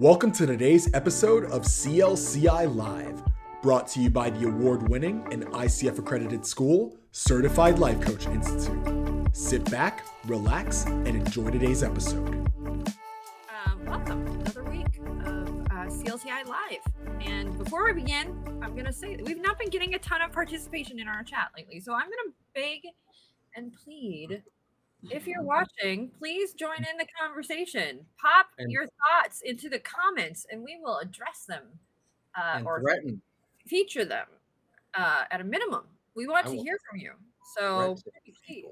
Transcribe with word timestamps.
Welcome 0.00 0.32
to 0.32 0.46
today's 0.46 0.88
episode 0.94 1.44
of 1.50 1.64
CLCI 1.64 2.74
Live, 2.74 3.22
brought 3.60 3.86
to 3.88 4.00
you 4.00 4.08
by 4.08 4.30
the 4.30 4.48
award 4.48 4.88
winning 4.88 5.22
and 5.30 5.44
ICF 5.48 5.98
accredited 5.98 6.46
school, 6.46 6.96
Certified 7.12 7.78
Life 7.78 8.00
Coach 8.00 8.26
Institute. 8.26 9.28
Sit 9.36 9.70
back, 9.70 10.06
relax, 10.24 10.86
and 10.86 11.08
enjoy 11.08 11.50
today's 11.50 11.82
episode. 11.82 12.50
Um, 13.66 13.84
welcome 13.84 14.24
to 14.24 14.32
another 14.40 14.64
week 14.70 15.00
of 15.26 15.66
uh, 15.66 15.90
CLCI 15.90 16.46
Live. 16.46 17.20
And 17.20 17.58
before 17.58 17.84
we 17.84 17.92
begin, 17.92 18.28
I'm 18.62 18.72
going 18.72 18.86
to 18.86 18.94
say 18.94 19.16
that 19.16 19.26
we've 19.26 19.42
not 19.42 19.58
been 19.58 19.68
getting 19.68 19.92
a 19.92 19.98
ton 19.98 20.22
of 20.22 20.32
participation 20.32 20.98
in 20.98 21.08
our 21.08 21.22
chat 21.24 21.48
lately. 21.54 21.78
So 21.78 21.92
I'm 21.92 22.06
going 22.06 22.12
to 22.24 22.32
beg 22.54 22.80
and 23.54 23.70
plead 23.84 24.44
if 25.10 25.26
you're 25.26 25.42
watching, 25.42 26.10
please 26.18 26.52
join 26.52 26.78
in 26.78 26.96
the 26.98 27.06
conversation. 27.18 28.00
Pop 28.20 28.46
And- 28.58 28.70
your 28.70 28.86
thoughts 28.86 29.42
into 29.42 29.68
the 29.68 29.78
comments 29.78 30.46
and 30.50 30.62
we 30.62 30.78
will 30.82 30.98
address 30.98 31.44
them 31.48 31.62
uh, 32.36 32.62
or 32.64 32.80
threaten. 32.80 33.20
feature 33.66 34.04
them 34.04 34.26
uh, 34.94 35.24
at 35.30 35.40
a 35.40 35.44
minimum. 35.44 35.84
We 36.14 36.26
want 36.26 36.46
I 36.46 36.50
to 36.50 36.56
hear 36.56 36.78
from 36.88 37.00
you. 37.00 37.12
So 37.56 37.96
please 38.46 38.66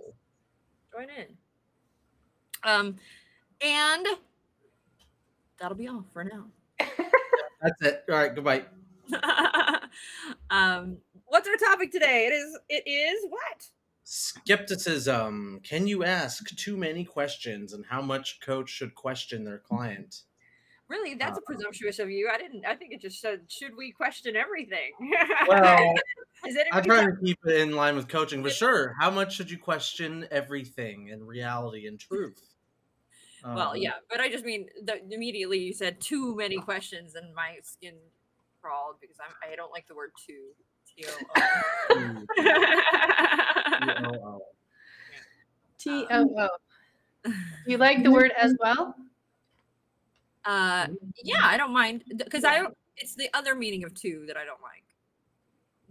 join 0.93 1.09
in. 1.11 1.37
Um, 2.65 2.97
and 3.61 4.07
that'll 5.59 5.77
be 5.77 5.89
all 5.89 6.05
for 6.13 6.25
now. 6.25 6.45
That's 7.61 7.83
it. 7.83 8.05
All 8.09 8.17
right. 8.17 8.35
Goodbye. 8.35 8.65
um, 10.51 10.99
what's 11.27 11.49
our 11.49 11.57
topic 11.57 11.91
today? 11.91 12.29
It 12.31 12.35
is. 12.35 12.59
It 12.69 12.89
is 12.89 13.27
what? 13.29 13.69
Skepticism. 14.09 15.61
Can 15.63 15.87
you 15.87 16.03
ask 16.05 16.47
too 16.57 16.77
many 16.77 17.05
questions, 17.05 17.73
and 17.75 17.85
how 17.87 18.01
much 18.01 18.41
coach 18.41 18.71
should 18.71 18.95
question 18.95 19.45
their 19.45 19.59
client? 19.59 20.23
Really, 20.89 21.15
that's 21.15 21.37
Uh, 21.37 21.43
a 21.43 21.45
presumptuous 21.45 21.99
of 21.99 22.11
you. 22.11 22.31
I 22.33 22.39
didn't. 22.39 22.65
I 22.65 22.75
think 22.75 22.93
it 22.95 23.03
just 23.03 23.21
said, 23.21 23.43
"Should 23.53 23.77
we 23.77 23.93
question 23.93 24.35
everything?" 24.35 24.93
Well, 25.47 25.95
I'm 26.73 26.85
trying 26.85 27.15
to 27.15 27.17
keep 27.23 27.39
it 27.45 27.61
in 27.61 27.73
line 27.77 27.97
with 27.97 28.09
coaching, 28.09 28.43
but 28.43 28.53
sure. 28.53 28.95
How 28.99 29.11
much 29.11 29.35
should 29.35 29.51
you 29.51 29.59
question 29.59 30.27
everything 30.31 31.09
in 31.09 31.27
reality 31.27 31.87
and 31.87 32.01
truth? 32.01 32.55
Well, 33.45 33.73
Um, 33.73 33.77
yeah, 33.77 33.95
but 34.09 34.21
I 34.21 34.31
just 34.31 34.45
mean 34.47 34.71
the, 34.83 35.03
immediately 35.13 35.59
you 35.59 35.75
said 35.75 36.01
too 36.01 36.35
many 36.35 36.57
questions, 36.59 37.15
and 37.15 37.35
my 37.35 37.59
skin 37.63 37.97
crawled 38.63 38.97
because 39.01 39.19
I'm, 39.21 39.53
I 39.53 39.55
don't 39.55 39.71
like 39.71 39.87
the 39.87 39.95
word 39.95 40.13
too. 40.27 40.55
T-O-O. 40.99 41.25
T-O-O. 43.79 44.41
T 45.79 46.07
O 46.11 46.35
O. 46.39 46.49
You 47.67 47.77
like 47.79 48.03
the 48.03 48.11
word 48.11 48.33
as 48.39 48.55
well? 48.61 48.95
uh, 50.45 50.87
yeah, 51.23 51.41
I 51.43 51.57
don't 51.59 51.73
mind 51.73 52.05
because 52.17 52.45
I 52.45 52.57
don't. 52.59 52.75
It's 52.97 53.15
the 53.15 53.29
other 53.35 53.55
meaning 53.55 53.85
of 53.85 53.93
two 53.93 54.25
that 54.27 54.37
I 54.37 54.45
don't 54.45 54.63
like. 54.63 54.83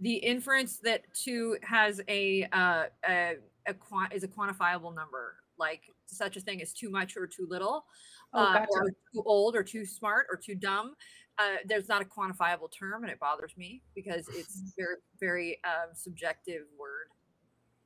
The 0.00 0.14
inference 0.14 0.78
that 0.78 1.02
two 1.14 1.56
has 1.62 2.00
a 2.08 2.44
uh, 2.52 2.84
a, 3.08 3.36
a 3.66 3.74
quan- 3.74 4.10
is 4.12 4.24
a 4.24 4.28
quantifiable 4.28 4.94
number, 4.94 5.36
like 5.58 5.82
such 6.06 6.36
a 6.36 6.40
thing 6.40 6.60
as 6.60 6.72
too 6.72 6.90
much 6.90 7.16
or 7.16 7.26
too 7.26 7.46
little, 7.48 7.84
Oh, 8.32 8.40
uh, 8.42 8.52
gotcha. 8.54 8.66
or 8.74 8.90
too 9.14 9.22
old 9.24 9.54
or 9.54 9.62
too 9.62 9.84
smart 9.86 10.26
or 10.30 10.36
too 10.36 10.54
dumb. 10.56 10.96
Uh, 11.38 11.56
there's 11.66 11.88
not 11.88 12.02
a 12.02 12.04
quantifiable 12.04 12.70
term, 12.70 13.02
and 13.04 13.12
it 13.12 13.20
bothers 13.20 13.52
me 13.56 13.80
because 13.94 14.26
it's 14.28 14.72
very 14.76 14.96
very 15.20 15.58
um, 15.64 15.90
subjective 15.94 16.62
word 16.78 17.08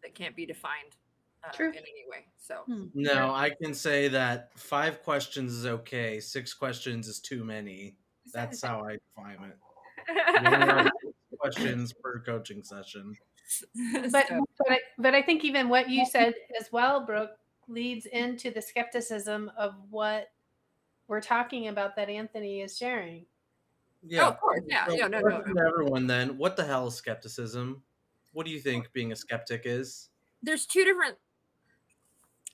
that 0.03 0.15
can't 0.15 0.35
be 0.35 0.47
defined 0.47 0.97
uh, 1.45 1.53
True. 1.53 1.69
in 1.71 1.77
any 1.77 2.05
way. 2.11 2.27
So 2.39 2.63
Hmm. 2.67 2.87
No, 2.95 3.33
I 3.35 3.51
can 3.51 3.75
say 3.75 4.09
that 4.09 4.51
five 4.59 5.03
questions 5.03 5.53
is 5.53 5.67
okay. 5.67 6.19
Six 6.21 6.55
questions 6.55 7.09
is 7.09 7.21
too 7.21 7.45
many. 7.45 7.97
That's 8.33 8.63
how 8.67 8.83
I 8.85 8.97
define 9.17 9.51
it. 9.51 10.43
One 10.45 10.71
or 10.71 10.83
six 10.85 11.37
questions 11.39 11.93
per 11.93 12.21
coaching 12.21 12.63
session. 12.63 13.15
But 14.11 14.29
So- 14.29 14.45
but 14.59 14.71
I, 14.73 14.79
but 14.99 15.15
I 15.15 15.21
think 15.21 15.45
even 15.45 15.69
what 15.69 15.91
you 15.91 16.07
said 16.07 16.33
as 16.59 16.73
well, 16.73 17.05
Brooke, 17.05 17.33
leads 17.69 18.07
into 18.07 18.51
the 18.51 18.63
skepticism 18.63 19.51
of 19.59 19.75
what 19.91 20.29
we're 21.07 21.21
talking 21.21 21.69
about 21.69 21.95
that 21.97 22.09
Anthony 22.09 22.63
is 22.63 22.79
sharing. 22.79 23.27
Yeah, 24.05 24.29
of 24.29 24.41
course, 24.41 24.61
yeah, 24.67 24.87
So 24.87 24.95
yeah, 24.95 25.09
no, 25.09 25.21
no, 25.21 25.41
to 25.43 25.65
everyone 25.67 26.07
then. 26.07 26.37
What 26.37 26.57
the 26.57 26.65
hell 26.65 26.89
is 26.89 26.95
skepticism? 26.95 27.83
What 28.33 28.47
do 28.47 28.53
you 28.53 28.61
think 28.61 28.93
being 28.93 29.13
a 29.13 29.17
skeptic 29.17 29.63
is? 29.65 30.09
there's 30.43 30.67
two 30.67 30.85
different 30.85 31.17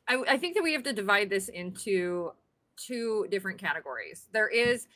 I, 0.07 0.23
I 0.29 0.39
think 0.39 0.55
that 0.55 0.63
we 0.63 0.73
have 0.73 0.83
to 0.85 0.93
divide 0.93 1.31
this 1.31 1.49
into 1.49 2.33
two 2.77 3.27
different 3.31 3.59
categories 3.59 4.29
there 4.33 4.49
is 4.49 4.87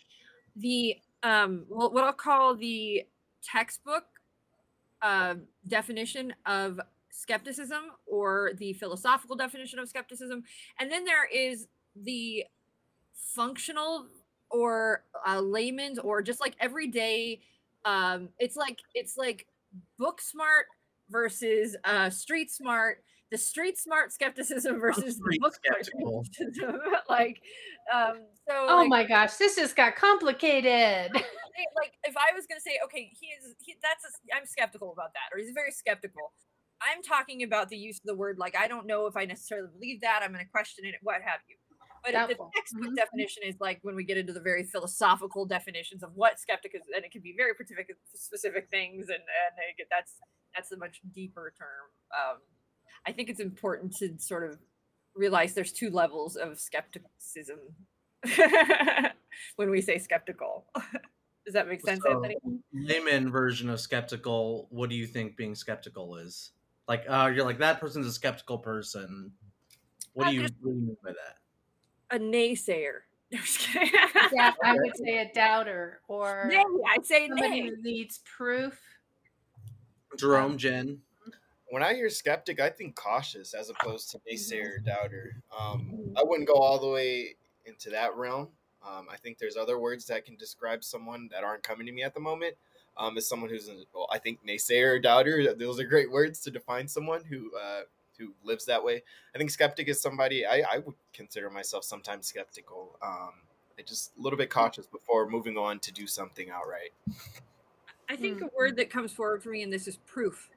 the 0.57 0.97
um 1.23 1.65
well, 1.69 1.93
what 1.93 2.05
i'll 2.05 2.13
call 2.13 2.55
the 2.55 3.05
textbook 3.43 4.05
uh, 5.01 5.35
definition 5.67 6.33
of 6.47 6.81
skepticism 7.11 7.83
or 8.07 8.53
the 8.59 8.73
philosophical 8.75 9.35
definition 9.35 9.81
of 9.81 9.89
skepticism 9.89 10.45
and 10.79 10.93
then 10.93 11.05
there 11.05 11.27
is 11.27 11.67
the 11.97 12.45
functional 13.13 14.07
or 14.53 15.05
uh, 15.27 15.41
layman's 15.41 15.99
or 15.99 16.23
just 16.23 16.41
like 16.41 16.55
everyday 16.61 17.41
um 17.85 18.29
it's 18.39 18.57
like 18.57 18.79
it's 18.95 19.17
like 19.17 19.47
book 19.99 20.21
smart 20.21 20.67
versus 21.11 21.77
uh 21.85 22.09
street 22.09 22.51
smart 22.51 23.03
the 23.33 23.39
street 23.39 23.79
smart 23.79 24.13
skepticism 24.13 24.79
versus 24.79 25.19
the 25.19 25.39
book 25.41 25.55
skeptical. 25.55 26.23
skepticism. 26.25 26.79
like 27.09 27.41
um 27.93 28.21
so 28.47 28.67
Oh 28.69 28.77
like, 28.77 28.89
my 28.89 29.05
gosh, 29.05 29.37
this 29.37 29.57
just 29.57 29.75
got 29.75 29.97
complicated. 29.97 31.11
like 31.15 31.93
if 32.05 32.15
I 32.17 32.35
was 32.37 32.47
going 32.47 32.59
to 32.59 32.63
say, 32.63 32.79
okay, 32.85 33.11
he 33.19 33.29
is, 33.29 33.55
he, 33.59 33.77
that's, 33.83 34.05
a, 34.05 34.37
I'm 34.37 34.45
skeptical 34.47 34.93
about 34.93 35.15
that, 35.15 35.35
or 35.35 35.39
he's 35.39 35.53
very 35.55 35.71
skeptical. 35.71 36.33
I'm 36.83 37.03
talking 37.03 37.43
about 37.43 37.69
the 37.69 37.77
use 37.77 37.99
of 37.99 38.07
the 38.07 38.17
word, 38.17 38.39
like, 38.39 38.57
I 38.57 38.67
don't 38.67 38.87
know 38.87 39.07
if 39.07 39.17
I 39.17 39.25
necessarily 39.25 39.69
believe 39.73 40.01
that. 40.01 40.21
I'm 40.23 40.33
going 40.33 40.45
to 40.45 40.51
question 40.51 40.85
it, 40.85 40.97
what 41.03 41.23
have 41.23 41.41
you. 41.49 41.57
But 42.03 42.09
the 42.13 42.13
Doubtful. 42.19 42.51
textbook 42.55 42.91
Mhm. 42.91 42.97
definition 42.97 43.43
is 43.45 43.55
like 43.61 43.79
when 43.83 43.95
we 43.95 44.03
get 44.05 44.17
into 44.17 44.33
the 44.33 44.41
very 44.41 44.65
philosophical 44.65 45.47
definitions 45.47 46.03
of 46.03 46.15
what 46.17 46.41
skeptic 46.41 46.75
is, 46.75 46.83
and 46.95 47.05
it 47.05 47.13
can 47.13 47.21
be 47.23 47.33
very 47.37 47.55
specific, 47.55 47.97
specific 48.15 48.69
things, 48.71 49.09
and 49.09 49.19
and 49.21 49.57
they 49.57 49.75
get, 49.79 49.87
that's 49.91 50.19
that's 50.55 50.73
a 50.73 50.77
much 50.77 51.01
deeper 51.13 51.53
term. 51.57 51.91
Um, 52.13 52.39
I 53.07 53.13
think 53.13 53.31
it's 53.31 53.41
important 53.41 53.97
to 53.99 54.19
sort 54.19 54.51
of 54.51 54.59
realize 55.15 55.55
there's 55.55 55.73
two 55.73 55.91
levels 55.91 56.37
of 56.37 56.59
skepticism 56.59 57.59
when 59.57 59.71
we 59.71 59.81
say 59.81 59.99
skeptical. 59.99 60.67
Does 61.45 61.55
that 61.55 61.67
make 61.69 61.81
sense, 61.81 62.03
So, 62.05 62.13
Anthony? 62.13 62.37
layman 62.73 63.31
version 63.31 63.69
of 63.69 63.81
skeptical. 63.81 64.69
What 64.71 64.91
do 64.91 64.97
you 64.97 65.07
think 65.07 65.37
being 65.37 65.55
skeptical 65.57 66.17
is? 66.17 66.53
Like, 66.87 67.05
uh, 67.09 67.33
you're 67.35 67.45
like 67.45 67.59
that 67.59 67.81
person's 67.81 68.07
a 68.07 68.13
skeptical 68.13 68.59
person. 68.59 69.33
What 70.13 70.27
Uh, 70.27 70.31
do 70.31 70.35
you, 70.37 70.41
there's- 70.43 70.53
what 70.61 70.73
do 70.73 70.79
you 70.79 70.87
mean 70.87 70.97
by 71.03 71.11
that? 71.13 71.39
A 72.13 72.19
naysayer. 72.19 73.01
I'm 73.33 73.39
just 73.41 73.59
kidding. 73.61 73.91
yeah, 74.35 74.53
I 74.63 74.75
would 74.75 74.97
say 75.05 75.19
a 75.19 75.33
doubter 75.35 76.01
or 76.09 76.47
nay, 76.51 76.63
I'd 76.95 77.05
say 77.07 77.27
somebody 77.29 77.63
nay. 77.63 77.69
who 77.71 77.83
needs 77.83 78.21
proof. 78.25 78.79
Jerome, 80.19 80.59
Jen. 80.59 80.99
when 81.71 81.83
I 81.83 81.95
hear 81.95 82.11
skeptic, 82.11 82.61
I 82.61 82.69
think 82.69 82.95
cautious 82.95 83.55
as 83.55 83.71
opposed 83.71 84.11
to 84.11 84.19
naysayer, 84.31 84.77
Mm-hmm. 84.77 84.85
doubter. 84.85 85.37
Um, 85.59 86.13
I 86.17 86.23
wouldn't 86.23 86.47
go 86.47 86.55
all 86.55 86.79
the 86.79 86.89
way 86.89 87.35
into 87.65 87.89
that 87.91 88.15
realm. 88.17 88.49
Um, 88.87 89.07
I 89.11 89.17
think 89.17 89.39
there's 89.39 89.57
other 89.57 89.79
words 89.79 90.05
that 90.07 90.25
can 90.27 90.37
describe 90.37 90.85
someone 90.85 91.29
that 91.33 91.45
aren't 91.45 91.63
coming 91.63 91.87
to 91.87 91.93
me 91.93 92.03
at 92.03 92.13
the 92.15 92.21
moment. 92.21 92.55
Um, 92.99 93.17
as 93.17 93.27
someone 93.27 93.49
who's, 93.49 93.71
well, 93.95 94.07
I 94.13 94.19
think 94.19 94.41
naysayer, 94.47 95.03
doubter, 95.03 95.55
those 95.55 95.81
are 95.81 95.85
great 95.85 96.11
words 96.11 96.41
to 96.41 96.51
define 96.51 96.87
someone 96.87 97.25
who 97.25 97.51
uh, 97.57 97.83
who 98.23 98.33
lives 98.45 98.65
that 98.67 98.83
way. 98.83 99.03
I 99.35 99.39
think 99.39 99.51
skeptic 99.51 99.89
is 99.89 100.01
somebody 100.01 100.47
I, 100.47 100.63
I 100.71 100.79
would 100.79 100.95
consider 101.13 101.51
myself 101.51 101.85
sometimes 101.85 102.27
skeptical. 102.27 102.97
Um, 103.03 103.33
I 103.79 103.83
just 103.83 104.13
a 104.19 104.23
little 104.23 104.37
bit 104.37 104.51
cautious 104.51 104.87
before 104.87 105.29
moving 105.29 105.57
on 105.57 105.79
to 105.81 105.93
do 105.93 106.07
something 106.07 106.51
outright. 106.51 106.93
I 108.09 108.17
think 108.17 108.39
Hmm. 108.39 108.45
a 108.45 108.49
word 108.57 108.77
that 108.77 108.91
comes 108.91 109.13
forward 109.13 109.43
for 109.43 109.49
me 109.51 109.63
in 109.63 109.71
this 109.71 109.89
is 109.89 109.97
proof. 110.07 110.51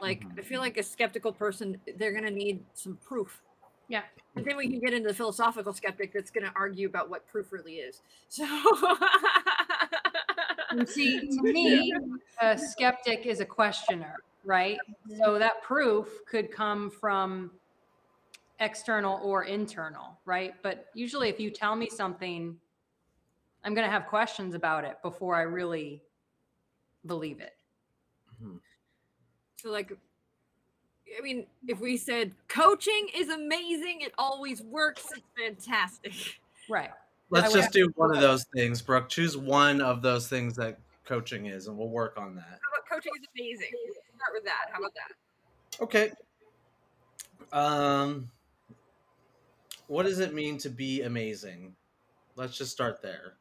Like 0.00 0.20
Mhm. 0.20 0.38
I 0.38 0.42
feel 0.42 0.60
like 0.60 0.76
a 0.76 0.82
skeptical 0.82 1.32
person, 1.32 1.80
they're 1.96 2.12
gonna 2.12 2.30
need 2.30 2.64
some 2.74 2.96
proof. 2.98 3.42
Yeah. 3.88 4.02
But 4.34 4.44
then 4.44 4.56
we 4.56 4.68
can 4.68 4.80
get 4.80 4.92
into 4.94 5.08
the 5.08 5.14
philosophical 5.14 5.72
skeptic 5.72 6.12
that's 6.12 6.30
gonna 6.30 6.52
argue 6.56 6.86
about 6.88 7.10
what 7.10 7.26
proof 7.26 7.52
really 7.52 7.76
is. 7.76 8.02
So 8.28 8.44
see, 10.86 11.20
to 11.20 11.42
me, 11.42 11.92
a 12.40 12.58
skeptic 12.58 13.26
is 13.26 13.40
a 13.40 13.44
questioner, 13.46 14.16
right? 14.44 14.78
So 15.18 15.38
that 15.38 15.62
proof 15.62 16.08
could 16.26 16.50
come 16.50 16.90
from 16.90 17.50
external 18.60 19.20
or 19.22 19.44
internal, 19.44 20.18
right? 20.24 20.54
But 20.62 20.86
usually, 20.94 21.28
if 21.28 21.40
you 21.40 21.50
tell 21.50 21.76
me 21.76 21.88
something, 21.88 22.56
I'm 23.64 23.74
going 23.74 23.86
to 23.86 23.90
have 23.90 24.06
questions 24.06 24.54
about 24.54 24.84
it 24.84 24.96
before 25.02 25.36
I 25.36 25.42
really 25.42 26.02
believe 27.06 27.40
it. 27.40 27.56
Mhm. 28.40 28.60
So 29.56 29.70
like 29.70 29.92
I 31.16 31.22
mean, 31.22 31.46
if 31.68 31.80
we 31.80 31.96
said 31.96 32.34
coaching 32.48 33.08
is 33.14 33.28
amazing, 33.28 34.00
it 34.00 34.12
always 34.18 34.62
works, 34.62 35.06
it's 35.14 35.26
fantastic. 35.38 36.12
Right. 36.68 36.90
Let's 37.30 37.52
just 37.52 37.72
do 37.72 37.92
one 37.96 38.14
of 38.14 38.20
those 38.20 38.44
things, 38.54 38.80
Brooke. 38.80 39.08
Choose 39.08 39.36
one 39.36 39.80
of 39.80 40.02
those 40.02 40.28
things 40.28 40.56
that 40.56 40.78
coaching 41.04 41.46
is, 41.46 41.66
and 41.66 41.76
we'll 41.76 41.88
work 41.88 42.16
on 42.16 42.34
that. 42.36 42.44
How 42.44 42.78
about 42.78 42.88
coaching 42.90 43.12
is 43.20 43.26
amazing? 43.36 43.70
Start 44.16 44.32
with 44.32 44.44
that. 44.44 44.66
How 44.72 44.78
about 44.78 44.92
that? 44.94 45.82
Okay. 45.82 46.12
Um, 47.52 48.30
what 49.86 50.04
does 50.04 50.18
it 50.18 50.34
mean 50.34 50.58
to 50.58 50.70
be 50.70 51.02
amazing? 51.02 51.76
Let's 52.36 52.56
just 52.56 52.72
start 52.72 53.02
there. 53.02 53.34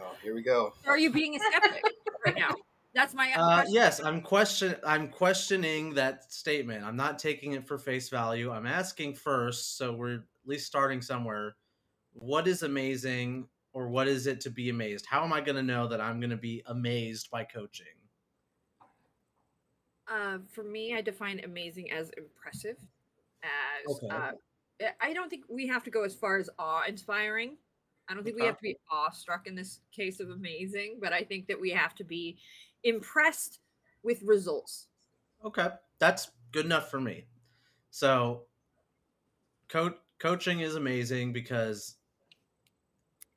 Oh, 0.00 0.14
here 0.22 0.34
we 0.34 0.42
go. 0.42 0.72
Or 0.86 0.92
are 0.92 0.98
you 0.98 1.10
being 1.10 1.34
a 1.34 1.38
skeptic 1.38 1.82
right 2.24 2.36
now? 2.36 2.54
That's 2.94 3.14
my 3.14 3.32
Uh, 3.32 3.64
yes, 3.68 4.00
I'm 4.00 4.20
question. 4.22 4.74
I'm 4.84 5.08
questioning 5.08 5.94
that 5.94 6.32
statement. 6.32 6.84
I'm 6.84 6.96
not 6.96 7.18
taking 7.18 7.52
it 7.52 7.66
for 7.66 7.78
face 7.78 8.08
value. 8.08 8.50
I'm 8.50 8.66
asking 8.66 9.14
first, 9.14 9.76
so 9.76 9.92
we're 9.92 10.14
at 10.14 10.20
least 10.46 10.66
starting 10.66 11.02
somewhere. 11.02 11.56
What 12.14 12.48
is 12.48 12.62
amazing, 12.62 13.46
or 13.72 13.88
what 13.88 14.08
is 14.08 14.26
it 14.26 14.40
to 14.42 14.50
be 14.50 14.70
amazed? 14.70 15.06
How 15.06 15.22
am 15.22 15.32
I 15.32 15.40
going 15.40 15.56
to 15.56 15.62
know 15.62 15.86
that 15.88 16.00
I'm 16.00 16.18
going 16.18 16.30
to 16.30 16.36
be 16.36 16.62
amazed 16.66 17.30
by 17.30 17.44
coaching? 17.44 17.86
Uh, 20.10 20.38
for 20.50 20.64
me, 20.64 20.94
I 20.94 21.00
define 21.00 21.40
amazing 21.44 21.90
as 21.90 22.10
impressive. 22.16 22.76
As 23.42 23.86
Okay. 23.96 24.08
uh, 24.08 24.32
I- 24.80 24.94
I 25.00 25.12
don't 25.12 25.28
think 25.28 25.44
we 25.48 25.66
have 25.66 25.82
to 25.84 25.90
go 25.90 26.02
as 26.04 26.14
far 26.14 26.38
as 26.38 26.48
awe-inspiring. 26.58 27.58
I 28.08 28.14
don't 28.14 28.24
think 28.24 28.36
we 28.36 28.44
have 28.46 28.56
to 28.56 28.62
be 28.62 28.78
awestruck 28.90 29.46
in 29.46 29.54
this 29.54 29.80
case 29.92 30.18
of 30.20 30.30
amazing, 30.30 30.98
but 31.00 31.12
I 31.12 31.22
think 31.24 31.46
that 31.48 31.60
we 31.60 31.70
have 31.70 31.94
to 31.96 32.04
be 32.04 32.38
impressed 32.84 33.60
with 34.02 34.22
results. 34.22 34.88
Okay, 35.44 35.68
that's 35.98 36.30
good 36.52 36.64
enough 36.64 36.90
for 36.90 37.00
me. 37.00 37.26
So, 37.90 38.46
co- 39.68 39.98
coaching 40.18 40.60
is 40.60 40.74
amazing 40.76 41.32
because 41.34 41.96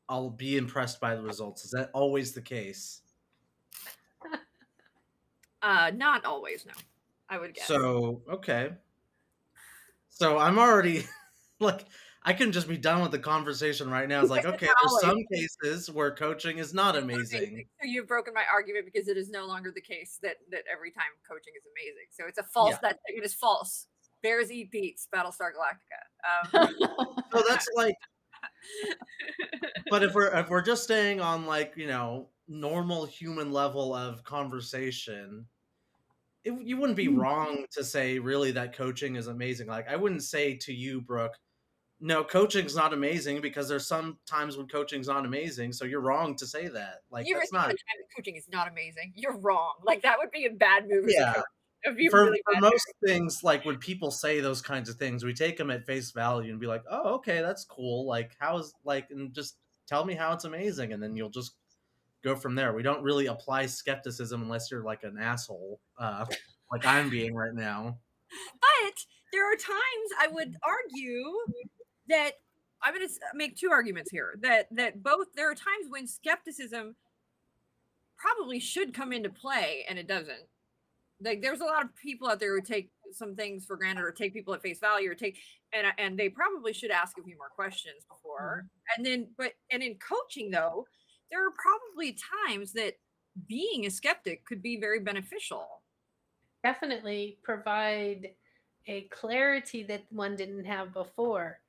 I'll 0.07 0.29
be 0.29 0.57
impressed 0.57 1.01
by 1.01 1.15
the 1.15 1.21
results. 1.21 1.65
Is 1.65 1.71
that 1.71 1.89
always 1.93 2.33
the 2.33 2.41
case? 2.41 3.01
Uh, 5.61 5.91
not 5.95 6.25
always, 6.25 6.65
no. 6.65 6.73
I 7.29 7.37
would 7.37 7.53
guess. 7.53 7.67
So, 7.67 8.21
okay. 8.29 8.71
So 10.09 10.37
I'm 10.37 10.59
already 10.59 11.05
like 11.59 11.85
I 12.23 12.33
can 12.33 12.51
just 12.51 12.67
be 12.67 12.77
done 12.77 13.01
with 13.01 13.11
the 13.11 13.19
conversation 13.19 13.89
right 13.89 14.07
now. 14.07 14.21
It's 14.21 14.29
like, 14.29 14.45
okay, 14.53 14.67
there's 14.67 15.01
some 15.01 15.17
cases 15.31 15.89
where 15.89 16.13
coaching 16.13 16.57
is 16.57 16.73
not 16.73 16.95
amazing. 16.95 17.65
So 17.81 17.87
you've 17.87 18.07
broken 18.07 18.33
my 18.33 18.43
argument 18.51 18.85
because 18.85 19.07
it 19.07 19.17
is 19.17 19.29
no 19.29 19.45
longer 19.45 19.71
the 19.73 19.81
case 19.81 20.19
that 20.21 20.37
that 20.51 20.63
every 20.71 20.91
time 20.91 21.05
coaching 21.27 21.53
is 21.55 21.63
amazing. 21.75 22.07
So 22.11 22.25
it's 22.27 22.37
a 22.37 22.43
false. 22.43 22.71
Yeah. 22.71 22.89
That 22.89 22.99
statement 23.07 23.25
is 23.25 23.33
false. 23.33 23.87
Bears 24.21 24.51
eat 24.51 24.71
beets. 24.71 25.07
Battlestar 25.13 25.51
Galactica. 25.55 26.63
Um, 26.63 27.15
So 27.31 27.41
that's 27.47 27.67
like 27.75 27.95
but 29.89 30.03
if 30.03 30.13
we're 30.13 30.33
if 30.37 30.49
we're 30.49 30.61
just 30.61 30.83
staying 30.83 31.21
on 31.21 31.45
like, 31.45 31.73
you 31.75 31.87
know, 31.87 32.27
normal 32.51 33.05
human 33.05 33.51
level 33.51 33.95
of 33.95 34.23
conversation, 34.23 35.45
it, 36.43 36.53
you 36.63 36.77
wouldn't 36.77 36.97
be 36.97 37.05
hmm. 37.05 37.19
wrong 37.19 37.65
to 37.71 37.83
say 37.83 38.19
really 38.19 38.51
that 38.51 38.75
coaching 38.75 39.15
is 39.15 39.27
amazing. 39.27 39.67
Like 39.67 39.89
I 39.89 39.95
wouldn't 39.95 40.23
say 40.23 40.55
to 40.57 40.73
you, 40.73 41.01
Brooke, 41.01 41.37
no, 41.99 42.23
coaching's 42.23 42.75
not 42.75 42.93
amazing 42.93 43.41
because 43.41 43.69
there's 43.69 43.87
some 43.87 44.17
times 44.27 44.57
when 44.57 44.67
coaching's 44.67 45.07
not 45.07 45.25
amazing. 45.25 45.71
So 45.71 45.85
you're 45.85 46.01
wrong 46.01 46.35
to 46.37 46.47
say 46.47 46.67
that. 46.67 47.01
Like 47.11 47.27
you 47.27 47.35
that's 47.35 47.53
not. 47.53 47.73
coaching 48.15 48.35
is 48.35 48.47
not 48.51 48.67
amazing. 48.67 49.13
You're 49.15 49.37
wrong. 49.37 49.73
Like 49.85 50.01
that 50.01 50.17
would 50.17 50.31
be 50.31 50.45
a 50.45 50.51
bad 50.51 50.89
move. 50.89 51.05
Yeah. 51.07 51.33
coach. 51.33 51.43
It 51.83 51.89
would 51.89 51.97
be 51.97 52.07
a 52.07 52.09
for, 52.09 52.25
really 52.25 52.41
for 52.43 52.59
most 52.59 52.85
things 53.05 53.43
like 53.43 53.65
when 53.65 53.77
people 53.77 54.11
say 54.11 54.39
those 54.39 54.61
kinds 54.61 54.87
of 54.87 54.97
things 54.97 55.23
we 55.23 55.33
take 55.33 55.57
them 55.57 55.71
at 55.71 55.83
face 55.83 56.11
value 56.11 56.51
and 56.51 56.59
be 56.59 56.67
like 56.67 56.83
oh 56.91 57.15
okay 57.15 57.41
that's 57.41 57.65
cool 57.65 58.05
like 58.05 58.35
how's 58.39 58.71
like 58.85 59.07
and 59.09 59.33
just 59.33 59.55
tell 59.87 60.05
me 60.05 60.13
how 60.13 60.31
it's 60.31 60.45
amazing 60.45 60.93
and 60.93 61.01
then 61.01 61.15
you'll 61.15 61.31
just 61.31 61.55
go 62.23 62.35
from 62.35 62.55
there 62.55 62.73
we 62.73 62.83
don't 62.83 63.03
really 63.03 63.27
apply 63.27 63.65
skepticism 63.65 64.41
unless 64.41 64.69
you're 64.69 64.83
like 64.83 65.03
an 65.03 65.17
asshole 65.19 65.79
uh 65.99 66.25
like 66.71 66.85
i'm 66.85 67.09
being 67.09 67.33
right 67.33 67.53
now 67.53 67.97
But 68.61 69.05
there 69.31 69.51
are 69.51 69.55
times 69.55 70.09
I 70.19 70.27
would 70.27 70.55
argue 70.63 71.33
that 72.09 72.31
I'm 72.83 72.93
going 72.93 73.07
to 73.07 73.13
make 73.35 73.55
two 73.55 73.69
arguments 73.71 74.11
here. 74.11 74.35
That 74.41 74.67
that 74.71 75.03
both 75.03 75.27
there 75.35 75.49
are 75.49 75.55
times 75.55 75.87
when 75.89 76.07
skepticism 76.07 76.95
probably 78.17 78.59
should 78.59 78.93
come 78.93 79.13
into 79.13 79.29
play 79.29 79.85
and 79.89 79.97
it 79.97 80.07
doesn't. 80.07 80.47
Like 81.23 81.41
there's 81.41 81.61
a 81.61 81.65
lot 81.65 81.83
of 81.83 81.95
people 81.95 82.27
out 82.29 82.39
there 82.39 82.55
who 82.55 82.61
take 82.61 82.89
some 83.13 83.35
things 83.35 83.65
for 83.65 83.75
granted 83.75 84.03
or 84.03 84.11
take 84.11 84.33
people 84.33 84.53
at 84.53 84.61
face 84.61 84.79
value 84.79 85.11
or 85.11 85.15
take 85.15 85.37
and 85.73 85.87
and 85.97 86.17
they 86.17 86.29
probably 86.29 86.73
should 86.73 86.91
ask 86.91 87.17
a 87.17 87.23
few 87.23 87.37
more 87.37 87.49
questions 87.53 88.05
before. 88.09 88.65
And 88.95 89.05
then 89.05 89.27
but 89.37 89.53
and 89.71 89.83
in 89.83 89.95
coaching 89.95 90.49
though, 90.49 90.87
there 91.31 91.47
are 91.47 91.51
probably 91.51 92.17
times 92.47 92.73
that 92.73 92.95
being 93.47 93.85
a 93.85 93.89
skeptic 93.89 94.45
could 94.45 94.61
be 94.61 94.79
very 94.79 94.99
beneficial. 94.99 95.81
Definitely 96.63 97.37
provide 97.43 98.31
a 98.87 99.03
clarity 99.03 99.83
that 99.83 100.03
one 100.09 100.35
didn't 100.35 100.65
have 100.65 100.93
before. 100.93 101.59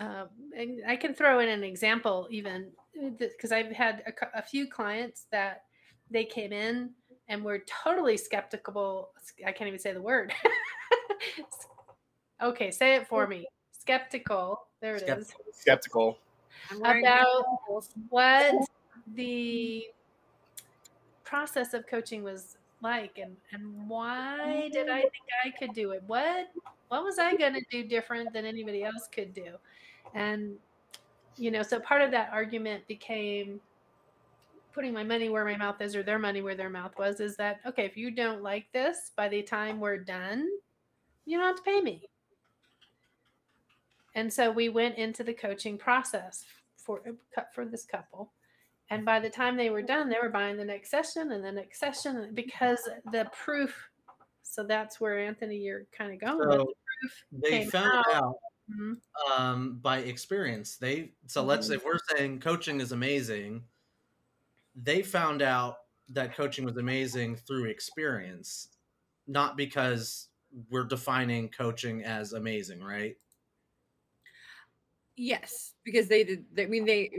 Um, 0.00 0.28
and 0.56 0.80
I 0.86 0.96
can 0.96 1.14
throw 1.14 1.40
in 1.40 1.48
an 1.48 1.64
example, 1.64 2.28
even 2.30 2.70
because 3.18 3.52
I've 3.52 3.72
had 3.72 4.02
a, 4.06 4.38
a 4.38 4.42
few 4.42 4.68
clients 4.68 5.26
that 5.32 5.62
they 6.10 6.24
came 6.24 6.52
in 6.52 6.90
and 7.28 7.44
were 7.44 7.62
totally 7.84 8.16
skeptical. 8.16 9.10
I 9.46 9.52
can't 9.52 9.68
even 9.68 9.80
say 9.80 9.92
the 9.92 10.00
word. 10.00 10.32
okay, 12.42 12.70
say 12.70 12.96
it 12.96 13.08
for 13.08 13.26
me. 13.26 13.46
Skeptical. 13.72 14.60
There 14.80 14.96
it 14.96 15.08
is. 15.08 15.34
Skeptical. 15.52 16.18
Skeptical. 16.66 16.76
I'm 16.76 16.80
wearing 16.80 17.06
About 17.06 17.84
what 18.08 18.68
the 19.14 19.86
process 21.24 21.74
of 21.74 21.86
coaching 21.86 22.22
was 22.22 22.56
like 22.80 23.18
and 23.18 23.36
and 23.52 23.88
why 23.88 24.70
did 24.72 24.88
I 24.88 25.00
mm. 25.00 25.02
think 25.02 25.24
I 25.44 25.50
could 25.50 25.74
do 25.74 25.90
it? 25.90 26.02
What 26.06 26.48
what 26.88 27.04
was 27.04 27.18
I 27.18 27.34
going 27.36 27.54
to 27.54 27.64
do 27.70 27.84
different 27.84 28.32
than 28.32 28.44
anybody 28.44 28.84
else 28.84 29.08
could 29.12 29.34
do? 29.34 29.54
And 30.14 30.54
you 31.36 31.50
know, 31.50 31.62
so 31.62 31.78
part 31.80 32.02
of 32.02 32.10
that 32.12 32.30
argument 32.32 32.86
became 32.88 33.60
putting 34.72 34.92
my 34.92 35.04
money 35.04 35.28
where 35.28 35.44
my 35.44 35.56
mouth 35.56 35.80
is 35.80 35.96
or 35.96 36.02
their 36.02 36.18
money 36.18 36.40
where 36.40 36.54
their 36.54 36.70
mouth 36.70 36.92
was 36.98 37.20
is 37.20 37.36
that 37.36 37.60
okay, 37.66 37.84
if 37.84 37.96
you 37.96 38.10
don't 38.10 38.42
like 38.42 38.66
this 38.72 39.12
by 39.16 39.28
the 39.28 39.42
time 39.42 39.80
we're 39.80 39.98
done, 39.98 40.48
you 41.26 41.36
don't 41.36 41.46
have 41.46 41.56
to 41.56 41.62
pay 41.62 41.80
me. 41.80 42.08
And 44.14 44.32
so 44.32 44.50
we 44.50 44.68
went 44.68 44.96
into 44.96 45.22
the 45.22 45.34
coaching 45.34 45.78
process 45.78 46.44
for 46.76 47.02
uh, 47.36 47.42
for 47.54 47.64
this 47.64 47.84
couple. 47.84 48.32
And 48.90 49.04
by 49.04 49.20
the 49.20 49.28
time 49.30 49.56
they 49.56 49.68
were 49.70 49.82
done, 49.82 50.08
they 50.08 50.16
were 50.22 50.30
buying 50.30 50.56
the 50.56 50.64
next 50.64 50.90
session 50.90 51.32
and 51.32 51.44
the 51.44 51.52
next 51.52 51.78
session 51.78 52.30
because 52.34 52.78
the 53.12 53.30
proof. 53.32 53.90
So 54.42 54.64
that's 54.64 54.98
where 54.98 55.18
Anthony, 55.18 55.56
you're 55.58 55.84
kind 55.92 56.12
of 56.12 56.18
going 56.20 56.38
with 56.38 56.48
So 56.58 56.64
the 56.64 56.74
proof. 57.00 57.24
they 57.50 57.64
found 57.66 57.92
out. 57.92 58.14
out 58.14 58.36
Mhm. 58.70 59.00
um, 59.36 59.78
by 59.78 59.98
experience. 59.98 60.76
They 60.76 61.12
so 61.26 61.42
let's 61.42 61.66
Mm-hmm. 61.66 61.72
say 61.72 61.76
if 61.76 61.84
we're 61.84 62.16
saying 62.16 62.40
coaching 62.40 62.80
is 62.80 62.92
amazing, 62.92 63.64
they 64.74 65.02
found 65.02 65.42
out 65.42 65.78
that 66.10 66.34
coaching 66.34 66.64
was 66.64 66.76
amazing 66.76 67.36
through 67.36 67.66
experience, 67.66 68.76
not 69.26 69.56
because 69.56 70.28
we're 70.70 70.84
defining 70.84 71.48
coaching 71.50 72.02
as 72.04 72.32
amazing, 72.32 72.82
right? 72.82 73.16
Yes, 75.18 75.74
because 75.84 76.06
they 76.08 76.22
did. 76.22 76.44
They, 76.54 76.64
I 76.64 76.66
mean, 76.66 76.84
they. 76.84 77.10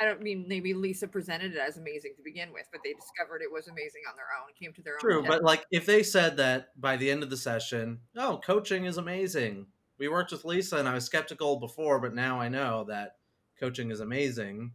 I 0.00 0.04
don't 0.04 0.20
mean 0.20 0.46
maybe 0.48 0.74
Lisa 0.74 1.06
presented 1.06 1.52
it 1.52 1.58
as 1.58 1.76
amazing 1.76 2.14
to 2.16 2.22
begin 2.22 2.52
with, 2.52 2.66
but 2.72 2.80
they 2.84 2.92
discovered 2.92 3.40
it 3.42 3.52
was 3.52 3.68
amazing 3.68 4.02
on 4.08 4.16
their 4.16 4.26
own. 4.40 4.52
Came 4.58 4.72
to 4.72 4.82
their 4.82 4.96
True, 4.98 5.18
own. 5.18 5.24
True, 5.24 5.32
but 5.32 5.44
like 5.44 5.64
if 5.70 5.86
they 5.86 6.02
said 6.02 6.36
that 6.38 6.68
by 6.80 6.96
the 6.96 7.10
end 7.10 7.22
of 7.22 7.30
the 7.30 7.36
session, 7.36 8.00
oh, 8.16 8.40
coaching 8.44 8.84
is 8.86 8.96
amazing. 8.96 9.66
We 9.98 10.08
worked 10.08 10.32
with 10.32 10.44
Lisa 10.44 10.76
and 10.76 10.88
I 10.88 10.94
was 10.94 11.04
skeptical 11.04 11.58
before, 11.58 12.00
but 12.00 12.14
now 12.14 12.40
I 12.40 12.48
know 12.48 12.84
that 12.88 13.16
coaching 13.58 13.90
is 13.90 14.00
amazing. 14.00 14.72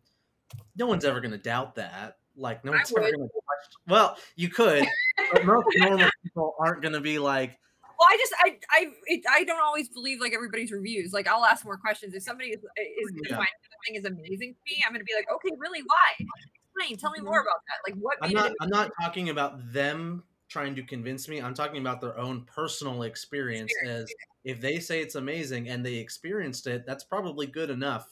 No 0.75 0.87
one's 0.87 1.05
ever 1.05 1.21
going 1.21 1.31
to 1.31 1.37
doubt 1.37 1.75
that. 1.75 2.17
Like 2.35 2.63
no 2.63 2.71
one's 2.71 2.91
ever 2.91 3.01
going 3.01 3.13
to 3.13 3.17
question. 3.17 3.81
Well, 3.87 4.17
you 4.35 4.49
could, 4.49 4.87
but 5.33 5.45
most 5.45 5.67
normal 5.75 6.09
people 6.23 6.55
aren't 6.59 6.81
going 6.81 6.93
to 6.93 7.01
be 7.01 7.19
like, 7.19 7.57
Well, 8.01 8.09
I 8.11 8.17
just 8.17 8.33
I 8.43 8.57
I 8.71 8.87
it, 9.05 9.21
I 9.29 9.43
don't 9.43 9.61
always 9.61 9.87
believe 9.87 10.19
like 10.19 10.33
everybody's 10.33 10.71
reviews. 10.71 11.13
Like 11.13 11.27
I'll 11.27 11.45
ask 11.45 11.63
more 11.63 11.77
questions. 11.77 12.15
If 12.15 12.23
somebody 12.23 12.49
is 12.49 12.57
is 12.57 13.11
Yeah. 13.29 13.35
something 13.35 13.95
as 13.95 14.05
amazing 14.05 14.55
to 14.55 14.59
me, 14.65 14.83
I'm 14.83 14.91
going 14.91 15.01
to 15.01 15.05
be 15.05 15.13
like, 15.13 15.27
okay, 15.31 15.55
really, 15.59 15.81
why? 15.85 16.25
Explain. 16.73 16.97
Tell 16.97 17.11
me 17.11 17.19
mm-hmm. 17.19 17.27
more 17.27 17.41
about 17.41 17.59
that. 17.67 17.91
Like 17.91 18.01
what 18.01 18.17
I'm 18.23 18.31
not. 18.31 18.53
I'm 18.59 18.69
not 18.69 18.89
talking 18.99 19.29
about 19.29 19.71
them 19.71 20.23
trying 20.49 20.73
to 20.75 20.81
convince 20.81 21.27
me. 21.27 21.43
I'm 21.43 21.53
talking 21.53 21.79
about 21.79 22.01
their 22.01 22.17
own 22.17 22.41
personal 22.45 23.03
experience. 23.03 23.71
Experience, 23.71 24.09
As 24.09 24.15
if 24.45 24.61
they 24.61 24.79
say 24.79 25.01
it's 25.01 25.13
amazing 25.13 25.69
and 25.69 25.85
they 25.85 25.97
experienced 25.97 26.65
it, 26.65 26.87
that's 26.87 27.03
probably 27.03 27.45
good 27.45 27.69
enough. 27.69 28.07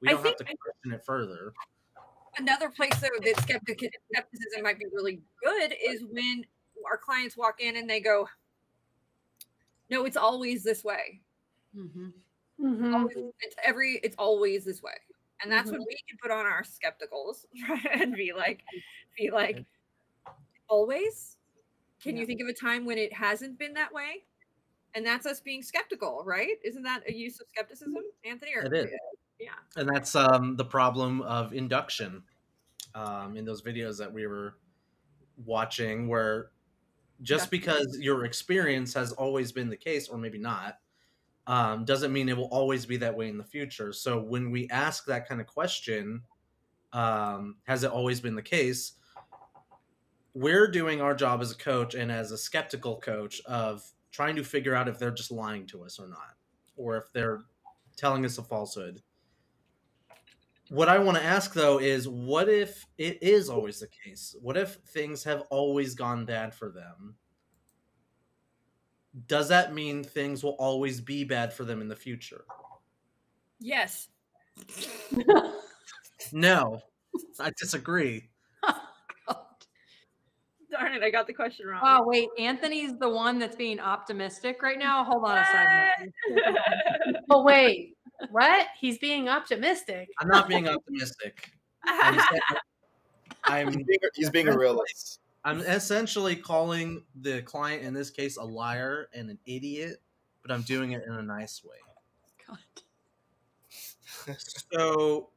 We 0.00 0.08
don't 0.08 0.16
have 0.16 0.36
to 0.36 0.44
question 0.44 0.94
it 0.94 1.04
further. 1.06 1.52
Another 2.38 2.70
place 2.70 2.98
though 2.98 3.08
that 3.22 3.40
skepticism 3.40 4.62
might 4.64 4.80
be 4.80 4.86
really 4.92 5.20
good 5.44 5.74
is 5.80 6.02
when 6.10 6.44
our 6.90 6.98
clients 6.98 7.36
walk 7.36 7.60
in 7.60 7.76
and 7.76 7.88
they 7.88 8.00
go, 8.00 8.26
"No, 9.92 10.04
it's 10.06 10.16
always 10.16 10.64
this 10.64 10.82
way. 10.82 11.20
Mhm. 11.76 12.12
Mhm. 12.58 12.94
Always, 12.94 13.16
it's 13.40 13.56
every 13.62 14.00
it's 14.02 14.16
always 14.16 14.64
this 14.64 14.82
way." 14.82 14.94
and 15.42 15.50
that's 15.50 15.72
when 15.72 15.80
we 15.80 15.96
can 16.08 16.16
put 16.22 16.30
on 16.30 16.46
our 16.46 16.62
skepticals 16.62 17.46
and 18.00 18.14
be 18.14 18.32
like 18.32 18.62
be 19.18 19.28
like 19.30 19.64
always 20.68 21.36
can 22.00 22.16
you 22.16 22.24
think 22.26 22.40
of 22.40 22.46
a 22.48 22.52
time 22.52 22.84
when 22.84 22.96
it 22.98 23.12
hasn't 23.12 23.58
been 23.58 23.74
that 23.74 23.92
way 23.92 24.24
and 24.94 25.04
that's 25.04 25.26
us 25.26 25.40
being 25.40 25.62
skeptical 25.62 26.22
right 26.24 26.58
isn't 26.64 26.82
that 26.84 27.02
a 27.08 27.12
use 27.12 27.40
of 27.40 27.46
skepticism 27.52 28.02
anthony 28.24 28.52
or 28.54 28.62
It 28.62 28.72
is. 28.72 28.90
yeah 29.40 29.50
and 29.76 29.88
that's 29.88 30.14
um, 30.14 30.54
the 30.56 30.64
problem 30.64 31.22
of 31.22 31.52
induction 31.52 32.22
um, 32.94 33.36
in 33.36 33.44
those 33.44 33.62
videos 33.62 33.98
that 33.98 34.12
we 34.12 34.26
were 34.28 34.58
watching 35.44 36.06
where 36.08 36.50
just 37.22 37.46
Yeah. 37.46 37.50
because 37.50 37.98
your 37.98 38.24
experience 38.24 38.92
has 38.94 39.12
always 39.12 39.52
been 39.52 39.68
the 39.68 39.76
case 39.76 40.08
or 40.08 40.18
maybe 40.18 40.38
not 40.38 40.78
um, 41.46 41.84
doesn't 41.84 42.12
mean 42.12 42.28
it 42.28 42.36
will 42.36 42.44
always 42.52 42.86
be 42.86 42.96
that 42.98 43.16
way 43.16 43.28
in 43.28 43.36
the 43.36 43.44
future. 43.44 43.92
So 43.92 44.20
when 44.20 44.50
we 44.50 44.68
ask 44.70 45.04
that 45.06 45.28
kind 45.28 45.40
of 45.40 45.46
question 45.46 46.22
um, 46.92 47.56
has 47.64 47.84
it 47.84 47.90
always 47.90 48.20
been 48.20 48.34
the 48.34 48.42
case? 48.42 48.92
We're 50.34 50.68
doing 50.68 51.00
our 51.00 51.14
job 51.14 51.40
as 51.40 51.50
a 51.50 51.56
coach 51.56 51.94
and 51.94 52.12
as 52.12 52.32
a 52.32 52.38
skeptical 52.38 53.00
coach 53.00 53.40
of 53.46 53.82
trying 54.10 54.36
to 54.36 54.44
figure 54.44 54.74
out 54.74 54.88
if 54.88 54.98
they're 54.98 55.10
just 55.10 55.30
lying 55.30 55.66
to 55.68 55.84
us 55.84 55.98
or 55.98 56.06
not 56.06 56.36
or 56.76 56.96
if 56.96 57.04
they're 57.12 57.42
telling 57.96 58.24
us 58.24 58.38
a 58.38 58.42
falsehood 58.42 59.02
what 60.72 60.88
I 60.88 60.98
want 60.98 61.18
to 61.18 61.22
ask 61.24 61.52
though 61.52 61.78
is 61.78 62.08
what 62.08 62.48
if 62.48 62.86
it 62.96 63.22
is 63.22 63.50
always 63.50 63.80
the 63.80 63.88
case? 63.88 64.34
What 64.40 64.56
if 64.56 64.76
things 64.88 65.22
have 65.24 65.42
always 65.50 65.94
gone 65.94 66.24
bad 66.24 66.54
for 66.54 66.70
them? 66.70 67.14
Does 69.26 69.48
that 69.50 69.74
mean 69.74 70.02
things 70.02 70.42
will 70.42 70.56
always 70.58 70.98
be 71.02 71.24
bad 71.24 71.52
for 71.52 71.64
them 71.64 71.82
in 71.82 71.88
the 71.88 71.96
future? 71.96 72.44
yes 73.60 74.08
No, 76.32 76.80
I 77.38 77.50
disagree. 77.58 78.30
Oh, 79.28 79.46
darn 80.70 80.94
it 80.94 81.02
i 81.02 81.10
got 81.10 81.26
the 81.28 81.32
question 81.32 81.66
wrong 81.66 81.80
Oh, 81.84 82.04
wait. 82.06 82.28
Anthony's 82.38 82.98
the 82.98 83.08
one 83.08 83.38
that's 83.38 83.54
being 83.54 83.78
optimistic 83.78 84.62
right 84.62 84.78
now. 84.78 85.04
Hold 85.04 85.24
on 85.24 85.38
a 85.38 85.44
second. 85.44 86.56
But 87.28 87.44
wait, 87.44 87.96
what? 88.30 88.68
He's 88.78 88.98
being 88.98 89.28
optimistic. 89.28 90.08
I'm 90.20 90.28
not 90.28 90.48
being 90.48 90.68
optimistic. 90.68 91.50
I'm, 91.84 92.20
I'm 93.44 93.66
He's 93.68 93.76
being, 93.76 93.98
he's 94.14 94.30
being 94.30 94.48
a 94.48 94.56
realist. 94.56 95.20
I'm 95.44 95.60
essentially 95.60 96.36
calling 96.36 97.02
the 97.20 97.42
client 97.42 97.82
in 97.82 97.92
this 97.94 98.10
case 98.10 98.36
a 98.36 98.44
liar 98.44 99.08
and 99.12 99.28
an 99.28 99.38
idiot, 99.46 100.00
but 100.40 100.52
I'm 100.52 100.62
doing 100.62 100.92
it 100.92 101.02
in 101.06 101.12
a 101.12 101.22
nice 101.22 101.62
way. 101.64 101.76
God. 102.46 104.36
So, 104.72 105.30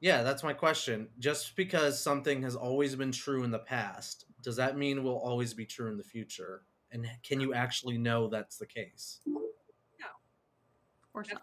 yeah, 0.00 0.22
that's 0.22 0.44
my 0.44 0.52
question. 0.52 1.08
Just 1.18 1.56
because 1.56 2.00
something 2.00 2.42
has 2.42 2.54
always 2.54 2.94
been 2.94 3.10
true 3.10 3.42
in 3.42 3.50
the 3.50 3.58
past, 3.58 4.26
does 4.42 4.56
that 4.56 4.76
mean 4.76 5.02
will 5.02 5.18
always 5.18 5.52
be 5.52 5.66
true 5.66 5.90
in 5.90 5.96
the 5.96 6.04
future? 6.04 6.62
And 6.92 7.06
can 7.24 7.40
you 7.40 7.54
actually 7.54 7.98
know 7.98 8.28
that's 8.28 8.56
the 8.56 8.66
case? 8.66 9.20
No. 9.26 9.40
Of 9.40 11.12
course 11.12 11.28
not. 11.32 11.42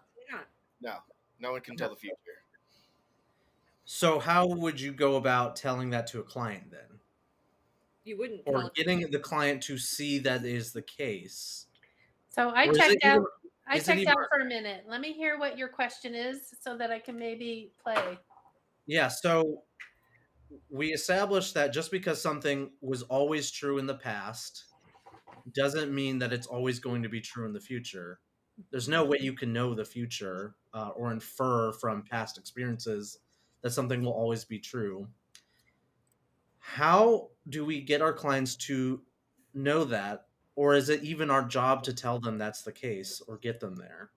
Absolutely 0.82 0.88
not. 0.90 1.04
No, 1.40 1.48
no 1.48 1.52
one 1.52 1.60
can 1.60 1.76
tell 1.76 1.90
the 1.90 1.96
future. 1.96 2.16
So, 3.84 4.18
how 4.20 4.46
would 4.46 4.80
you 4.80 4.92
go 4.92 5.16
about 5.16 5.56
telling 5.56 5.90
that 5.90 6.06
to 6.08 6.20
a 6.20 6.24
client 6.24 6.70
then? 6.70 6.80
you 8.02 8.16
wouldn't 8.16 8.42
Or 8.46 8.64
us- 8.64 8.70
getting 8.74 9.08
the 9.10 9.18
client 9.20 9.62
to 9.64 9.76
see 9.78 10.18
that 10.20 10.44
is 10.44 10.72
the 10.72 10.82
case? 10.82 11.66
So 12.30 12.48
I 12.48 12.66
Or 12.66 12.70
is 12.70 12.76
it 12.78 12.80
checked 12.80 13.04
out. 13.04 13.14
even- 13.16 13.26
I 13.66 13.78
checked 13.78 14.06
out 14.08 14.26
for 14.30 14.38
a 14.40 14.44
minute. 14.46 14.84
Let 14.88 15.00
me 15.00 15.12
hear 15.12 15.38
what 15.38 15.56
your 15.58 15.68
question 15.68 16.14
is, 16.14 16.52
so 16.60 16.76
that 16.78 16.90
I 16.90 16.98
can 16.98 17.18
maybe 17.18 17.72
play. 17.78 18.18
Yeah, 18.86 19.08
so 19.08 19.64
we 20.70 20.92
established 20.92 21.54
that 21.54 21.72
just 21.72 21.90
because 21.92 22.20
something 22.20 22.72
was 22.80 23.02
always 23.02 23.50
true 23.50 23.78
in 23.78 23.86
the 23.86 23.94
past 23.96 24.64
doesn't 25.52 25.94
mean 25.94 26.18
that 26.18 26.32
it's 26.32 26.46
always 26.46 26.80
going 26.80 27.02
to 27.02 27.08
be 27.08 27.20
true 27.20 27.46
in 27.46 27.52
the 27.52 27.60
future. 27.60 28.18
There's 28.70 28.88
no 28.88 29.04
way 29.04 29.18
you 29.20 29.32
can 29.32 29.52
know 29.52 29.74
the 29.74 29.84
future 29.84 30.54
uh, 30.74 30.90
or 30.96 31.12
infer 31.12 31.72
from 31.72 32.02
past 32.02 32.38
experiences 32.38 33.18
that 33.62 33.70
something 33.70 34.02
will 34.02 34.12
always 34.12 34.44
be 34.44 34.58
true. 34.58 35.08
How 36.58 37.28
do 37.48 37.64
we 37.64 37.80
get 37.80 38.02
our 38.02 38.12
clients 38.12 38.56
to 38.56 39.02
know 39.54 39.84
that? 39.84 40.26
Or 40.56 40.74
is 40.74 40.88
it 40.88 41.02
even 41.02 41.30
our 41.30 41.44
job 41.44 41.82
to 41.84 41.94
tell 41.94 42.20
them 42.20 42.36
that's 42.36 42.62
the 42.62 42.72
case 42.72 43.22
or 43.26 43.38
get 43.38 43.60
them 43.60 43.76
there? 43.76 44.10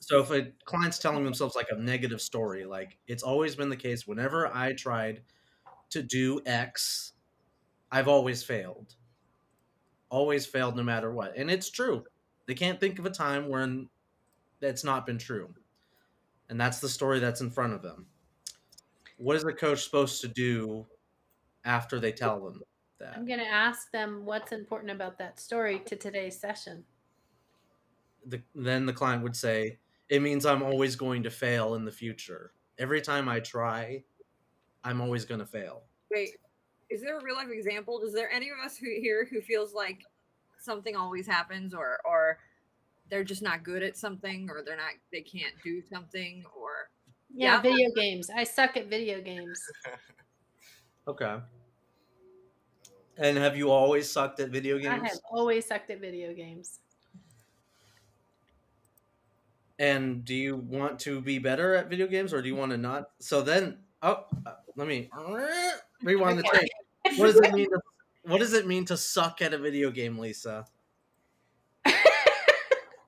So 0.00 0.20
if 0.20 0.30
a 0.30 0.52
client's 0.64 0.98
telling 0.98 1.24
themselves 1.24 1.54
like 1.54 1.68
a 1.70 1.80
negative 1.80 2.20
story, 2.20 2.64
like 2.64 2.98
it's 3.06 3.22
always 3.22 3.54
been 3.54 3.68
the 3.68 3.76
case 3.76 4.06
whenever 4.06 4.48
I 4.48 4.72
tried 4.72 5.22
to 5.90 6.02
do 6.02 6.40
X, 6.44 7.12
I've 7.92 8.08
always 8.08 8.42
failed. 8.42 8.94
Always 10.10 10.46
failed 10.46 10.76
no 10.76 10.82
matter 10.82 11.12
what. 11.12 11.36
And 11.36 11.50
it's 11.50 11.70
true. 11.70 12.04
They 12.50 12.54
can't 12.54 12.80
think 12.80 12.98
of 12.98 13.06
a 13.06 13.10
time 13.10 13.48
when 13.48 13.88
that's 14.58 14.82
not 14.82 15.06
been 15.06 15.18
true. 15.18 15.54
And 16.48 16.60
that's 16.60 16.80
the 16.80 16.88
story 16.88 17.20
that's 17.20 17.40
in 17.42 17.48
front 17.48 17.74
of 17.74 17.80
them. 17.80 18.06
What 19.18 19.36
is 19.36 19.44
the 19.44 19.52
coach 19.52 19.84
supposed 19.84 20.20
to 20.22 20.26
do 20.26 20.84
after 21.64 22.00
they 22.00 22.10
tell 22.10 22.40
them 22.40 22.60
that? 22.98 23.16
I'm 23.16 23.24
going 23.24 23.38
to 23.38 23.46
ask 23.46 23.92
them 23.92 24.22
what's 24.24 24.50
important 24.50 24.90
about 24.90 25.16
that 25.18 25.38
story 25.38 25.78
to 25.86 25.94
today's 25.94 26.40
session. 26.40 26.82
the, 28.26 28.42
then 28.56 28.84
the 28.84 28.92
client 28.92 29.22
would 29.22 29.36
say, 29.36 29.78
"It 30.08 30.20
means 30.20 30.44
I'm 30.44 30.64
always 30.64 30.96
going 30.96 31.22
to 31.22 31.30
fail 31.30 31.76
in 31.76 31.84
the 31.84 31.92
future. 31.92 32.50
Every 32.80 33.00
time 33.00 33.28
I 33.28 33.38
try, 33.38 34.02
I'm 34.82 35.00
always 35.00 35.24
going 35.24 35.38
to 35.38 35.46
fail." 35.46 35.84
wait 36.10 36.30
is 36.90 37.00
there 37.00 37.16
a 37.16 37.22
real 37.22 37.36
life 37.36 37.50
example 37.52 38.02
is 38.02 38.12
there 38.12 38.28
any 38.32 38.48
of 38.48 38.56
us 38.64 38.76
who 38.76 38.86
here 39.00 39.28
who 39.30 39.40
feels 39.40 39.72
like 39.72 40.04
something 40.62 40.96
always 40.96 41.26
happens 41.26 41.74
or 41.74 41.98
or 42.04 42.38
they're 43.10 43.24
just 43.24 43.42
not 43.42 43.62
good 43.64 43.82
at 43.82 43.96
something 43.96 44.48
or 44.50 44.62
they're 44.62 44.76
not 44.76 44.92
they 45.12 45.22
can't 45.22 45.54
do 45.64 45.82
something 45.82 46.44
or 46.56 46.90
Yeah, 47.32 47.56
Yeah. 47.56 47.62
video 47.62 47.90
games. 47.94 48.30
I 48.30 48.44
suck 48.44 48.76
at 48.76 48.86
video 48.86 49.20
games. 49.20 49.60
Okay. 51.08 51.40
And 53.16 53.36
have 53.36 53.56
you 53.56 53.70
always 53.70 54.08
sucked 54.10 54.38
at 54.38 54.50
video 54.50 54.78
games? 54.78 55.02
i 55.02 55.08
have 55.08 55.18
always 55.30 55.66
sucked 55.66 55.90
at 55.90 56.00
video 56.00 56.32
games. 56.32 56.78
And 59.78 60.24
do 60.24 60.34
you 60.34 60.56
want 60.56 61.00
to 61.00 61.20
be 61.20 61.38
better 61.38 61.74
at 61.74 61.88
video 61.88 62.06
games, 62.06 62.32
or 62.34 62.42
do 62.42 62.48
you 62.48 62.54
want 62.54 62.70
to 62.72 62.78
not? 62.78 63.10
So 63.18 63.40
then, 63.42 63.78
oh, 64.02 64.26
uh, 64.44 64.54
let 64.76 64.86
me 64.86 65.10
rewind 66.02 66.38
the 66.38 66.42
tape. 66.42 66.70
What 67.16 67.26
does 67.26 67.36
it 67.36 67.52
mean? 67.54 67.70
To, 67.70 67.80
what 68.30 68.40
does 68.40 68.52
it 68.52 68.66
mean 68.66 68.84
to 68.86 68.96
suck 68.96 69.42
at 69.42 69.52
a 69.52 69.58
video 69.58 69.90
game, 69.90 70.18
Lisa? 70.18 70.64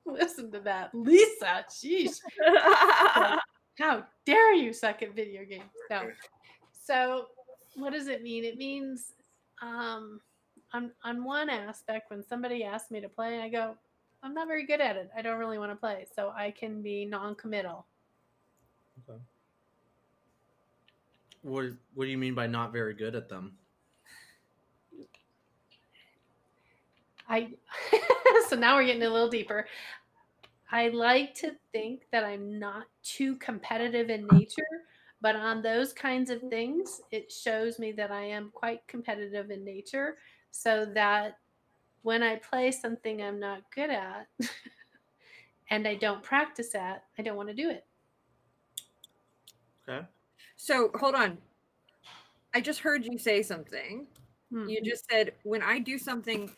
Listen 0.07 0.51
to 0.53 0.61
that, 0.61 0.95
Lisa. 0.95 1.65
Sheesh. 1.71 2.19
How 3.79 4.05
dare 4.27 4.55
you 4.55 4.73
suck 4.73 5.03
at 5.03 5.15
video 5.15 5.45
games? 5.45 5.71
No. 5.91 6.11
So, 6.73 7.27
what 7.77 7.93
does 7.93 8.09
it 8.09 8.23
mean? 8.23 8.45
It 8.45 8.59
means, 8.59 9.15
um, 9.63 10.21
on 10.73 10.91
on 11.05 11.25
one 11.25 11.49
aspect, 11.49 12.11
when 12.11 12.23
somebody 12.23 12.65
asks 12.65 12.91
me 12.91 13.01
to 13.01 13.09
play, 13.09 13.41
I 13.41 13.49
go, 13.49 13.77
I'm 14.23 14.35
not 14.35 14.47
very 14.47 14.67
good 14.67 14.81
at 14.81 14.97
it. 14.97 15.11
I 15.17 15.23
don't 15.23 15.39
really 15.39 15.59
want 15.59 15.73
to 15.73 15.77
play, 15.77 16.07
so 16.15 16.33
I 16.37 16.51
can 16.51 16.83
be 16.83 17.05
non-committal. 17.05 17.87
What 21.43 21.67
What 21.95 22.05
do 22.05 22.11
you 22.11 22.19
mean 22.19 22.35
by 22.35 22.47
not 22.47 22.73
very 22.73 22.95
good 22.95 23.15
at 23.15 23.29
them? 23.29 23.57
I 27.33 27.55
so 28.49 28.57
now 28.57 28.77
we're 28.77 28.85
getting 28.85 29.03
a 29.03 29.11
little 29.11 29.31
deeper. 29.31 29.67
I 30.71 30.89
like 30.89 31.35
to 31.37 31.57
think 31.73 32.03
that 32.13 32.25
I'm 32.25 32.59
not 32.59 32.87
too 33.03 33.37
competitive 33.37 34.11
in 34.11 34.27
nature, 34.27 34.63
but 35.21 35.37
on 35.37 35.63
those 35.63 35.93
kinds 35.93 36.31
of 36.31 36.41
things, 36.43 37.01
it 37.11 37.33
shows 37.33 37.79
me 37.79 37.93
that 37.93 38.11
I 38.11 38.25
am 38.25 38.51
quite 38.53 38.87
competitive 38.87 39.51
in 39.51 39.65
nature 39.65 40.19
so 40.51 40.85
that 40.95 41.39
when 42.03 42.23
I 42.23 42.37
play 42.37 42.71
something 42.71 43.23
I'm 43.23 43.41
not 43.41 43.63
good 43.75 43.91
at 43.91 44.29
and 45.71 45.89
I 45.89 45.95
don't 45.95 46.23
practice 46.23 46.75
at, 46.75 47.05
I 47.19 47.23
don't 47.23 47.37
want 47.37 47.49
to 47.49 47.55
do 47.55 47.71
it. 47.71 47.87
Okay. 49.89 50.07
so 50.57 50.91
hold 50.95 51.15
on 51.15 51.39
i 52.55 52.61
just 52.61 52.81
heard 52.81 53.05
you 53.05 53.19
say 53.19 53.43
something 53.43 54.07
Hmm. 54.51 54.69
you 54.69 54.83
just 54.83 55.09
said 55.11 55.33
when 55.45 55.63
i 55.63 55.79
do 55.79 55.99
something 55.99 56.51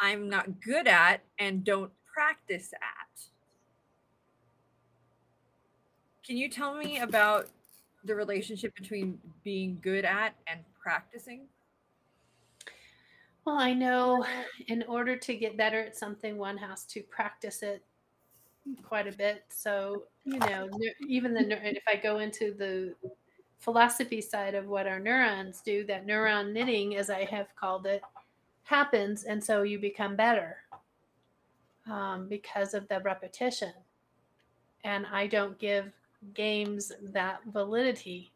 i'm 0.00 0.28
not 0.28 0.60
good 0.60 0.86
at 0.86 1.22
and 1.38 1.64
don't 1.64 1.92
practice 2.12 2.72
at 2.74 3.20
can 6.24 6.36
you 6.36 6.48
tell 6.48 6.74
me 6.74 7.00
about 7.00 7.48
the 8.04 8.14
relationship 8.14 8.74
between 8.74 9.18
being 9.44 9.78
good 9.82 10.04
at 10.04 10.34
and 10.46 10.60
practicing 10.80 11.48
Well, 13.48 13.56
I 13.56 13.72
know 13.72 14.26
in 14.66 14.84
order 14.88 15.16
to 15.16 15.34
get 15.34 15.56
better 15.56 15.80
at 15.80 15.96
something, 15.96 16.36
one 16.36 16.58
has 16.58 16.84
to 16.84 17.02
practice 17.02 17.62
it 17.62 17.82
quite 18.82 19.06
a 19.06 19.12
bit. 19.12 19.44
So, 19.48 20.04
you 20.26 20.38
know, 20.38 20.68
even 21.08 21.32
the 21.32 21.76
if 21.76 21.82
I 21.88 21.96
go 21.96 22.18
into 22.18 22.52
the 22.52 22.94
philosophy 23.58 24.20
side 24.20 24.54
of 24.54 24.66
what 24.66 24.86
our 24.86 25.00
neurons 25.00 25.62
do, 25.62 25.84
that 25.86 26.06
neuron 26.06 26.52
knitting, 26.52 26.96
as 26.96 27.08
I 27.08 27.24
have 27.24 27.48
called 27.56 27.86
it, 27.86 28.02
happens, 28.68 29.24
and 29.24 29.42
so 29.42 29.62
you 29.62 29.78
become 29.78 30.16
better 30.16 30.64
um, 31.86 32.28
because 32.28 32.74
of 32.74 32.88
the 32.88 33.00
repetition. 33.00 33.72
And 34.82 35.06
I 35.06 35.28
don't 35.28 35.56
give 35.56 35.92
games 36.34 36.90
that 37.00 37.44
validity. 37.44 38.32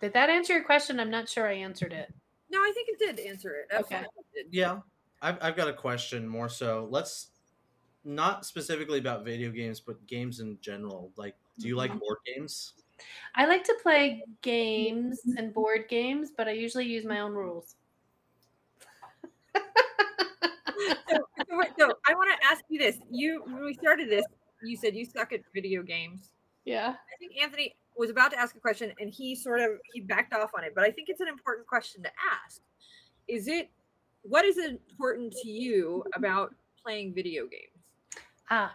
Did 0.00 0.12
that 0.14 0.28
answer 0.30 0.54
your 0.54 0.64
question? 0.64 0.98
I'm 1.00 1.10
not 1.10 1.28
sure 1.28 1.46
I 1.46 1.52
answered 1.54 1.92
it. 1.92 2.12
No, 2.50 2.58
I 2.60 2.72
think 2.72 2.88
it 2.88 2.98
did 2.98 3.20
answer 3.20 3.54
it. 3.54 3.68
Okay. 3.72 4.04
Absolutely 4.04 4.24
did. 4.34 4.46
Yeah, 4.50 4.80
I've 5.20 5.38
I've 5.42 5.56
got 5.56 5.68
a 5.68 5.74
question 5.74 6.26
more 6.28 6.48
so. 6.48 6.86
Let's 6.90 7.32
not 8.04 8.46
specifically 8.46 8.98
about 8.98 9.24
video 9.24 9.50
games, 9.52 9.80
but 9.80 10.06
games 10.06 10.40
in 10.40 10.60
general. 10.60 11.12
Like, 11.16 11.36
do 11.58 11.68
you 11.68 11.76
like 11.76 11.92
Mhm. 11.92 12.00
board 12.00 12.18
games? 12.26 12.74
I 13.34 13.46
like 13.46 13.64
to 13.64 13.78
play 13.82 14.26
games 14.42 15.32
and 15.36 15.54
board 15.54 15.88
games, 15.88 16.30
but 16.36 16.46
I 16.48 16.52
usually 16.52 16.86
use 16.86 17.04
my 17.06 17.20
own 17.20 17.32
rules. 17.32 17.76
So, 20.88 21.18
so 21.50 21.62
so 21.78 21.92
I 22.06 22.14
want 22.14 22.30
to 22.38 22.46
ask 22.46 22.64
you 22.68 22.78
this. 22.78 22.98
You 23.10 23.42
when 23.44 23.64
we 23.64 23.74
started 23.74 24.10
this, 24.10 24.24
you 24.62 24.76
said 24.76 24.94
you 24.94 25.04
suck 25.04 25.32
at 25.32 25.40
video 25.54 25.82
games. 25.82 26.30
Yeah. 26.64 26.90
I 26.90 27.16
think 27.18 27.32
Anthony 27.42 27.74
was 27.96 28.10
about 28.10 28.30
to 28.30 28.38
ask 28.38 28.54
a 28.54 28.60
question 28.60 28.92
and 29.00 29.10
he 29.10 29.34
sort 29.34 29.60
of 29.60 29.70
he 29.92 30.00
backed 30.00 30.32
off 30.32 30.50
on 30.56 30.64
it, 30.64 30.72
but 30.74 30.84
I 30.84 30.90
think 30.90 31.08
it's 31.08 31.20
an 31.20 31.28
important 31.28 31.66
question 31.66 32.02
to 32.02 32.10
ask. 32.44 32.60
Is 33.26 33.48
it 33.48 33.70
what 34.22 34.44
is 34.44 34.58
important 34.58 35.32
to 35.42 35.48
you 35.48 36.04
about 36.14 36.54
playing 36.82 37.14
video 37.14 37.44
games? 37.44 37.84
Ah, 38.50 38.74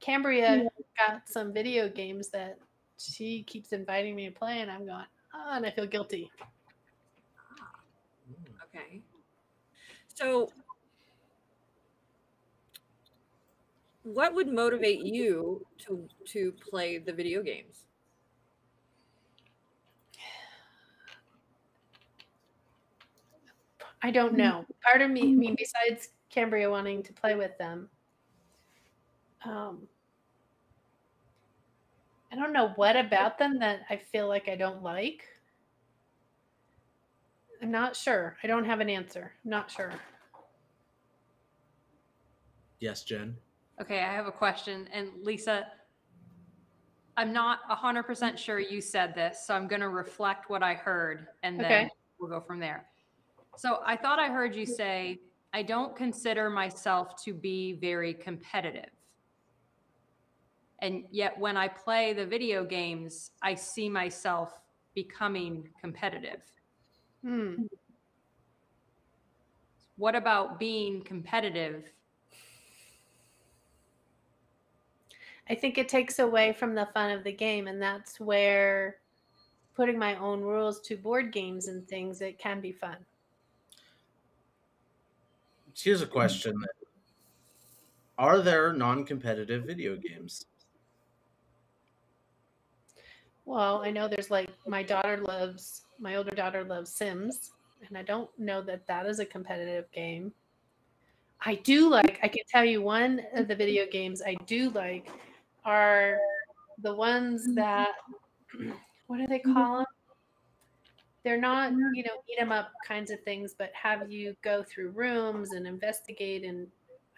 Cambria 0.00 0.64
got 0.98 1.22
some 1.26 1.52
video 1.52 1.88
games 1.88 2.28
that 2.30 2.58
she 2.98 3.42
keeps 3.44 3.72
inviting 3.72 4.14
me 4.14 4.28
to 4.28 4.34
play, 4.34 4.60
and 4.60 4.70
I'm 4.70 4.86
going, 4.86 5.04
oh, 5.34 5.52
and 5.52 5.66
I 5.66 5.70
feel 5.70 5.86
guilty. 5.86 6.30
Ah, 7.60 7.80
Okay. 8.64 9.02
So 10.14 10.50
what 14.04 14.34
would 14.34 14.48
motivate 14.48 15.00
you 15.00 15.66
to 15.78 16.08
to 16.26 16.52
play 16.52 16.98
the 16.98 17.12
video 17.12 17.42
games? 17.42 17.86
I 24.02 24.10
don't 24.10 24.34
know. 24.34 24.66
Part 24.84 25.00
of 25.00 25.10
me, 25.10 25.22
I 25.22 25.32
mean, 25.32 25.56
besides 25.56 26.10
Cambria 26.28 26.70
wanting 26.70 27.02
to 27.04 27.12
play 27.14 27.34
with 27.36 27.56
them, 27.56 27.88
um, 29.46 29.88
I 32.30 32.36
don't 32.36 32.52
know 32.52 32.72
what 32.76 32.96
about 32.96 33.38
them 33.38 33.58
that 33.60 33.80
I 33.88 33.96
feel 33.96 34.28
like 34.28 34.46
I 34.48 34.56
don't 34.56 34.82
like. 34.82 35.24
I'm 37.62 37.70
not 37.70 37.96
sure. 37.96 38.36
I 38.42 38.46
don't 38.46 38.66
have 38.66 38.80
an 38.80 38.90
answer. 38.90 39.32
I'm 39.42 39.50
not 39.50 39.70
sure. 39.70 39.92
Yes, 42.78 43.04
Jen. 43.04 43.38
Okay, 43.80 44.00
I 44.00 44.12
have 44.12 44.26
a 44.26 44.32
question. 44.32 44.88
And 44.92 45.08
Lisa, 45.22 45.66
I'm 47.16 47.32
not 47.32 47.60
100% 47.70 48.38
sure 48.38 48.58
you 48.58 48.80
said 48.80 49.14
this, 49.14 49.46
so 49.46 49.54
I'm 49.54 49.68
going 49.68 49.80
to 49.80 49.88
reflect 49.88 50.50
what 50.50 50.62
I 50.62 50.74
heard 50.74 51.28
and 51.42 51.60
then 51.60 51.64
Okay. 51.64 51.88
we'll 52.18 52.30
go 52.30 52.40
from 52.40 52.60
there. 52.60 52.86
So 53.56 53.80
I 53.84 53.96
thought 53.96 54.18
I 54.18 54.28
heard 54.28 54.54
you 54.54 54.66
say, 54.66 55.20
I 55.52 55.62
don't 55.62 55.94
consider 55.94 56.50
myself 56.50 57.22
to 57.24 57.32
be 57.32 57.74
very 57.80 58.14
competitive. 58.14 58.90
And 60.80 61.04
yet 61.10 61.38
when 61.38 61.56
I 61.56 61.68
play 61.68 62.12
the 62.12 62.26
video 62.26 62.64
games, 62.64 63.30
I 63.42 63.54
see 63.54 63.88
myself 63.88 64.52
becoming 64.94 65.68
competitive. 65.80 66.42
Hmm. 67.24 67.62
What 69.96 70.16
about 70.16 70.58
being 70.58 71.02
competitive? 71.02 71.92
I 75.48 75.54
think 75.54 75.76
it 75.76 75.88
takes 75.88 76.18
away 76.18 76.52
from 76.52 76.74
the 76.74 76.88
fun 76.94 77.10
of 77.10 77.22
the 77.24 77.32
game, 77.32 77.66
and 77.66 77.80
that's 77.80 78.18
where 78.18 78.96
putting 79.74 79.98
my 79.98 80.16
own 80.16 80.40
rules 80.40 80.80
to 80.82 80.96
board 80.96 81.32
games 81.32 81.68
and 81.68 81.86
things 81.88 82.20
it 82.20 82.38
can 82.38 82.60
be 82.60 82.72
fun. 82.72 82.96
Here's 85.76 86.02
a 86.02 86.06
question. 86.06 86.54
Are 88.16 88.40
there 88.40 88.72
non-competitive 88.72 89.64
video 89.64 89.96
games? 89.96 90.44
Well, 93.44 93.82
I 93.84 93.90
know 93.90 94.08
there's 94.08 94.30
like 94.30 94.48
my 94.66 94.82
daughter 94.82 95.18
loves 95.18 95.82
my 95.98 96.16
older 96.16 96.30
daughter 96.34 96.64
loves 96.64 96.90
Sims, 96.90 97.52
and 97.86 97.98
I 97.98 98.02
don't 98.02 98.30
know 98.38 98.62
that 98.62 98.86
that 98.86 99.06
is 99.06 99.18
a 99.18 99.26
competitive 99.26 99.90
game. 99.92 100.32
I 101.40 101.56
do 101.56 101.90
like. 101.90 102.18
I 102.22 102.28
can 102.28 102.42
tell 102.48 102.64
you 102.64 102.80
one 102.80 103.20
of 103.34 103.48
the 103.48 103.54
video 103.54 103.84
games 103.90 104.22
I 104.24 104.36
do 104.46 104.70
like 104.70 105.08
are 105.64 106.18
the 106.82 106.94
ones 106.94 107.42
mm-hmm. 107.42 107.54
that 107.54 107.90
what 109.06 109.18
do 109.18 109.26
they 109.26 109.38
mm-hmm. 109.38 109.52
call 109.52 109.76
them? 109.78 109.86
They're 111.24 111.40
not, 111.40 111.72
you 111.72 112.02
know, 112.02 112.20
eat 112.28 112.38
'em 112.38 112.52
up 112.52 112.70
kinds 112.86 113.10
of 113.10 113.18
things, 113.22 113.54
but 113.58 113.70
have 113.72 114.10
you 114.10 114.36
go 114.42 114.62
through 114.62 114.90
rooms 114.90 115.52
and 115.52 115.66
investigate 115.66 116.44
and 116.44 116.66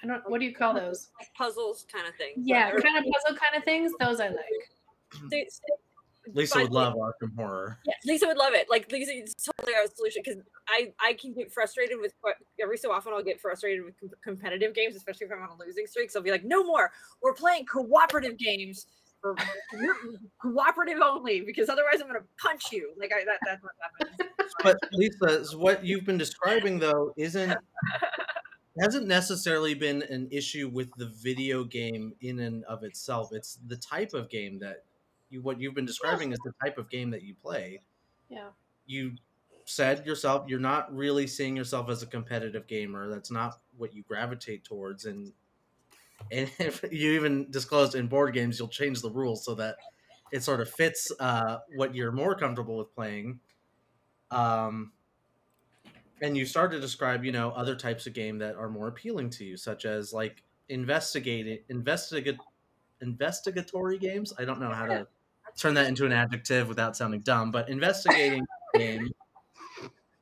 I 0.03 0.07
don't. 0.07 0.23
What 0.31 0.41
do 0.41 0.47
you 0.47 0.55
call 0.55 0.75
those? 0.75 1.11
Like 1.19 1.33
puzzles 1.35 1.87
kind 1.91 2.07
of 2.07 2.15
things. 2.17 2.47
Yeah, 2.47 2.71
kind 2.71 2.99
of 2.99 3.05
puzzle 3.05 3.37
kind 3.37 3.57
of 3.57 3.65
things. 3.65 3.93
Those 3.99 4.21
I 4.21 4.29
like. 4.29 4.39
They- 5.31 5.49
Lisa 6.33 6.61
would 6.61 6.73
love 6.73 6.95
Arkham 6.95 7.35
Horror. 7.37 7.79
Yeah, 7.87 7.95
Lisa 8.05 8.27
would 8.27 8.37
love 8.37 8.55
it. 8.55 8.67
Like 8.69 8.91
Lisa, 8.91 9.13
totally 9.45 9.75
our 9.75 9.87
solution 9.95 10.23
because 10.25 10.41
I 10.69 10.93
I 11.01 11.15
can 11.15 11.33
get 11.35 11.53
frustrated 11.53 11.99
with 12.01 12.13
every 12.61 12.77
so 12.77 12.93
often 12.93 13.13
I'll 13.13 13.23
get 13.23 13.41
frustrated 13.41 13.85
with 13.85 13.99
com- 14.01 14.11
competitive 14.23 14.75
games, 14.75 14.97
especially 14.97 15.27
if 15.27 15.33
I'm 15.33 15.43
on 15.43 15.51
a 15.51 15.65
losing 15.65 15.87
streak. 15.87 16.11
So 16.11 16.21
I'll 16.21 16.25
be 16.25 16.31
like, 16.31 16.45
no 16.45 16.65
more. 16.65 16.91
We're 17.23 17.35
playing 17.35 17.67
cooperative 17.67 18.39
games 18.39 18.87
or 19.23 19.37
cooperative 20.43 20.99
only 21.03 21.41
because 21.41 21.69
otherwise 21.69 22.01
I'm 22.01 22.07
gonna 22.07 22.21
punch 22.41 22.73
you. 22.73 22.93
Like 22.99 23.13
I, 23.15 23.25
that 23.25 23.39
that's 23.45 23.63
what 23.63 23.73
happens. 23.83 24.33
But 24.63 24.79
Lisa, 24.93 25.57
what 25.59 25.85
you've 25.85 26.07
been 26.07 26.17
describing 26.17 26.79
though 26.79 27.13
isn't 27.17 27.57
hasn't 28.81 29.07
necessarily 29.07 29.75
been 29.75 30.03
an 30.05 30.29
issue 30.31 30.69
with 30.73 30.89
the 30.97 31.13
video 31.23 31.65
game 31.65 32.13
in 32.21 32.41
and 32.41 32.65
of 32.65 32.85
itself. 32.85 33.31
It's 33.33 33.59
the 33.67 33.77
type 33.77 34.15
of 34.15 34.29
game 34.31 34.59
that 34.61 34.85
you 35.31 35.43
what 35.43 35.61
you've 35.61 35.75
been 35.75 35.87
describing 35.87 36.33
is 36.33 36.39
the 36.45 36.53
type 36.65 36.79
of 36.79 36.89
game 36.91 37.11
that 37.11 37.23
you 37.23 37.35
play. 37.35 37.83
Yeah. 38.29 38.49
You 38.87 39.13
said 39.65 40.07
yourself 40.07 40.49
you're 40.49 40.61
not 40.61 40.95
really 40.95 41.27
seeing 41.27 41.57
yourself 41.57 41.91
as 41.91 42.03
a 42.03 42.07
competitive 42.07 42.67
gamer. 42.67 43.09
That's 43.11 43.31
not 43.31 43.61
what 43.77 43.95
you 43.95 44.03
gravitate 44.03 44.65
towards 44.65 45.05
and 45.05 45.33
and 46.31 46.51
if 46.59 46.85
you 46.91 47.13
even 47.13 47.51
disclosed 47.51 47.95
in 47.95 48.07
board 48.07 48.35
games 48.35 48.59
you'll 48.59 48.69
change 48.69 49.03
the 49.03 49.11
rules 49.11 49.45
so 49.45 49.55
that 49.55 49.77
it 50.33 50.43
sort 50.43 50.61
of 50.61 50.69
fits 50.69 51.13
uh, 51.21 51.59
what 51.77 51.95
you're 51.95 52.13
more 52.13 52.35
comfortable 52.35 52.79
with 52.79 52.95
playing 52.95 53.39
um, 54.31 54.93
and 56.21 56.37
you 56.37 56.45
start 56.45 56.71
to 56.71 56.81
describe 56.81 57.25
you 57.25 57.33
know 57.33 57.51
other 57.51 57.77
types 57.77 58.07
of 58.07 58.13
game 58.13 58.39
that 58.39 58.57
are 58.57 58.69
more 58.69 58.89
appealing 58.89 59.31
to 59.31 59.45
you 59.45 59.57
such 59.57 59.85
as 59.85 60.13
like 60.13 60.43
investigating 60.69 61.59
investigate 61.69 62.39
investigatory 63.01 63.99
games 63.99 64.33
i 64.39 64.45
don't 64.45 64.59
know 64.59 64.73
how 64.73 64.87
to 64.87 65.07
turn 65.57 65.75
that 65.75 65.87
into 65.89 66.07
an 66.07 66.13
adjective 66.13 66.69
without 66.69 66.97
sounding 66.97 67.21
dumb 67.21 67.51
but 67.51 67.69
investigating 67.69 68.47
games 68.75 69.11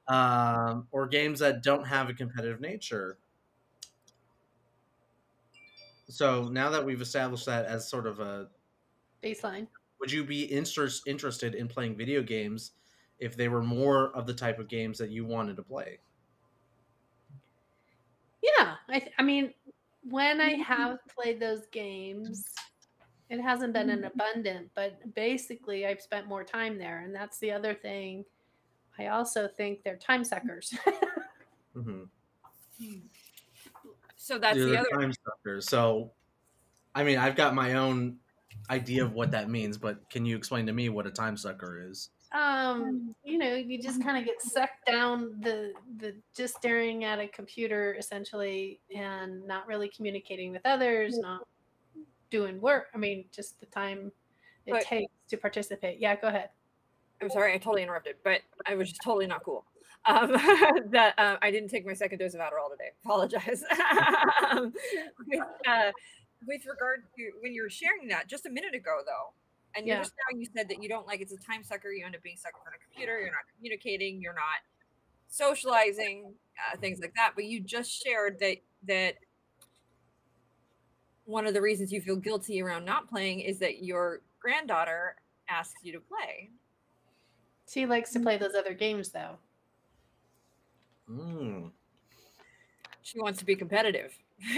um, 0.06 0.86
or 0.90 1.06
games 1.06 1.40
that 1.40 1.62
don't 1.62 1.84
have 1.84 2.08
a 2.08 2.14
competitive 2.14 2.60
nature 2.60 3.18
so 6.08 6.48
now 6.48 6.70
that 6.70 6.84
we've 6.84 7.00
established 7.00 7.46
that 7.46 7.64
as 7.66 7.88
sort 7.88 8.06
of 8.06 8.20
a 8.20 8.50
Baseline. 9.22 9.68
would 10.00 10.10
you 10.12 10.24
be 10.24 10.44
interest, 10.44 11.06
interested 11.06 11.54
in 11.54 11.66
playing 11.68 11.96
video 11.96 12.22
games 12.22 12.72
if 13.18 13.36
they 13.36 13.48
were 13.48 13.62
more 13.62 14.14
of 14.16 14.26
the 14.26 14.34
type 14.34 14.58
of 14.58 14.68
games 14.68 14.98
that 14.98 15.10
you 15.10 15.24
wanted 15.24 15.56
to 15.56 15.62
play? 15.62 15.98
Yeah, 18.42 18.76
I, 18.88 18.98
th- 19.00 19.12
I 19.18 19.22
mean, 19.22 19.54
when 20.02 20.40
I 20.40 20.50
have 20.54 20.98
played 21.08 21.40
those 21.40 21.66
games, 21.68 22.44
it 23.30 23.40
hasn't 23.40 23.72
been 23.72 23.90
an 23.90 24.04
abundant, 24.04 24.70
but 24.74 25.14
basically 25.14 25.86
I've 25.86 26.00
spent 26.00 26.28
more 26.28 26.44
time 26.44 26.78
there, 26.78 27.00
and 27.00 27.14
that's 27.14 27.38
the 27.38 27.52
other 27.52 27.74
thing. 27.74 28.24
I 28.98 29.08
also 29.08 29.48
think 29.48 29.82
they're 29.82 29.96
time 29.96 30.24
suckers. 30.24 30.74
Mm-hmm. 31.76 32.04
So 34.16 34.38
that's 34.38 34.56
the 34.56 34.78
other. 34.78 34.88
time 34.92 35.12
suckers. 35.24 35.68
So, 35.68 36.12
I 36.94 37.02
mean, 37.02 37.18
I've 37.18 37.34
got 37.34 37.52
my 37.52 37.74
own 37.74 38.18
idea 38.70 39.04
of 39.04 39.12
what 39.12 39.32
that 39.32 39.50
means, 39.50 39.76
but 39.76 40.08
can 40.08 40.24
you 40.24 40.36
explain 40.36 40.66
to 40.66 40.72
me 40.72 40.88
what 40.88 41.04
a 41.04 41.10
time 41.10 41.36
sucker 41.36 41.84
is? 41.90 42.10
um, 42.34 43.14
you 43.24 43.38
know, 43.38 43.54
you 43.54 43.80
just 43.80 44.02
kind 44.02 44.18
of 44.18 44.24
get 44.24 44.42
sucked 44.42 44.86
down 44.86 45.36
the 45.40 45.72
the 45.98 46.14
just 46.36 46.56
staring 46.56 47.04
at 47.04 47.20
a 47.20 47.28
computer 47.28 47.94
essentially, 47.98 48.80
and 48.94 49.46
not 49.46 49.66
really 49.68 49.88
communicating 49.88 50.50
with 50.50 50.62
others, 50.64 51.16
not 51.18 51.46
doing 52.34 52.60
work. 52.60 52.86
I 52.92 52.98
mean, 52.98 53.26
just 53.30 53.60
the 53.60 53.66
time 53.66 54.10
it 54.66 54.72
But- 54.72 54.82
takes 54.82 55.12
to 55.28 55.36
participate. 55.36 56.00
Yeah, 56.00 56.16
go 56.16 56.26
ahead. 56.26 56.50
I'm 57.22 57.30
sorry, 57.30 57.54
I 57.54 57.58
totally 57.58 57.84
interrupted, 57.84 58.16
but 58.24 58.40
I 58.66 58.74
was 58.74 58.88
just 58.88 59.00
totally 59.04 59.28
not 59.28 59.44
cool. 59.44 59.64
Um, 60.04 60.32
that 60.90 61.14
uh, 61.16 61.36
I 61.40 61.52
didn't 61.52 61.68
take 61.68 61.86
my 61.86 61.94
second 61.94 62.18
dose 62.18 62.34
of 62.34 62.40
Adderall 62.40 62.70
today. 62.72 62.90
Apologize. 63.04 63.62
um, 64.50 64.72
with, 65.28 65.40
uh, 65.66 65.92
with 66.44 66.66
regard 66.66 67.04
to 67.16 67.30
when 67.40 67.54
you 67.54 67.62
were 67.62 67.70
sharing 67.70 68.08
that 68.08 68.28
just 68.28 68.46
a 68.46 68.50
minute 68.50 68.74
ago, 68.74 68.98
though, 69.06 69.32
and 69.76 69.86
you 69.86 69.92
Yeah. 69.92 70.00
just 70.00 70.12
now 70.18 70.36
you 70.36 70.46
said 70.56 70.68
that 70.70 70.82
you 70.82 70.88
don't 70.88 71.06
like 71.06 71.20
it's 71.20 71.32
a 71.32 71.38
time 71.38 71.62
sucker. 71.62 71.92
You 71.92 72.04
end 72.04 72.16
up 72.16 72.22
being 72.22 72.36
stuck 72.36 72.54
in 72.56 72.62
front 72.62 72.74
of 72.74 72.80
a 72.82 72.84
computer. 72.84 73.20
You're 73.20 73.30
not 73.30 73.46
communicating. 73.56 74.20
You're 74.20 74.34
not 74.34 74.60
socializing. 75.28 76.34
Uh, 76.58 76.76
things 76.78 76.98
like 77.00 77.14
that. 77.14 77.32
But 77.36 77.44
you 77.44 77.60
just 77.60 77.90
shared 78.04 78.40
that 78.40 78.56
that 78.88 79.14
one 81.24 81.46
of 81.46 81.54
the 81.54 81.60
reasons 81.60 81.92
you 81.92 82.00
feel 82.00 82.16
guilty 82.16 82.62
around 82.62 82.84
not 82.84 83.08
playing 83.08 83.40
is 83.40 83.58
that 83.60 83.82
your 83.82 84.20
granddaughter 84.40 85.16
asks 85.48 85.80
you 85.82 85.92
to 85.92 86.00
play. 86.00 86.50
She 87.68 87.86
likes 87.86 88.12
to 88.12 88.20
play 88.20 88.36
those 88.36 88.54
other 88.54 88.74
games 88.74 89.10
though. 89.10 89.36
Mm. 91.10 91.70
She 93.02 93.20
wants 93.20 93.38
to 93.38 93.44
be 93.44 93.56
competitive. 93.56 94.16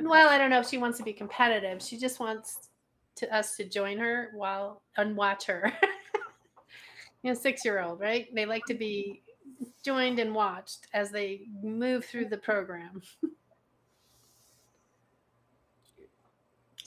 Well, 0.00 0.28
I 0.28 0.38
don't 0.38 0.50
know 0.50 0.60
if 0.60 0.68
she 0.68 0.78
wants 0.78 0.98
to 0.98 1.04
be 1.04 1.12
competitive. 1.12 1.82
She 1.82 1.96
just 1.96 2.20
wants 2.20 2.70
to 3.16 3.32
us 3.34 3.56
to 3.56 3.64
join 3.64 3.98
her 3.98 4.30
while 4.34 4.82
and 4.96 5.16
watch 5.16 5.46
her. 5.46 5.72
you 7.22 7.32
know, 7.32 7.34
six 7.34 7.64
year 7.64 7.80
old, 7.80 8.00
right? 8.00 8.26
They 8.34 8.46
like 8.46 8.64
to 8.66 8.74
be 8.74 9.22
joined 9.84 10.18
and 10.18 10.34
watched 10.34 10.86
as 10.92 11.10
they 11.10 11.42
move 11.62 12.04
through 12.04 12.26
the 12.26 12.38
program. 12.38 13.02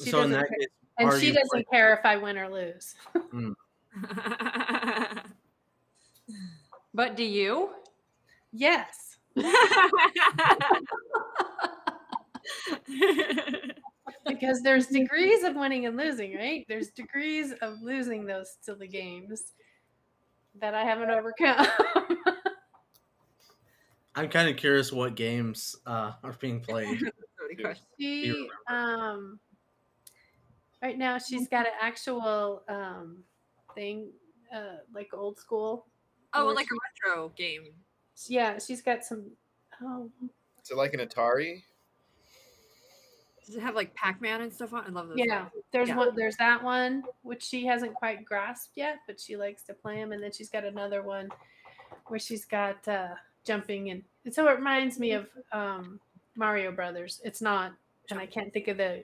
She 0.03 0.09
so 0.09 0.23
in 0.23 0.31
doesn't 0.31 0.49
that 0.49 0.59
case, 0.59 0.67
And 0.97 1.21
she 1.21 1.31
doesn't 1.31 1.69
care 1.69 1.93
if 1.93 2.03
I 2.03 2.17
win 2.17 2.35
or 2.35 2.49
lose. 2.49 2.95
Hmm. 3.31 3.51
But 6.93 7.15
do 7.15 7.23
you? 7.23 7.71
Yes. 8.51 9.17
Because 14.25 14.61
there's 14.61 14.87
degrees 14.87 15.43
of 15.43 15.55
winning 15.55 15.87
and 15.87 15.97
losing, 15.97 16.35
right? 16.35 16.65
There's 16.69 16.89
degrees 16.89 17.53
of 17.61 17.81
losing 17.81 18.25
those 18.25 18.57
silly 18.61 18.87
games 18.87 19.53
that 20.59 20.75
I 20.75 20.83
haven't 20.83 21.09
overcome. 21.09 21.65
I'm 24.15 24.29
kind 24.29 24.47
of 24.49 24.57
curious 24.57 24.91
what 24.91 25.15
games 25.15 25.75
uh, 25.87 26.13
are 26.23 26.33
being 26.39 26.59
played. 26.59 27.01
Nobody 27.39 27.55
Yeah. 27.57 27.63
questions. 27.63 27.87
she 27.97 28.49
um 28.67 29.39
right 30.81 30.97
now 30.97 31.17
she's 31.17 31.47
got 31.47 31.65
an 31.65 31.73
actual 31.81 32.63
um 32.67 33.23
thing 33.75 34.09
uh 34.53 34.77
like 34.93 35.13
old 35.13 35.37
school 35.39 35.87
Oh, 36.33 36.47
like 36.47 36.67
she- 36.67 36.75
a 36.75 37.11
retro 37.13 37.29
game. 37.35 37.63
yeah 38.27 38.57
she's 38.59 38.81
got 38.81 39.03
some 39.03 39.25
oh 39.81 40.09
Is 40.63 40.71
it 40.71 40.77
like 40.77 40.93
an 40.93 40.99
Atari? 41.01 41.63
Does 43.45 43.55
it 43.55 43.61
have 43.61 43.75
like 43.75 43.93
Pac-Man 43.93 44.41
and 44.41 44.53
stuff 44.53 44.73
on? 44.73 44.85
I 44.85 44.89
love 44.89 45.09
those. 45.09 45.17
yeah 45.17 45.41
games. 45.53 45.63
there's 45.71 45.89
Yeah. 45.89 45.97
one 45.97 46.15
there's 46.15 46.37
that 46.37 46.63
one 46.63 47.03
which 47.23 47.43
she 47.43 47.65
hasn't 47.65 47.93
quite 47.93 48.23
grasped 48.25 48.71
yet 48.75 48.99
but 49.07 49.19
she 49.19 49.35
likes 49.37 49.63
to 49.63 49.73
play 49.73 49.95
them 49.97 50.11
and 50.11 50.23
then 50.23 50.31
she's 50.31 50.49
got 50.49 50.63
another 50.65 51.01
one 51.03 51.29
where 52.07 52.19
she's 52.19 52.45
got 52.45 52.87
uh 52.87 53.09
jumping 53.43 53.89
and 53.89 54.03
and 54.25 54.33
so 54.33 54.47
it 54.47 54.57
reminds 54.57 54.99
me 54.99 55.11
of 55.11 55.27
um 55.51 55.99
mario 56.35 56.71
brothers 56.71 57.21
it's 57.23 57.41
not 57.41 57.73
and 58.09 58.19
i 58.19 58.25
can't 58.25 58.53
think 58.53 58.67
of 58.67 58.77
the 58.77 59.03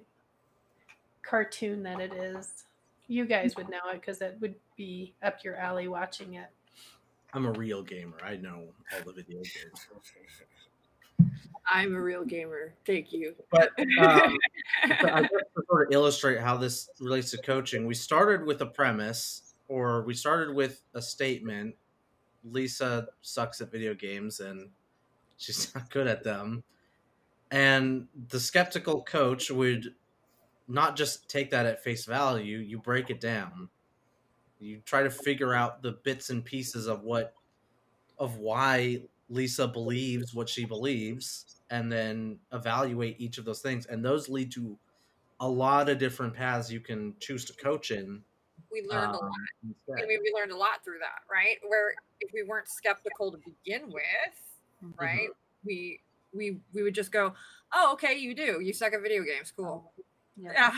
cartoon 1.21 1.83
that 1.83 1.99
it 1.99 2.13
is 2.13 2.65
you 3.07 3.25
guys 3.25 3.55
would 3.55 3.69
know 3.69 3.77
it 3.91 4.01
because 4.01 4.21
it 4.21 4.37
would 4.39 4.55
be 4.77 5.13
up 5.23 5.43
your 5.43 5.55
alley 5.55 5.87
watching 5.87 6.35
it 6.35 6.49
I'm 7.33 7.45
a 7.45 7.51
real 7.51 7.83
gamer. 7.83 8.17
I 8.23 8.37
know 8.37 8.63
all 8.93 8.99
the 9.05 9.13
video 9.13 9.37
games. 9.37 9.87
I'm 11.71 11.95
a 11.95 12.01
real 12.01 12.25
gamer. 12.25 12.73
Thank 12.85 13.13
you. 13.13 13.35
But 13.51 13.69
um, 13.99 14.37
so 15.01 15.09
I 15.09 15.21
guess 15.21 15.29
to 15.29 15.63
sort 15.67 15.87
of 15.87 15.93
illustrate 15.93 16.39
how 16.39 16.57
this 16.57 16.89
relates 16.99 17.31
to 17.31 17.37
coaching, 17.37 17.85
we 17.85 17.93
started 17.93 18.45
with 18.45 18.61
a 18.61 18.65
premise, 18.65 19.53
or 19.67 20.01
we 20.03 20.15
started 20.15 20.55
with 20.55 20.81
a 20.95 21.01
statement. 21.01 21.75
Lisa 22.43 23.07
sucks 23.21 23.61
at 23.61 23.71
video 23.71 23.93
games, 23.93 24.39
and 24.39 24.71
she's 25.37 25.73
not 25.75 25.89
good 25.89 26.07
at 26.07 26.23
them. 26.23 26.63
And 27.51 28.07
the 28.29 28.39
skeptical 28.39 29.03
coach 29.03 29.49
would 29.49 29.95
not 30.67 30.95
just 30.95 31.27
take 31.29 31.51
that 31.51 31.65
at 31.65 31.83
face 31.83 32.05
value; 32.05 32.57
you 32.57 32.77
break 32.79 33.09
it 33.09 33.21
down. 33.21 33.69
You 34.59 34.81
try 34.85 35.03
to 35.03 35.09
figure 35.09 35.53
out 35.53 35.81
the 35.81 35.93
bits 35.93 36.29
and 36.29 36.43
pieces 36.43 36.87
of 36.87 37.03
what, 37.03 37.33
of 38.17 38.37
why 38.37 39.03
Lisa 39.29 39.67
believes 39.67 40.33
what 40.33 40.49
she 40.49 40.65
believes, 40.65 41.55
and 41.69 41.91
then 41.91 42.39
evaluate 42.51 43.19
each 43.19 43.37
of 43.37 43.45
those 43.45 43.61
things. 43.61 43.85
And 43.85 44.03
those 44.03 44.29
lead 44.29 44.51
to 44.53 44.77
a 45.39 45.47
lot 45.47 45.89
of 45.89 45.97
different 45.97 46.33
paths 46.33 46.71
you 46.71 46.79
can 46.79 47.15
choose 47.19 47.45
to 47.45 47.53
coach 47.53 47.91
in. 47.91 48.23
We 48.71 48.81
learned 48.87 49.15
a 49.15 49.19
um, 49.19 49.25
lot. 49.25 49.97
I 49.97 50.05
mean, 50.05 50.19
we 50.21 50.33
learned 50.35 50.51
a 50.51 50.57
lot 50.57 50.83
through 50.83 50.99
that, 50.99 51.21
right? 51.31 51.57
Where 51.67 51.93
if 52.19 52.31
we 52.33 52.43
weren't 52.43 52.67
skeptical 52.67 53.31
to 53.31 53.37
begin 53.37 53.91
with, 53.91 54.93
right, 54.99 55.29
we 55.65 56.01
we 56.33 56.59
we 56.73 56.83
would 56.83 56.95
just 56.95 57.11
go, 57.11 57.33
"Oh, 57.73 57.93
okay, 57.93 58.17
you 58.17 58.35
do. 58.35 58.59
You 58.61 58.73
suck 58.73 58.93
at 58.93 59.01
video 59.01 59.23
games. 59.23 59.51
Cool." 59.55 59.91
Yeah. 60.41 60.51
Yeah. 60.53 60.71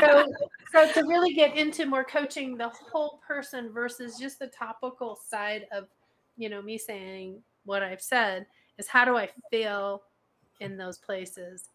so, 0.00 0.32
so 0.72 0.92
to 0.92 1.08
really 1.08 1.34
get 1.34 1.56
into 1.56 1.86
more 1.86 2.04
coaching 2.04 2.56
the 2.56 2.68
whole 2.68 3.20
person 3.26 3.72
versus 3.72 4.18
just 4.18 4.38
the 4.38 4.46
topical 4.46 5.18
side 5.28 5.66
of 5.72 5.88
you 6.36 6.48
know 6.48 6.62
me 6.62 6.78
saying 6.78 7.42
what 7.64 7.82
i've 7.82 8.00
said 8.00 8.46
is 8.78 8.88
how 8.88 9.04
do 9.04 9.16
i 9.16 9.28
feel 9.50 10.02
in 10.60 10.76
those 10.76 10.98
places 10.98 11.70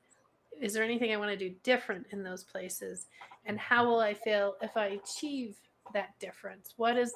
is 0.61 0.73
there 0.73 0.83
anything 0.83 1.11
i 1.11 1.17
want 1.17 1.31
to 1.31 1.37
do 1.37 1.53
different 1.63 2.05
in 2.11 2.23
those 2.23 2.43
places 2.43 3.07
and 3.45 3.59
how 3.59 3.85
will 3.85 3.99
i 3.99 4.13
feel 4.13 4.55
if 4.61 4.75
i 4.77 4.99
achieve 5.03 5.55
that 5.93 6.17
difference 6.19 6.73
what 6.77 6.97
is 6.97 7.13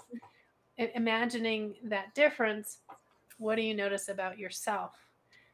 imagining 0.78 1.76
that 1.84 2.14
difference 2.16 2.78
what 3.38 3.56
do 3.56 3.62
you 3.62 3.76
notice 3.76 4.10
about 4.10 4.38
yourself 4.38 4.94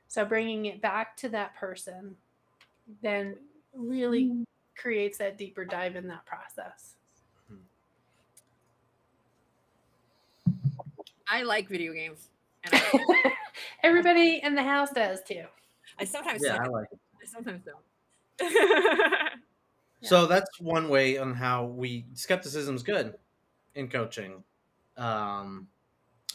so 0.08 0.24
bringing 0.24 0.66
it 0.66 0.82
back 0.82 1.18
to 1.18 1.30
that 1.30 1.56
person 1.56 2.16
then 3.02 3.36
really 3.74 4.26
mm. 4.26 4.44
creates 4.78 5.18
that 5.18 5.38
deeper 5.38 5.66
dive 5.66 5.96
in 5.96 6.08
that 6.08 6.26
process. 6.26 6.96
Hmm. 7.48 7.56
I 11.28 11.44
like 11.44 11.68
video 11.68 11.94
games, 11.94 12.30
and 12.64 12.74
I, 12.76 13.32
Everybody 13.84 14.42
in 14.44 14.56
the 14.56 14.64
house 14.64 14.92
does 14.92 15.20
too. 15.28 15.44
I 16.00 16.06
sometimes 16.06 16.42
Yeah, 16.44 16.58
suck. 16.58 16.66
I 16.66 16.68
like 16.68 16.88
it. 16.92 17.00
I 17.30 17.34
sometimes 17.36 17.64
don't. 17.64 19.30
So 20.02 20.26
that's 20.28 20.62
one 20.62 20.88
way 20.88 21.18
on 21.18 21.34
how 21.34 21.66
we 21.66 22.06
skepticism 22.14 22.74
is 22.74 22.84
good 22.84 23.16
in 23.76 23.90
coaching. 23.90 24.42
Um, 24.96 25.68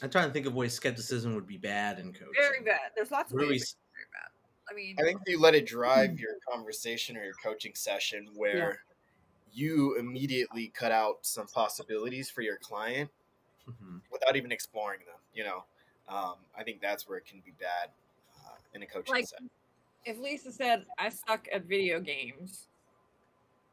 I'm 0.02 0.10
trying 0.10 0.26
to 0.26 0.32
think 0.34 0.44
of 0.44 0.54
ways 0.54 0.74
skepticism 0.74 1.34
would 1.34 1.46
be 1.46 1.56
bad 1.56 1.98
in 1.98 2.12
coaching. 2.12 2.28
very 2.38 2.60
bad. 2.62 2.90
There's 2.94 3.10
lots 3.10 3.32
of 3.32 3.38
Really 3.38 3.52
ways 3.52 3.76
very 3.94 4.04
bad. 4.12 4.30
I 4.70 4.74
mean, 4.74 4.96
I 4.98 5.02
think 5.02 5.20
if 5.24 5.32
you 5.32 5.40
let 5.40 5.54
it 5.54 5.66
drive 5.66 6.20
your 6.20 6.32
conversation 6.46 7.16
or 7.16 7.24
your 7.24 7.32
coaching 7.42 7.72
session 7.74 8.28
where 8.34 8.80
you 9.50 9.96
immediately 9.98 10.68
cut 10.74 10.92
out 10.92 11.18
some 11.22 11.46
possibilities 11.46 12.28
for 12.28 12.42
your 12.42 12.58
client 12.58 13.10
Mhm. 13.66 14.02
without 14.12 14.36
even 14.36 14.52
exploring 14.52 15.00
them, 15.06 15.16
you 15.32 15.44
know, 15.44 15.64
um, 16.06 16.34
I 16.54 16.64
think 16.64 16.82
that's 16.82 17.08
where 17.08 17.16
it 17.16 17.24
can 17.24 17.40
be 17.40 17.52
bad 17.52 17.88
uh, 18.44 18.56
in 18.74 18.82
a 18.82 18.86
coaching 18.86 19.14
Like- 19.14 19.26
setting. 19.26 19.48
If 20.04 20.18
Lisa 20.18 20.52
said, 20.52 20.86
"I 20.98 21.08
suck 21.10 21.48
at 21.52 21.64
video 21.64 22.00
games," 22.00 22.68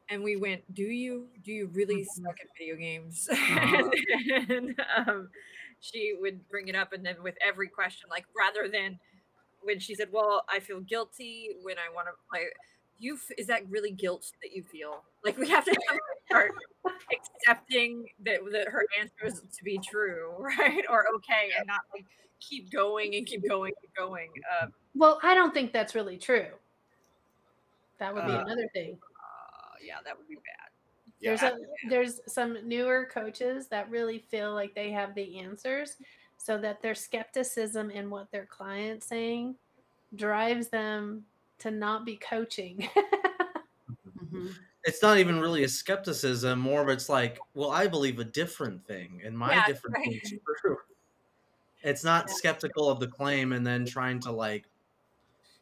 and 0.08 0.22
we 0.22 0.36
went, 0.36 0.62
"Do 0.74 0.82
you? 0.82 1.28
Do 1.44 1.52
you 1.52 1.68
really 1.72 2.04
suck 2.04 2.36
at 2.40 2.48
video 2.58 2.76
games?" 2.76 3.28
and 4.48 4.74
um, 4.96 5.28
she 5.80 6.14
would 6.20 6.48
bring 6.48 6.68
it 6.68 6.74
up, 6.76 6.92
and 6.92 7.04
then 7.04 7.22
with 7.22 7.34
every 7.46 7.68
question, 7.68 8.08
like 8.10 8.24
rather 8.36 8.68
than 8.68 8.98
when 9.62 9.78
she 9.80 9.94
said, 9.94 10.08
"Well, 10.12 10.44
I 10.48 10.60
feel 10.60 10.80
guilty 10.80 11.50
when 11.62 11.76
I 11.78 11.92
want 11.94 12.08
to 12.08 12.14
play," 12.30 12.46
you 12.98 13.14
f- 13.14 13.36
is 13.38 13.46
that 13.48 13.68
really 13.70 13.92
guilt 13.92 14.30
that 14.42 14.52
you 14.54 14.62
feel? 14.62 15.04
Like 15.24 15.38
we 15.38 15.48
have 15.50 15.64
to 15.64 15.76
start 16.30 16.52
accepting 17.12 18.06
that 18.24 18.40
that 18.52 18.68
her 18.68 18.86
answer 19.00 19.26
is 19.26 19.40
to 19.40 19.64
be 19.64 19.78
true, 19.78 20.34
right, 20.40 20.84
or 20.90 21.04
okay, 21.16 21.50
and 21.58 21.66
not 21.66 21.80
like 21.94 22.06
keep 22.40 22.70
going 22.70 23.14
and 23.14 23.26
keep 23.26 23.46
going, 23.48 23.72
and 23.82 23.94
going. 23.96 24.30
Um, 24.62 24.72
Well, 24.94 25.18
I 25.22 25.34
don't 25.34 25.54
think 25.54 25.72
that's 25.72 25.94
really 25.94 26.18
true. 26.18 26.58
That 27.98 28.14
would 28.14 28.24
be 28.24 28.32
Uh, 28.32 28.38
another 28.38 28.68
thing. 28.74 28.98
uh, 29.20 29.76
yeah, 29.82 29.98
that 30.04 30.16
would 30.16 30.28
be 30.28 30.36
bad. 30.36 30.70
Yeah, 31.20 31.36
There's 31.36 31.42
a, 31.42 31.56
there's 31.88 32.20
some 32.32 32.66
newer 32.68 33.06
coaches 33.12 33.68
that 33.68 33.90
really 33.90 34.18
feel 34.18 34.54
like 34.54 34.74
they 34.74 34.90
have 34.92 35.14
the 35.14 35.38
answers, 35.38 35.96
so 36.36 36.58
that 36.58 36.82
their 36.82 36.94
skepticism 36.96 37.90
in 37.90 38.10
what 38.10 38.30
their 38.32 38.46
client's 38.46 39.06
saying 39.06 39.56
drives 40.16 40.68
them 40.70 41.26
to 41.60 41.70
not 41.70 42.04
be 42.06 42.16
coaching. 42.18 42.88
Mhm. 44.18 44.56
It's 44.84 45.00
not 45.02 45.18
even 45.18 45.38
really 45.40 45.62
a 45.64 45.68
skepticism, 45.68 46.58
more 46.58 46.82
of 46.82 46.88
it's 46.88 47.08
like, 47.08 47.44
well, 47.54 47.70
I 47.70 47.86
believe 47.86 48.18
a 48.18 48.24
different 48.24 48.84
thing, 48.84 49.22
and 49.24 49.38
my 49.38 49.54
Yeah, 49.54 49.60
different 49.60 49.96
right. 49.96 50.08
thing's 50.08 50.32
true. 50.60 50.76
It's 51.82 52.04
not 52.04 52.30
Yeah. 52.30 52.36
skeptical 52.38 52.88
of 52.90 53.00
the 53.00 53.08
claim 53.08 53.52
and 53.52 53.66
then 53.66 53.86
trying 53.86 54.20
to 54.20 54.32
like 54.32 54.68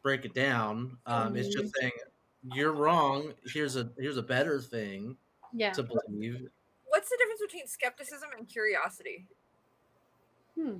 break 0.01 0.25
it 0.25 0.33
down. 0.33 0.97
Um, 1.05 1.35
It's 1.35 1.53
just 1.53 1.73
saying 1.79 1.91
you're 2.53 2.73
wrong. 2.73 3.33
Here's 3.45 3.75
a 3.75 3.89
here's 3.97 4.17
a 4.17 4.23
better 4.23 4.59
thing 4.59 5.15
yeah. 5.53 5.71
to 5.71 5.83
believe. 5.83 6.47
What's 6.87 7.09
the 7.09 7.17
difference 7.19 7.41
between 7.41 7.67
skepticism 7.67 8.29
and 8.37 8.47
curiosity? 8.47 9.25
Hmm. 10.55 10.77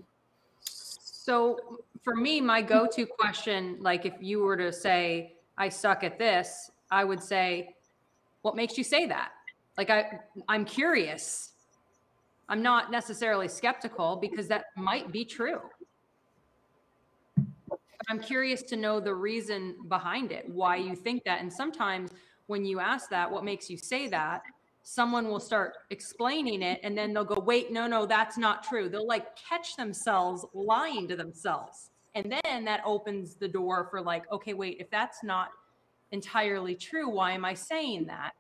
So 0.60 1.80
for 2.04 2.16
me, 2.16 2.42
my 2.42 2.62
go-to 2.62 3.06
question, 3.06 3.78
like 3.80 4.06
if 4.06 4.14
you 4.20 4.42
were 4.42 4.58
to 4.58 4.74
say, 4.74 5.36
I 5.58 5.70
suck 5.70 6.04
at 6.04 6.18
this, 6.18 6.72
I 6.90 7.04
would 7.04 7.22
say, 7.22 7.76
what 8.42 8.56
makes 8.56 8.78
you 8.78 8.84
say 8.84 9.06
that? 9.06 9.32
Like 9.78 9.90
I 9.90 10.20
I'm 10.50 10.66
curious. 10.66 11.50
I'm 12.50 12.62
not 12.62 12.92
necessarily 12.92 13.48
skeptical 13.48 14.18
because 14.18 14.48
that 14.50 14.66
might 14.76 15.12
be 15.12 15.24
true. 15.24 15.62
I'm 18.10 18.20
curious 18.20 18.62
to 18.64 18.76
know 18.76 19.00
the 19.00 19.14
reason 19.14 19.76
behind 19.88 20.32
it, 20.32 20.48
why 20.50 20.78
you 20.78 20.96
think 20.96 21.24
that. 21.26 21.42
And 21.42 21.52
sometimes 21.52 22.12
when 22.48 22.66
you 22.66 22.80
ask 22.80 23.10
that, 23.10 23.30
what 23.30 23.44
makes 23.44 23.70
you 23.70 23.78
say 23.78 24.08
that, 24.08 24.44
someone 24.84 25.28
will 25.28 25.40
start 25.40 25.74
explaining 25.90 26.62
it 26.62 26.80
and 26.84 26.98
then 26.98 27.14
they'll 27.14 27.24
go, 27.24 27.40
wait, 27.40 27.72
no, 27.72 27.88
no, 27.88 28.06
that's 28.06 28.38
not 28.38 28.64
true. 28.64 28.90
They'll 28.90 29.08
like 29.08 29.28
catch 29.36 29.76
themselves 29.76 30.46
lying 30.54 31.08
to 31.08 31.16
themselves. 31.16 31.92
And 32.16 32.34
then 32.44 32.66
that 32.66 32.82
opens 32.86 33.36
the 33.36 33.48
door 33.48 33.88
for 33.90 34.02
like, 34.02 34.30
okay, 34.32 34.54
wait, 34.54 34.78
if 34.80 34.90
that's 34.90 35.24
not 35.24 35.50
entirely 36.12 36.76
true, 36.76 37.10
why 37.10 37.32
am 37.32 37.46
I 37.46 37.54
saying 37.54 38.08
that? 38.08 38.32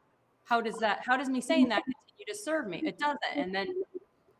How 0.43 0.59
does 0.59 0.77
that, 0.79 1.01
how 1.05 1.15
does 1.15 1.29
me 1.29 1.39
saying 1.39 1.69
that 1.69 1.83
continue 1.83 2.25
to 2.27 2.35
serve 2.35 2.67
me? 2.67 2.81
It 2.83 2.97
doesn't. 2.97 3.19
And 3.35 3.53
then 3.55 3.67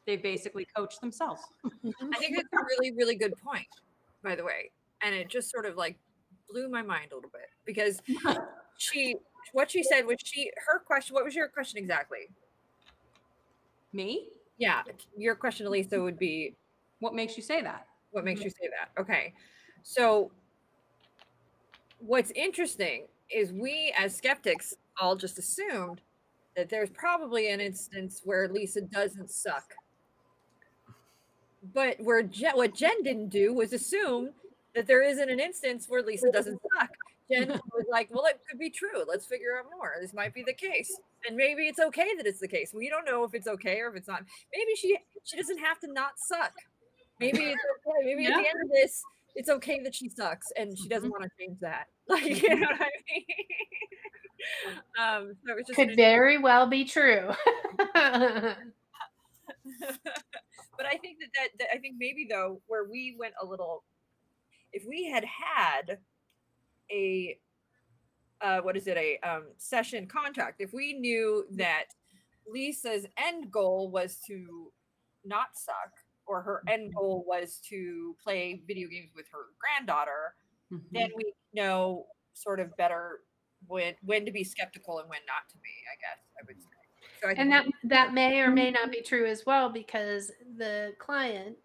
they 0.06 0.18
basically 0.18 0.68
coach 0.76 1.00
themselves. 1.00 1.42
I 1.66 2.18
think 2.18 2.36
that's 2.36 2.52
a 2.52 2.66
really, 2.66 2.92
really 2.92 3.16
good 3.16 3.34
point, 3.38 3.68
by 4.22 4.36
the 4.36 4.44
way. 4.44 4.72
And 5.04 5.16
it 5.16 5.30
just 5.30 5.50
sort 5.52 5.66
of 5.66 5.76
like 5.76 5.98
blew 6.50 6.70
my 6.70 6.82
mind 6.82 7.12
a 7.12 7.16
little 7.16 7.32
bit 7.32 7.50
because 7.66 8.02
she, 8.78 9.16
what 9.54 9.72
she 9.72 9.84
said 9.84 10.06
was 10.06 10.18
she, 10.24 10.52
her 10.68 10.80
question, 10.80 11.14
what 11.14 11.26
was 11.26 11.36
your 11.36 11.48
question 11.48 11.78
exactly? 11.80 12.30
Me? 13.94 14.28
Yeah, 14.58 14.84
your 15.18 15.36
question, 15.36 15.66
Elisa, 15.66 16.00
would 16.02 16.20
be 16.20 16.56
What 17.00 17.14
makes 17.16 17.36
you 17.36 17.44
say 17.44 17.62
that? 17.62 17.88
what 18.12 18.26
makes 18.26 18.42
you 18.42 18.50
say 18.50 18.70
that? 18.70 19.02
Okay. 19.02 19.34
So, 19.84 20.32
what's 22.00 22.32
interesting 22.32 23.08
is 23.34 23.52
we 23.52 23.94
as 23.98 24.16
skeptics 24.16 24.74
all 25.00 25.16
just 25.16 25.40
assumed 25.40 26.02
that 26.56 26.70
there's 26.70 26.90
probably 26.90 27.50
an 27.50 27.62
instance 27.62 28.22
where 28.26 28.50
Lisa 28.50 28.82
doesn't 28.82 29.32
suck. 29.32 29.64
But 31.74 32.00
where 32.02 32.24
Jen, 32.24 32.56
what 32.56 32.76
Jen 32.76 33.04
didn't 33.04 33.30
do 33.30 33.54
was 33.54 33.72
assume 33.72 34.32
that 34.76 34.88
there 34.88 35.02
isn't 35.02 35.30
an 35.30 35.40
instance 35.40 35.86
where 35.88 36.02
Lisa 36.02 36.32
doesn't 36.32 36.60
suck. 36.78 36.90
Jen 37.32 37.48
was 37.74 37.86
like, 37.90 38.10
well, 38.12 38.26
it 38.26 38.40
could 38.50 38.60
be 38.60 38.70
true. 38.70 39.04
Let's 39.08 39.26
figure 39.26 39.58
out 39.58 39.66
more. 39.76 39.94
This 40.02 40.14
might 40.14 40.34
be 40.34 40.44
the 40.44 40.54
case. 40.54 41.00
And 41.28 41.36
maybe 41.36 41.68
it's 41.68 41.80
okay 41.80 42.16
that 42.18 42.26
it's 42.26 42.40
the 42.40 42.48
case. 42.48 42.72
We 42.74 42.90
don't 42.90 43.06
know 43.06 43.24
if 43.24 43.34
it's 43.34 43.48
okay 43.48 43.80
or 43.80 43.90
if 43.90 43.96
it's 43.96 44.08
not. 44.08 44.24
Maybe 44.54 44.76
she 44.76 44.98
she 45.24 45.38
doesn't 45.38 45.60
have 45.60 45.80
to 45.82 45.92
not 45.92 46.14
suck. 46.18 46.54
Maybe 47.20 47.40
it's 47.40 47.62
okay. 47.88 48.06
Maybe 48.06 48.26
at 48.26 48.34
the 48.34 48.50
end 48.50 48.64
of 48.64 48.72
this, 48.72 49.04
it's 49.36 49.50
okay 49.50 49.80
that 49.84 49.94
she 49.96 50.10
sucks 50.10 50.48
and 50.58 50.78
she 50.78 50.88
doesn't 50.90 51.10
want 51.12 51.24
to 51.24 51.30
change 51.40 51.60
that. 51.62 51.86
Like, 52.12 52.42
you 52.42 52.56
know 52.56 52.68
what 52.68 52.82
I 52.82 52.90
mean? 53.16 53.26
um, 55.00 55.34
so 55.46 55.54
it 55.54 55.56
was 55.56 55.66
just 55.66 55.78
Could 55.78 55.96
very 55.96 56.38
well 56.38 56.68
be 56.68 56.84
true. 56.84 57.30
but 57.78 57.86
I 60.86 60.98
think 60.98 61.20
that, 61.20 61.30
that 61.36 61.50
that 61.60 61.68
I 61.74 61.78
think 61.78 61.96
maybe 61.98 62.28
though 62.30 62.62
where 62.68 62.84
we 62.84 63.16
went 63.18 63.34
a 63.42 63.46
little, 63.46 63.84
if 64.74 64.84
we 64.88 65.06
had 65.10 65.26
had 65.26 66.00
a 66.92 67.38
uh, 68.42 68.60
what 68.62 68.76
is 68.76 68.88
it 68.88 68.98
a 68.98 69.20
um, 69.20 69.44
session 69.58 70.08
contract, 70.08 70.62
if 70.62 70.74
we 70.74 70.94
knew 70.94 71.46
that 71.52 71.86
Lisa's 72.48 73.06
end 73.18 73.52
goal 73.52 73.92
was 73.92 74.18
to 74.26 74.72
not 75.24 75.50
suck 75.54 75.92
or 76.26 76.42
her 76.42 76.64
end 76.68 76.92
goal 76.96 77.24
was 77.28 77.60
to 77.70 78.16
play 78.24 78.64
video 78.68 78.88
games 78.88 79.12
with 79.16 79.28
her 79.32 79.46
granddaughter, 79.60 80.36
Mhm. 80.72 80.82
then 80.92 81.10
we 81.16 81.34
know 81.54 82.08
sort 82.34 82.60
of 82.60 82.76
better 82.78 83.20
when 83.68 83.96
when 84.02 84.26
to 84.26 84.32
be 84.32 84.44
skeptical 84.44 85.00
and 85.00 85.10
when 85.10 85.20
not 85.28 85.48
to 85.50 85.58
be. 85.58 85.70
I 85.92 85.96
guess 86.00 86.26
I 86.40 86.44
would 86.48 86.60
say. 86.62 86.70
So 87.22 87.28
I 87.30 87.34
and 87.34 87.52
that 87.52 87.66
that 87.84 88.14
may 88.14 88.40
or 88.40 88.50
may 88.50 88.72
not 88.72 88.90
be 88.92 89.02
true 89.02 89.28
as 89.28 89.46
well 89.46 89.70
because 89.70 90.32
the 90.58 90.96
client, 90.98 91.58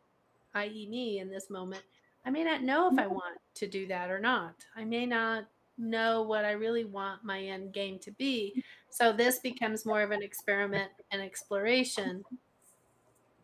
i.e., 0.55 0.89
me 0.91 1.21
in 1.21 1.31
this 1.31 1.49
moment, 1.49 1.85
I 2.27 2.31
may 2.31 2.43
not 2.43 2.63
know 2.63 2.89
if 2.91 2.99
I 2.99 3.05
mm-hmm. 3.05 3.15
want 3.15 3.39
to 3.55 3.69
do 3.69 3.87
that 3.87 4.11
or 4.11 4.19
not. 4.19 4.57
I 4.77 4.85
may 4.85 5.07
not 5.07 5.45
know 5.79 6.23
what 6.23 6.45
I 6.45 6.53
really 6.53 6.85
want 6.85 7.25
my 7.25 7.41
end 7.41 7.73
game 7.73 8.01
to 8.01 8.11
be. 8.13 8.53
Mm-hmm. 8.53 8.61
So 8.91 9.13
this 9.13 9.39
becomes 9.39 9.87
more 9.87 10.03
of 10.03 10.11
an 10.11 10.23
experiment 10.23 10.91
and 11.13 11.23
exploration 11.23 12.25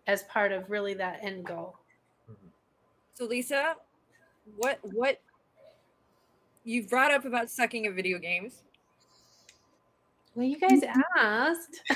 as 0.09 0.25
part 0.25 0.51
of 0.51 0.69
really 0.69 0.95
that 0.95 1.21
end 1.23 1.47
goal. 1.47 1.77
Mm-hmm. 2.29 2.49
So 3.15 3.27
Lisa, 3.27 3.77
what 4.57 4.81
what 4.83 5.21
you 6.65 6.83
brought 6.89 7.13
up 7.13 7.25
about 7.25 7.51
sucking 7.51 7.87
at 7.87 7.95
video 7.95 8.19
games? 8.19 8.63
Well, 10.35 10.47
you 10.47 10.59
guys 10.59 10.81
asked. 11.17 11.83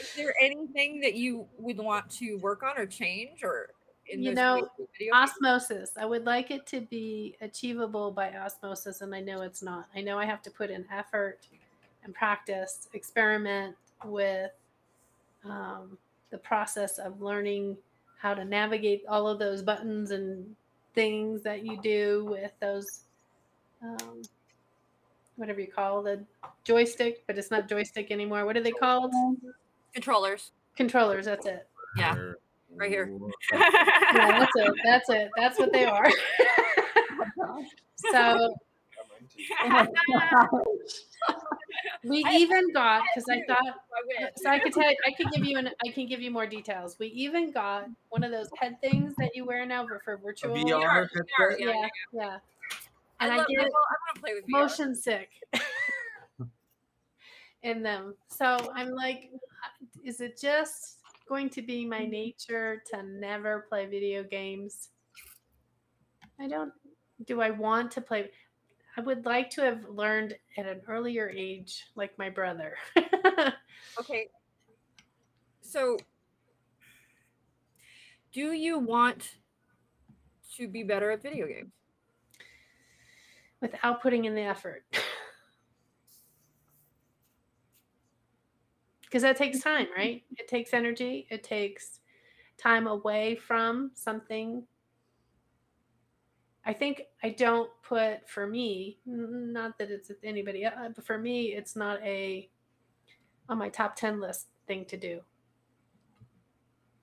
Is 0.00 0.16
there 0.16 0.34
anything 0.40 1.00
that 1.00 1.14
you 1.14 1.46
would 1.58 1.78
want 1.78 2.10
to 2.12 2.36
work 2.36 2.62
on 2.62 2.78
or 2.78 2.86
change 2.86 3.44
or 3.44 3.70
in 3.79 3.79
You 4.12 4.30
those 4.30 4.36
know, 4.36 4.68
video 4.78 5.14
osmosis. 5.14 5.92
I 5.98 6.04
would 6.04 6.24
like 6.24 6.50
it 6.50 6.66
to 6.68 6.80
be 6.80 7.36
achievable 7.40 8.10
by 8.10 8.32
osmosis, 8.32 9.00
and 9.00 9.14
I 9.14 9.20
know 9.20 9.42
it's 9.42 9.62
not. 9.62 9.86
I 9.94 10.00
know 10.00 10.18
I 10.18 10.24
have 10.24 10.42
to 10.42 10.50
put 10.50 10.70
in 10.70 10.84
effort 10.92 11.46
and 12.04 12.14
practice, 12.14 12.88
experiment 12.92 13.76
with 14.04 14.50
um, 15.44 15.96
the 16.30 16.38
process 16.38 16.98
of 16.98 17.20
learning 17.20 17.76
how 18.20 18.34
to 18.34 18.44
navigate 18.44 19.02
all 19.08 19.28
of 19.28 19.38
those 19.38 19.62
buttons 19.62 20.10
and 20.10 20.54
things 20.94 21.42
that 21.42 21.64
you 21.64 21.80
do 21.80 22.26
with 22.28 22.52
those, 22.60 23.02
um, 23.82 24.22
whatever 25.36 25.60
you 25.60 25.68
call 25.68 26.02
the 26.02 26.22
joystick, 26.64 27.22
but 27.26 27.38
it's 27.38 27.50
not 27.50 27.68
joystick 27.68 28.10
anymore. 28.10 28.44
What 28.44 28.56
are 28.56 28.62
they 28.62 28.72
called? 28.72 29.12
controllers. 29.92 30.52
Controllers. 30.76 31.26
That's 31.26 31.46
it. 31.46 31.66
Yeah. 31.96 32.32
Or- 32.80 32.84
Right 32.84 32.90
here. 32.90 33.12
Yeah, 33.52 34.40
that's 34.40 34.52
it. 34.56 34.72
That's 34.84 35.08
it. 35.10 35.30
That's 35.36 35.58
what 35.58 35.72
they 35.72 35.84
are. 35.84 36.10
so 38.10 38.54
we 42.04 42.24
even 42.32 42.72
got 42.72 43.02
because 43.14 43.28
I 43.30 43.42
thought 43.46 43.62
I 43.62 44.28
so 44.36 44.50
I 44.50 44.58
could 44.58 44.72
tell 44.72 44.82
I 44.84 45.12
could 45.16 45.30
give 45.30 45.44
you 45.44 45.58
an 45.58 45.70
I 45.86 45.90
can 45.90 46.06
give 46.06 46.20
you 46.20 46.30
more 46.30 46.46
details. 46.46 46.96
We 46.98 47.06
even 47.08 47.52
got 47.52 47.86
one 48.08 48.24
of 48.24 48.32
those 48.32 48.48
head 48.58 48.80
things 48.80 49.14
that 49.18 49.30
you 49.34 49.44
wear 49.44 49.64
now 49.64 49.86
for, 49.86 50.00
for 50.04 50.16
virtual. 50.16 50.56
VR 50.56 50.80
VR, 50.82 51.00
headset? 51.02 51.60
Yeah, 51.60 51.66
yeah, 51.68 51.88
yeah. 52.12 52.38
And 53.20 53.32
I, 53.32 53.36
love, 53.36 53.46
get 53.48 53.60
I, 53.60 53.62
love, 53.62 53.72
I 53.74 53.96
want 54.06 54.14
to 54.14 54.20
play 54.20 54.32
with 54.34 54.44
VR. 54.46 54.62
motion 54.62 54.94
sick 54.94 55.28
in 57.62 57.82
them. 57.82 58.14
So 58.28 58.56
I'm 58.74 58.90
like, 58.90 59.30
uh, 59.34 59.86
is 60.04 60.20
it 60.20 60.40
just 60.40 60.99
going 61.30 61.48
to 61.50 61.62
be 61.62 61.86
my 61.86 62.00
mm-hmm. 62.00 62.10
nature 62.10 62.82
to 62.92 63.02
never 63.02 63.64
play 63.70 63.86
video 63.86 64.22
games? 64.22 64.90
I 66.38 66.48
don't. 66.48 66.72
Do 67.26 67.40
I 67.40 67.50
want 67.50 67.90
to 67.92 68.02
play? 68.02 68.30
I 68.96 69.00
would 69.00 69.24
like 69.24 69.48
to 69.50 69.62
have 69.62 69.88
learned 69.88 70.36
at 70.58 70.66
an 70.66 70.82
earlier 70.86 71.30
age, 71.30 71.86
like 71.94 72.16
my 72.18 72.28
brother. 72.28 72.76
Okay. 73.98 74.28
So, 75.62 75.96
do 78.32 78.52
you 78.52 78.78
want 78.78 79.36
to 80.56 80.68
be 80.68 80.82
better 80.82 81.10
at 81.10 81.22
video 81.22 81.46
games? 81.46 81.72
without 83.60 84.02
putting 84.02 84.24
in 84.24 84.34
the 84.34 84.42
effort. 84.42 84.84
Because 89.10 89.22
that 89.22 89.36
takes 89.36 89.58
time, 89.58 89.86
mm-hmm. 89.86 90.00
right? 90.00 90.22
It 90.36 90.46
takes 90.46 90.72
energy, 90.72 91.26
it 91.30 91.42
takes 91.42 91.98
time 92.56 92.86
away 92.86 93.34
from 93.34 93.90
something. 93.94 94.62
I 96.64 96.72
think 96.72 97.02
I 97.24 97.30
don't 97.30 97.70
put 97.82 98.28
for 98.28 98.46
me, 98.46 98.98
not 99.04 99.78
that 99.78 99.90
it's 99.90 100.12
anybody, 100.22 100.64
uh, 100.64 100.70
but 100.94 101.04
for 101.04 101.18
me, 101.18 101.46
it's 101.46 101.74
not 101.74 102.00
a 102.02 102.48
on 103.48 103.58
my 103.58 103.68
top 103.68 103.96
10 103.96 104.20
list 104.20 104.46
thing 104.68 104.84
to 104.84 104.96
do. 104.96 105.20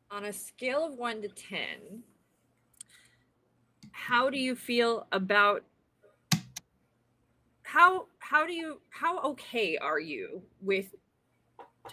On 0.09 0.23
a 0.25 0.31
scale 0.31 0.85
of 0.85 0.93
one 0.93 1.21
to 1.21 1.27
10, 1.27 2.03
how 3.91 4.29
do 4.29 4.39
you 4.39 4.55
feel 4.55 5.07
about 5.11 5.63
how 7.63 8.05
how 8.19 8.45
do 8.45 8.53
you 8.53 8.79
how 8.91 9.19
okay 9.19 9.75
are 9.75 9.99
you 9.99 10.41
with 10.61 10.95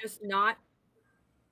just 0.00 0.22
not 0.24 0.56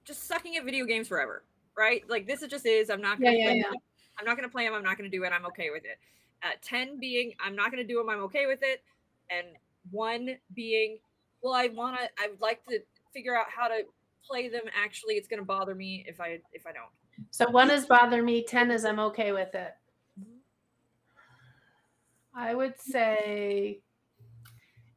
just 0.05 0.27
sucking 0.27 0.57
at 0.57 0.65
video 0.65 0.85
games 0.85 1.09
forever 1.09 1.45
right 1.77 2.03
like 2.09 2.27
this 2.27 2.43
is 2.43 2.49
just 2.49 2.67
is 2.67 2.91
i'm 2.91 3.01
not 3.01 3.21
gonna 3.21 3.33
Yeah, 3.33 3.39
yeah, 3.39 3.47
play 3.47 3.57
yeah. 3.59 3.63
them. 3.65 3.75
i'm 4.19 4.25
not 4.27 4.37
gonna 4.37 4.49
play 4.49 4.65
them 4.65 4.75
i'm 4.75 4.83
not 4.83 4.97
gonna 4.97 5.09
do 5.09 5.25
it 5.25 5.33
i'm 5.33 5.47
okay 5.47 5.71
with 5.71 5.85
it 5.85 5.99
at 6.43 6.61
10 6.63 6.99
being 6.99 7.33
i'm 7.45 7.55
not 7.57 7.71
gonna 7.71 7.85
do 7.85 7.99
them 7.99 8.09
i'm 8.11 8.21
okay 8.21 8.47
with 8.47 8.61
it 8.63 8.83
and 9.31 9.47
one 9.91 10.37
being 10.55 10.99
well 11.43 11.55
i 11.55 11.69
want 11.69 11.97
to 11.99 12.09
i 12.23 12.29
would 12.29 12.41
like 12.41 12.65
to 12.67 12.79
figure 13.13 13.37
out 13.37 13.47
how 13.49 13.69
to 13.69 13.83
play 14.27 14.49
them 14.49 14.63
actually 14.81 15.15
it's 15.15 15.29
gonna 15.29 15.43
bother 15.45 15.75
me 15.75 16.05
if 16.07 16.21
i 16.21 16.39
if 16.53 16.67
i 16.67 16.73
don't 16.73 16.91
So 17.31 17.49
one 17.51 17.71
is 17.71 17.87
bother 17.87 18.23
me, 18.23 18.43
ten 18.45 18.71
is 18.71 18.85
I'm 18.85 18.99
okay 19.01 19.33
with 19.33 19.55
it. 19.55 19.75
Mm-hmm. 20.19 20.39
I 22.35 22.55
would 22.55 22.81
say, 22.81 23.81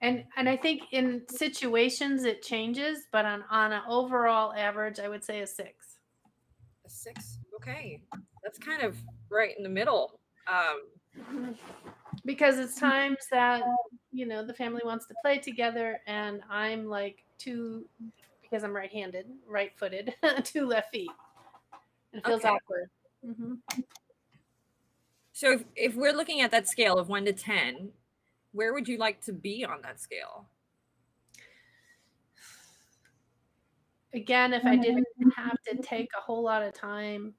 and 0.06 0.24
and 0.38 0.48
I 0.48 0.56
think 0.56 0.84
in 0.91 1.24
situations 1.30 2.24
it 2.24 2.41
changes, 2.44 3.08
but 3.12 3.26
on 3.26 3.44
on 3.50 3.72
an 3.72 3.82
overall 3.88 4.54
average, 4.54 5.00
I 5.00 5.08
would 5.10 5.24
say 5.24 5.41
a 5.41 5.48
six. 5.48 5.98
a 6.86 6.89
six 6.89 7.39
okay 7.56 8.02
that's 8.44 8.60
kind 8.60 8.82
of 8.84 8.98
right 9.30 9.58
in 9.58 9.63
the 9.63 9.70
middle 9.70 10.20
um 10.48 11.56
Because 12.24 12.60
it's 12.60 12.80
times 12.80 13.18
that 13.32 13.63
you 14.12 14.26
know 14.26 14.46
the 14.46 14.54
family 14.54 14.82
wants 14.86 15.08
to 15.08 15.15
play 15.22 15.39
together, 15.39 16.00
and 16.08 16.41
I'm 16.50 16.86
like 16.88 17.24
two 17.38 17.86
because 18.41 18.63
I'm 18.63 18.76
right-handed, 18.76 19.26
right-footed, 19.48 20.13
two 20.44 20.68
left 20.68 20.91
feet. 20.91 21.12
It 22.13 22.24
feels 22.26 22.41
Okay. 22.46 22.50
awkward. 22.50 22.89
hmm 23.26 23.56
So 25.34 25.52
if, 25.54 25.63
if 25.76 25.96
we're 25.96 26.13
looking 26.13 26.41
at 26.41 26.52
that 26.52 26.68
scale 26.70 26.98
of 26.98 27.10
one 27.10 27.26
to 27.26 27.34
10, 27.34 27.91
where 28.56 28.74
would 28.74 28.88
you 28.88 28.98
like 28.98 29.22
to 29.26 29.34
be 29.34 29.65
on 29.65 29.82
that 29.84 30.00
scale? 30.02 30.48
again, 34.15 34.54
if 34.54 34.65
I 34.65 34.78
didn't 34.78 35.06
have 35.36 35.62
to 35.68 35.76
take 35.82 36.10
a 36.18 36.22
whole 36.22 36.41
lot 36.41 36.63
of 36.63 36.74
time 36.74 37.34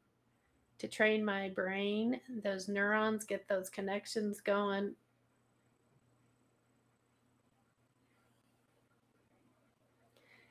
to 0.78 0.86
train 0.86 1.24
my 1.24 1.48
brain, 1.48 2.20
those 2.44 2.68
neurons 2.68 3.24
get 3.24 3.48
those 3.48 3.70
connections 3.70 4.40
going. 4.40 4.94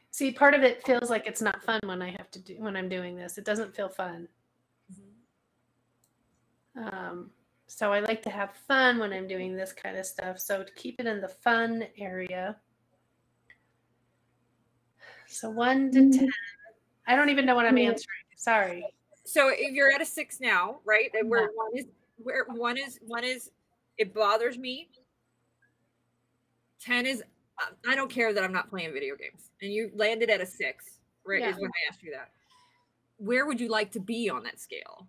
See, 0.09 0.31
part 0.31 0.53
of 0.53 0.63
it 0.63 0.83
feels 0.83 1.09
like 1.09 1.27
it's 1.27 1.41
not 1.41 1.63
fun 1.63 1.81
when 1.85 2.01
I 2.01 2.09
have 2.09 2.31
to 2.31 2.39
do 2.39 2.55
when 2.57 2.75
I'm 2.75 2.89
doing 2.89 3.15
this. 3.15 3.37
It 3.37 3.45
doesn't 3.45 3.75
feel 3.75 3.89
fun. 3.89 4.27
Um, 6.75 7.31
so 7.67 7.91
I 7.91 7.99
like 7.99 8.21
to 8.23 8.29
have 8.29 8.53
fun 8.67 8.99
when 8.99 9.11
I'm 9.11 9.27
doing 9.27 9.55
this 9.55 9.73
kind 9.73 9.97
of 9.97 10.05
stuff. 10.05 10.39
So 10.39 10.63
to 10.63 10.71
keep 10.73 10.99
it 10.99 11.07
in 11.07 11.21
the 11.21 11.27
fun 11.27 11.85
area. 11.97 12.57
So 15.27 15.49
one 15.49 15.91
to 15.91 15.99
mm-hmm. 15.99 16.19
ten. 16.19 16.29
I 17.07 17.15
don't 17.15 17.29
even 17.29 17.45
know 17.45 17.55
what 17.55 17.65
I'm 17.65 17.77
answering. 17.77 18.07
Sorry. 18.35 18.85
So 19.25 19.49
if 19.49 19.73
you're 19.73 19.91
at 19.91 20.01
a 20.01 20.05
six 20.05 20.39
now, 20.39 20.77
right? 20.85 21.09
And 21.13 21.29
where 21.29 21.49
one 21.55 21.71
is 21.75 21.85
where 22.17 22.45
one 22.45 22.77
is 22.77 22.99
one 23.05 23.23
is 23.23 23.51
it 23.97 24.13
bothers 24.13 24.57
me. 24.57 24.89
10 26.81 27.05
is 27.05 27.23
I 27.87 27.95
don't 27.95 28.11
care 28.11 28.33
that 28.33 28.43
I'm 28.43 28.51
not 28.51 28.69
playing 28.69 28.93
video 28.93 29.15
games. 29.15 29.49
And 29.61 29.71
you 29.71 29.89
landed 29.95 30.29
at 30.29 30.41
a 30.41 30.45
six, 30.45 30.99
right? 31.25 31.41
Is 31.41 31.55
when 31.55 31.71
I 31.71 31.89
asked 31.89 32.03
you 32.03 32.11
that. 32.11 32.29
Where 33.17 33.45
would 33.45 33.59
you 33.59 33.69
like 33.69 33.91
to 33.93 33.99
be 33.99 34.29
on 34.29 34.43
that 34.43 34.59
scale? 34.59 35.07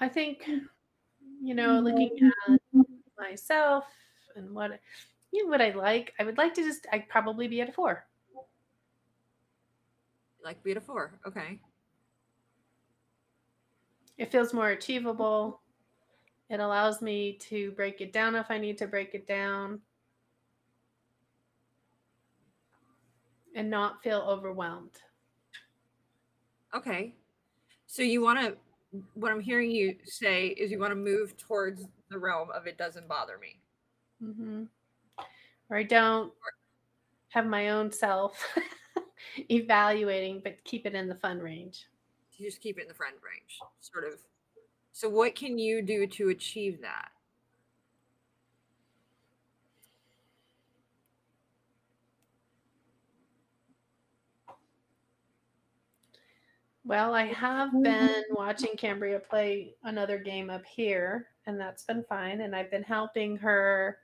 I 0.00 0.08
think, 0.08 0.48
you 1.42 1.54
know, 1.54 1.82
mm-hmm. 1.82 1.84
looking 1.84 2.30
at 2.48 2.86
myself 3.18 3.84
and 4.36 4.54
what 4.54 4.80
you 5.32 5.44
know, 5.44 5.50
what 5.50 5.62
I 5.62 5.70
like, 5.70 6.12
I 6.18 6.24
would 6.24 6.38
like 6.38 6.54
to 6.54 6.62
just 6.62 6.86
I'd 6.92 7.08
probably 7.08 7.48
be 7.48 7.60
at 7.60 7.68
a 7.68 7.72
four. 7.72 8.04
Like 10.44 10.62
be 10.62 10.72
at 10.72 10.76
a 10.76 10.80
four. 10.80 11.18
Okay. 11.26 11.60
It 14.18 14.30
feels 14.30 14.52
more 14.52 14.70
achievable. 14.70 15.60
It 16.50 16.60
allows 16.60 17.00
me 17.00 17.38
to 17.48 17.70
break 17.72 18.00
it 18.00 18.12
down 18.12 18.34
if 18.34 18.50
I 18.50 18.58
need 18.58 18.76
to 18.78 18.86
break 18.86 19.14
it 19.14 19.26
down. 19.26 19.80
And 23.54 23.70
not 23.70 24.02
feel 24.02 24.20
overwhelmed. 24.20 24.98
Okay. 26.74 27.14
So 27.86 28.02
you 28.02 28.22
want 28.22 28.40
to 28.40 28.56
what 29.14 29.32
I'm 29.32 29.40
hearing 29.40 29.70
you 29.70 29.96
say 30.04 30.48
is 30.48 30.70
you 30.70 30.78
want 30.78 30.92
to 30.92 30.96
move 30.96 31.36
towards 31.36 31.84
the 32.10 32.18
realm 32.18 32.50
of 32.50 32.66
it 32.66 32.76
doesn't 32.78 33.08
bother 33.08 33.38
me. 33.38 33.60
hmm 34.20 34.64
Or 35.70 35.76
I 35.76 35.82
don't 35.82 36.32
have 37.30 37.46
my 37.46 37.70
own 37.70 37.90
self 37.90 38.46
evaluating, 39.50 40.40
but 40.44 40.62
keep 40.64 40.86
it 40.86 40.94
in 40.94 41.08
the 41.08 41.14
fun 41.14 41.38
range. 41.38 41.86
You 42.36 42.46
just 42.46 42.60
keep 42.60 42.78
it 42.78 42.82
in 42.82 42.88
the 42.88 42.94
friend 42.94 43.16
range, 43.22 43.58
sort 43.80 44.04
of. 44.04 44.18
So 44.92 45.08
what 45.08 45.34
can 45.34 45.58
you 45.58 45.80
do 45.82 46.06
to 46.06 46.28
achieve 46.28 46.80
that? 46.82 47.10
Well, 56.84 57.14
I 57.14 57.24
have 57.32 57.70
been 57.82 58.22
watching 58.30 58.76
Cambria 58.76 59.20
play 59.20 59.74
another 59.84 60.18
game 60.18 60.50
up 60.50 60.64
here, 60.64 61.28
and 61.46 61.58
that's 61.60 61.84
been 61.84 62.04
fine. 62.04 62.40
And 62.40 62.54
I've 62.54 62.70
been 62.70 62.82
helping 62.82 63.36
her 63.38 63.98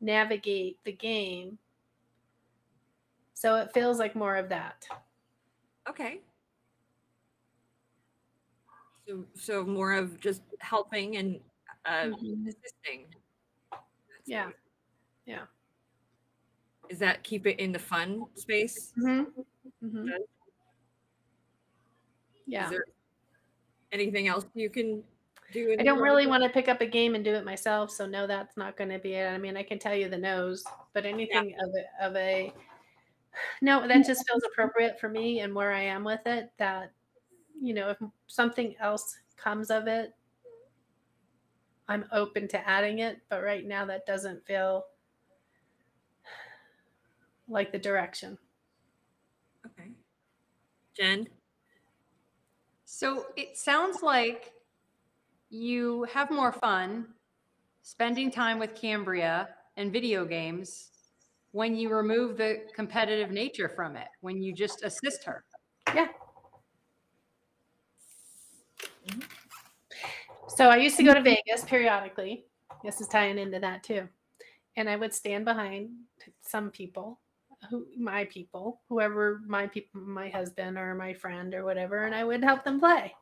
navigate 0.00 0.78
the 0.84 0.92
game. 0.92 1.58
So 3.34 3.56
it 3.56 3.72
feels 3.72 3.98
like 3.98 4.14
more 4.14 4.36
of 4.36 4.48
that. 4.50 4.86
Okay. 5.88 6.20
So 9.08 9.26
so 9.34 9.64
more 9.64 9.92
of 9.92 10.20
just 10.20 10.42
helping 10.60 11.16
and 11.16 11.40
uh, 11.84 12.06
Mhm. 12.06 12.46
assisting. 12.46 13.06
That's 13.72 14.28
Yeah. 14.28 14.44
nice. 14.46 14.54
Yeah. 15.26 15.46
Is 16.88 16.98
that 17.00 17.24
keep 17.24 17.46
it 17.46 17.58
in 17.58 17.72
the 17.72 17.78
fun 17.78 18.26
space? 18.36 18.92
Mhm. 18.96 19.44
Mhm. 19.82 20.08
Yeah. 22.46 22.64
Is 22.64 22.70
there 22.70 22.84
anything 23.92 24.28
else 24.28 24.44
you 24.54 24.70
can 24.70 25.02
do? 25.52 25.70
in 25.70 25.80
I 25.80 25.82
don't 25.82 26.00
really 26.00 26.26
want 26.26 26.42
to 26.42 26.48
pick 26.48 26.68
up 26.68 26.80
a 26.80 26.86
game 26.86 27.14
and 27.14 27.24
do 27.24 27.34
it 27.34 27.44
myself, 27.44 27.90
so 27.90 28.06
no, 28.06 28.26
that's 28.26 28.56
not 28.56 28.76
going 28.76 28.90
to 28.90 28.98
be 28.98 29.14
it. 29.14 29.28
I 29.28 29.38
mean, 29.38 29.56
I 29.56 29.62
can 29.62 29.78
tell 29.78 29.94
you 29.94 30.08
the 30.08 30.18
no's, 30.18 30.64
but 30.92 31.06
anything 31.06 31.54
of 31.60 31.70
a, 31.70 32.06
of 32.06 32.16
a 32.16 32.52
no, 33.60 33.86
that 33.86 34.06
just 34.06 34.28
feels 34.28 34.42
appropriate 34.52 35.00
for 35.00 35.08
me 35.08 35.40
and 35.40 35.54
where 35.54 35.72
I 35.72 35.82
am 35.82 36.04
with 36.04 36.26
it. 36.26 36.50
That 36.58 36.92
you 37.60 37.74
know, 37.74 37.90
if 37.90 37.98
something 38.26 38.74
else 38.80 39.16
comes 39.36 39.70
of 39.70 39.86
it, 39.86 40.12
I'm 41.88 42.04
open 42.12 42.48
to 42.48 42.68
adding 42.68 42.98
it. 42.98 43.20
But 43.28 43.42
right 43.42 43.66
now, 43.66 43.86
that 43.86 44.06
doesn't 44.06 44.46
feel 44.46 44.84
like 47.48 47.72
the 47.72 47.78
direction. 47.78 48.38
Okay. 49.66 49.90
Jen. 50.96 51.28
So 52.94 53.24
it 53.36 53.56
sounds 53.56 54.02
like 54.02 54.52
you 55.48 56.04
have 56.12 56.30
more 56.30 56.52
fun 56.52 57.06
spending 57.80 58.30
time 58.30 58.58
with 58.58 58.74
Cambria 58.74 59.48
and 59.78 59.90
video 59.90 60.26
games 60.26 60.90
when 61.52 61.74
you 61.74 61.88
remove 61.88 62.36
the 62.36 62.66
competitive 62.76 63.30
nature 63.30 63.70
from 63.70 63.96
it, 63.96 64.08
when 64.20 64.42
you 64.42 64.52
just 64.52 64.84
assist 64.84 65.24
her. 65.24 65.42
Yeah. 65.94 66.08
Mm-hmm. 69.08 69.20
So 70.48 70.68
I 70.68 70.76
used 70.76 70.98
to 70.98 71.02
go 71.02 71.14
to 71.14 71.22
Vegas 71.22 71.64
periodically. 71.64 72.44
This 72.84 73.00
is 73.00 73.08
tying 73.08 73.38
into 73.38 73.58
that 73.58 73.82
too. 73.82 74.06
And 74.76 74.90
I 74.90 74.96
would 74.96 75.14
stand 75.14 75.46
behind 75.46 75.92
some 76.42 76.70
people, 76.70 77.20
who 77.70 77.86
my 77.98 78.24
people, 78.26 78.80
whoever 78.88 79.40
my 79.46 79.66
people, 79.66 80.00
my 80.00 80.28
husband 80.28 80.78
or 80.78 80.94
my 80.94 81.14
friend 81.14 81.54
or 81.54 81.64
whatever, 81.64 82.04
and 82.04 82.14
I 82.14 82.24
would 82.24 82.42
help 82.42 82.64
them 82.64 82.80
play. 82.80 83.14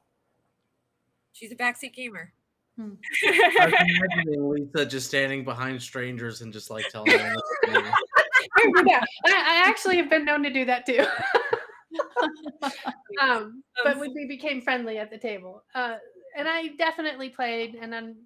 She's 1.32 1.52
a 1.52 1.56
backseat 1.56 1.94
gamer. 1.94 2.32
Hmm. 2.76 2.94
I 3.26 3.66
was 3.66 3.74
imagining 4.14 4.48
Lisa 4.48 4.86
just 4.86 5.06
standing 5.08 5.44
behind 5.44 5.82
strangers 5.82 6.40
and 6.40 6.52
just 6.52 6.70
like 6.70 6.88
telling 6.88 7.16
them. 7.16 7.36
what 7.68 7.74
to 7.74 7.80
do. 7.80 8.90
I. 8.90 9.04
I, 9.26 9.32
I 9.32 9.68
actually 9.68 9.96
have 9.98 10.10
been 10.10 10.24
known 10.24 10.42
to 10.42 10.52
do 10.52 10.64
that 10.64 10.86
too. 10.86 11.04
um, 13.20 13.62
but 13.84 13.98
we, 13.98 14.08
we 14.08 14.26
became 14.26 14.62
friendly 14.62 14.98
at 14.98 15.10
the 15.10 15.18
table. 15.18 15.64
Uh, 15.74 15.96
and 16.36 16.48
I 16.48 16.68
definitely 16.78 17.28
played, 17.28 17.74
and 17.74 17.94
I'm 17.94 18.16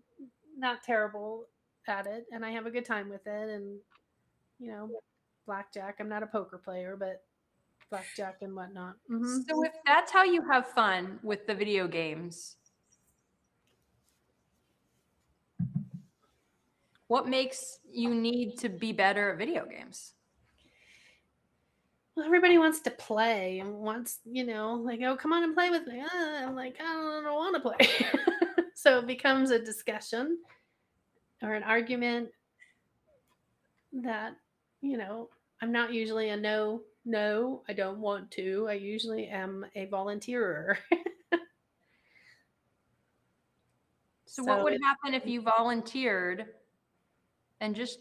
not 0.57 0.83
terrible 0.83 1.47
at 1.89 2.07
it, 2.07 2.25
and 2.33 2.45
I 2.45 2.51
have 2.51 2.67
a 2.67 2.71
good 2.71 2.85
time 2.85 3.09
with 3.09 3.27
it. 3.27 3.51
And 3.51 3.79
you 4.59 4.71
know, 4.71 4.89
blackjack. 5.47 5.97
I'm 6.01 6.09
not 6.09 6.22
a 6.22 6.26
poker 6.26 6.59
player, 6.59 6.97
but 6.99 7.24
blackjack 7.90 8.42
and 8.42 8.55
whatnot. 8.55 8.97
Mhm. 9.11 9.47
So 9.49 9.64
if 9.64 9.72
that's 9.86 10.11
how 10.11 10.24
you 10.24 10.42
have 10.42 10.68
fun 10.68 11.20
with 11.22 11.47
the 11.47 11.55
video 11.55 11.86
games, 11.86 12.57
what 17.09 17.28
makes 17.28 17.78
you 17.90 18.14
need 18.14 18.59
to 18.59 18.68
be 18.68 18.92
better 18.92 19.32
at 19.32 19.38
video 19.38 19.66
games? 19.66 20.14
Well, 22.14 22.26
everybody 22.26 22.59
wants 22.59 22.80
to 22.80 22.90
play 22.90 23.59
and 23.59 23.74
wants, 23.74 24.20
you 24.24 24.47
know, 24.47 24.74
like, 24.74 25.01
oh, 25.03 25.16
come 25.16 25.32
on 25.32 25.42
and 25.42 25.55
play 25.55 25.70
with 25.70 25.86
me. 25.86 26.03
Ah, 26.05 26.47
I'm 26.47 26.55
like, 26.55 26.76
I 26.80 26.84
don't, 26.84 27.24
don't 27.24 27.34
want 27.34 27.57
to 27.57 27.61
play. 27.61 28.66
so 28.74 28.99
it 28.99 29.07
becomes 29.07 29.51
a 29.51 29.59
discussion 29.59 30.38
or 31.42 31.55
an 31.55 31.64
argument 31.64 32.30
that, 33.92 34.36
you 34.85 34.99
know, 34.99 35.30
I'm 35.62 35.72
not 35.72 35.93
usually 35.93 36.30
a 36.30 36.37
no, 36.37 36.82
no, 37.05 37.62
I 37.68 37.72
don't 37.72 37.99
want 38.01 38.30
to. 38.32 38.66
I 38.68 38.74
usually 38.74 39.28
am 39.28 39.66
a 39.74 39.87
volunteerer. 39.87 40.78
So, 44.26 44.45
what 44.45 44.62
would 44.64 44.74
it- 44.74 44.82
happen 44.82 45.14
if 45.14 45.26
you 45.26 45.41
volunteered 45.43 46.55
and 47.61 47.74
just 47.74 47.99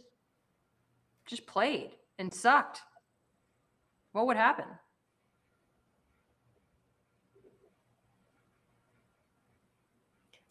just 1.25 1.45
played 1.47 1.91
and 2.19 2.33
sucked? 2.33 2.81
What 4.13 4.27
would 4.27 4.37
happen? 4.37 4.79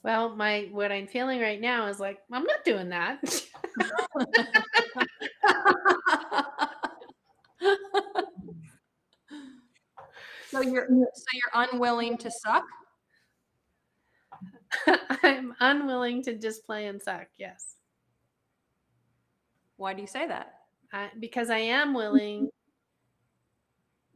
Well, 0.02 0.34
my 0.36 0.68
what 0.72 0.92
I'm 0.92 1.06
feeling 1.06 1.40
right 1.40 1.60
now 1.60 1.86
is 1.86 2.00
like, 2.00 2.18
I'm 2.30 2.44
not 2.44 2.64
doing 2.64 2.90
that. 2.90 3.20
so 10.52 10.60
you're 10.60 10.86
so 10.88 11.24
you're 11.32 11.66
unwilling 11.72 12.16
to 12.18 12.30
suck? 12.30 12.64
I'm 15.22 15.54
unwilling 15.60 16.22
to 16.24 16.34
just 16.38 16.64
play 16.66 16.86
and 16.86 17.00
suck. 17.00 17.26
Yes. 17.38 17.76
Why 19.76 19.94
do 19.94 20.00
you 20.02 20.06
say 20.06 20.28
that? 20.28 20.52
I, 20.92 21.10
because 21.18 21.50
I 21.50 21.58
am 21.58 21.94
willing 21.94 22.50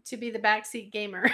to 0.05 0.16
be 0.16 0.30
the 0.30 0.39
backseat 0.39 0.93
gamer, 0.93 1.28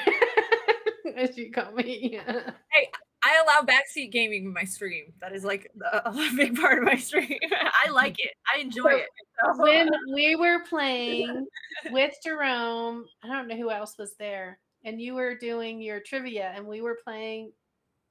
as 1.16 1.36
you 1.36 1.50
call 1.50 1.72
me. 1.72 2.18
Hey, 2.72 2.88
I 3.24 3.42
allow 3.44 3.60
backseat 3.66 4.10
gaming 4.12 4.46
in 4.46 4.52
my 4.52 4.64
stream. 4.64 5.12
That 5.20 5.32
is 5.34 5.44
like 5.44 5.70
a, 5.92 5.96
a 6.06 6.30
big 6.36 6.56
part 6.58 6.78
of 6.78 6.84
my 6.84 6.96
stream. 6.96 7.38
I 7.86 7.90
like 7.90 8.18
it. 8.18 8.30
I 8.52 8.60
enjoy 8.60 8.82
So, 8.82 8.96
it. 8.96 9.06
So- 9.54 9.62
when 9.62 9.90
we 10.14 10.36
were 10.36 10.60
playing 10.68 11.46
with 11.90 12.14
Jerome, 12.24 13.04
I 13.22 13.28
don't 13.28 13.48
know 13.48 13.56
who 13.56 13.70
else 13.70 13.96
was 13.98 14.14
there, 14.18 14.58
and 14.84 15.00
you 15.00 15.14
were 15.14 15.34
doing 15.34 15.80
your 15.80 16.00
trivia, 16.00 16.52
and 16.54 16.66
we 16.66 16.80
were 16.80 16.98
playing 17.04 17.52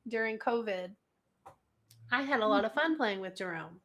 during 0.07 0.37
COVID. 0.39 0.91
I 2.11 2.21
had 2.23 2.41
a 2.41 2.47
lot 2.47 2.65
of 2.65 2.73
fun 2.73 2.97
playing 2.97 3.19
with 3.21 3.35
Jerome 3.37 3.79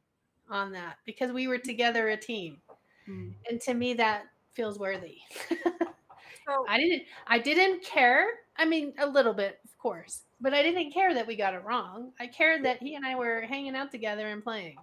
on 0.50 0.72
that 0.72 0.96
because 1.04 1.30
we 1.32 1.46
were 1.48 1.58
together 1.58 2.08
a 2.08 2.16
team. 2.16 2.58
Hmm. 3.06 3.30
And 3.48 3.60
to 3.62 3.74
me, 3.74 3.94
that 3.94 4.24
feels 4.54 4.78
worthy. 4.78 5.18
So- 5.48 5.56
I 6.68 6.78
didn't. 6.78 7.02
I 7.26 7.38
didn't 7.38 7.82
care. 7.84 8.26
I 8.56 8.64
mean, 8.64 8.94
a 8.98 9.06
little 9.06 9.34
bit, 9.34 9.58
of 9.64 9.76
course, 9.78 10.22
but 10.40 10.54
I 10.54 10.62
didn't 10.62 10.92
care 10.92 11.12
that 11.14 11.26
we 11.26 11.36
got 11.36 11.54
it 11.54 11.62
wrong. 11.64 12.12
I 12.18 12.26
cared 12.26 12.64
that 12.64 12.78
he 12.82 12.94
and 12.94 13.04
I 13.04 13.14
were 13.16 13.42
hanging 13.42 13.76
out 13.76 13.90
together 13.90 14.28
and 14.28 14.42
playing. 14.42 14.76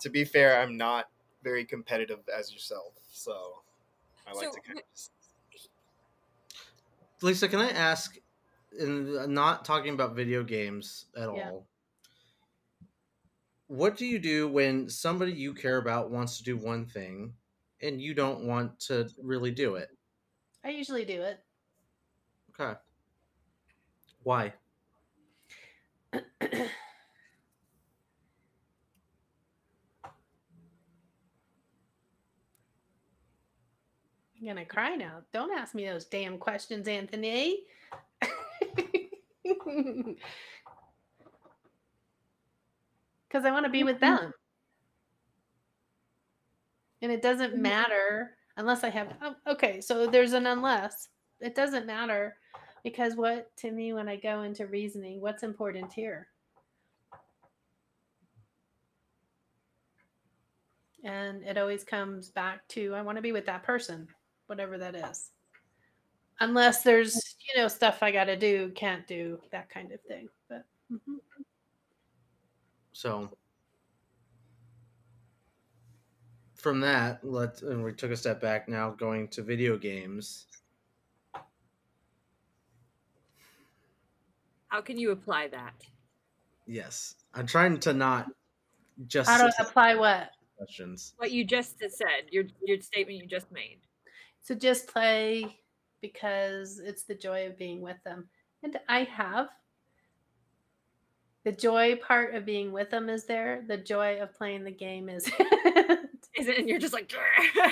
To 0.00 0.08
be 0.08 0.24
fair, 0.24 0.60
I'm 0.60 0.76
not 0.76 1.08
very 1.42 1.64
competitive 1.64 2.20
as 2.36 2.52
yourself, 2.52 2.94
so 3.12 3.62
I 4.26 4.32
like 4.32 4.46
So, 4.46 4.52
to 4.52 4.60
kind 4.60 4.78
of. 4.78 4.84
just- 4.94 5.10
Lisa, 7.22 7.48
can 7.48 7.60
I 7.60 7.70
ask, 7.70 8.16
and 8.78 9.16
uh, 9.16 9.26
not 9.26 9.64
talking 9.64 9.94
about 9.94 10.14
video 10.14 10.44
games 10.44 11.06
at 11.16 11.28
Yeah. 11.28 11.50
all, 11.50 11.68
what 13.66 13.96
do 13.96 14.06
you 14.06 14.18
do 14.18 14.48
when 14.48 14.88
somebody 14.88 15.32
you 15.32 15.54
care 15.54 15.78
about 15.78 16.10
wants 16.10 16.38
to 16.38 16.44
do 16.44 16.56
one 16.56 16.86
thing 16.86 17.34
and 17.82 18.00
you 18.00 18.14
don't 18.14 18.44
want 18.44 18.80
to 18.80 19.08
really 19.22 19.50
do 19.50 19.74
it? 19.76 19.90
I 20.64 20.70
usually 20.70 21.04
do 21.04 21.22
it. 21.22 21.40
Okay. 22.58 22.78
Why? 24.22 24.54
I'm 34.40 34.46
gonna 34.46 34.64
cry 34.64 34.94
now. 34.94 35.22
Don't 35.32 35.56
ask 35.56 35.74
me 35.74 35.86
those 35.86 36.04
damn 36.04 36.38
questions, 36.38 36.86
Anthony. 36.88 37.60
Because 43.28 43.44
I 43.44 43.50
want 43.50 43.66
to 43.66 43.70
be 43.70 43.84
with 43.84 44.00
mm-hmm. 44.00 44.24
them. 44.24 44.32
And 47.02 47.12
it 47.12 47.22
doesn't 47.22 47.52
mm-hmm. 47.52 47.62
matter 47.62 48.36
unless 48.56 48.84
I 48.84 48.90
have. 48.90 49.12
Oh, 49.22 49.34
okay, 49.46 49.80
so 49.80 50.06
there's 50.06 50.32
an 50.32 50.46
unless. 50.46 51.08
It 51.40 51.54
doesn't 51.54 51.86
matter 51.86 52.36
because 52.82 53.14
what 53.14 53.54
to 53.58 53.70
me 53.70 53.92
when 53.92 54.08
I 54.08 54.16
go 54.16 54.42
into 54.42 54.66
reasoning, 54.66 55.20
what's 55.20 55.42
important 55.42 55.92
here? 55.92 56.28
And 61.04 61.44
it 61.44 61.56
always 61.56 61.84
comes 61.84 62.30
back 62.30 62.66
to 62.68 62.94
I 62.94 63.02
want 63.02 63.16
to 63.16 63.22
be 63.22 63.30
with 63.30 63.46
that 63.46 63.62
person, 63.62 64.08
whatever 64.48 64.78
that 64.78 64.94
is. 64.94 65.30
Unless 66.40 66.82
there's, 66.82 67.14
you 67.14 67.60
know, 67.60 67.68
stuff 67.68 68.02
I 68.02 68.10
got 68.10 68.24
to 68.24 68.36
do, 68.36 68.70
can't 68.74 69.06
do, 69.06 69.40
that 69.50 69.68
kind 69.70 69.92
of 69.92 70.00
thing. 70.02 70.28
But 70.48 70.64
mhm. 70.92 71.18
So 72.92 73.30
from 76.54 76.80
that, 76.80 77.20
let's 77.22 77.62
and 77.62 77.84
we 77.84 77.92
took 77.92 78.10
a 78.10 78.16
step 78.16 78.40
back 78.40 78.68
now 78.68 78.90
going 78.90 79.28
to 79.28 79.42
video 79.42 79.76
games. 79.76 80.46
How 84.68 84.80
can 84.80 84.98
you 84.98 85.12
apply 85.12 85.48
that? 85.48 85.74
Yes. 86.66 87.14
I'm 87.34 87.46
trying 87.46 87.80
to 87.80 87.94
not 87.94 88.26
just 89.06 89.30
how 89.30 89.44
to 89.44 89.52
sit 89.52 89.66
apply 89.66 89.94
what? 89.94 90.30
questions. 90.58 91.14
What 91.16 91.30
you 91.30 91.44
just 91.44 91.78
said, 91.78 92.30
your 92.30 92.44
your 92.62 92.80
statement 92.80 93.18
you 93.18 93.26
just 93.26 93.50
made. 93.50 93.78
So 94.48 94.54
just 94.54 94.86
play 94.86 95.58
because 96.00 96.78
it's 96.78 97.02
the 97.02 97.14
joy 97.14 97.48
of 97.48 97.58
being 97.58 97.82
with 97.82 98.02
them. 98.02 98.30
And 98.62 98.78
I 98.88 99.00
have. 99.04 99.48
The 101.44 101.52
joy 101.52 101.96
part 101.96 102.34
of 102.34 102.46
being 102.46 102.72
with 102.72 102.88
them 102.88 103.10
is 103.10 103.26
there. 103.26 103.62
The 103.68 103.76
joy 103.76 104.22
of 104.22 104.34
playing 104.34 104.64
the 104.64 104.70
game 104.70 105.10
is 105.10 105.26
Is 106.38 106.48
it? 106.48 106.60
And 106.60 106.66
you're 106.66 106.78
just 106.78 106.94
like, 106.94 107.12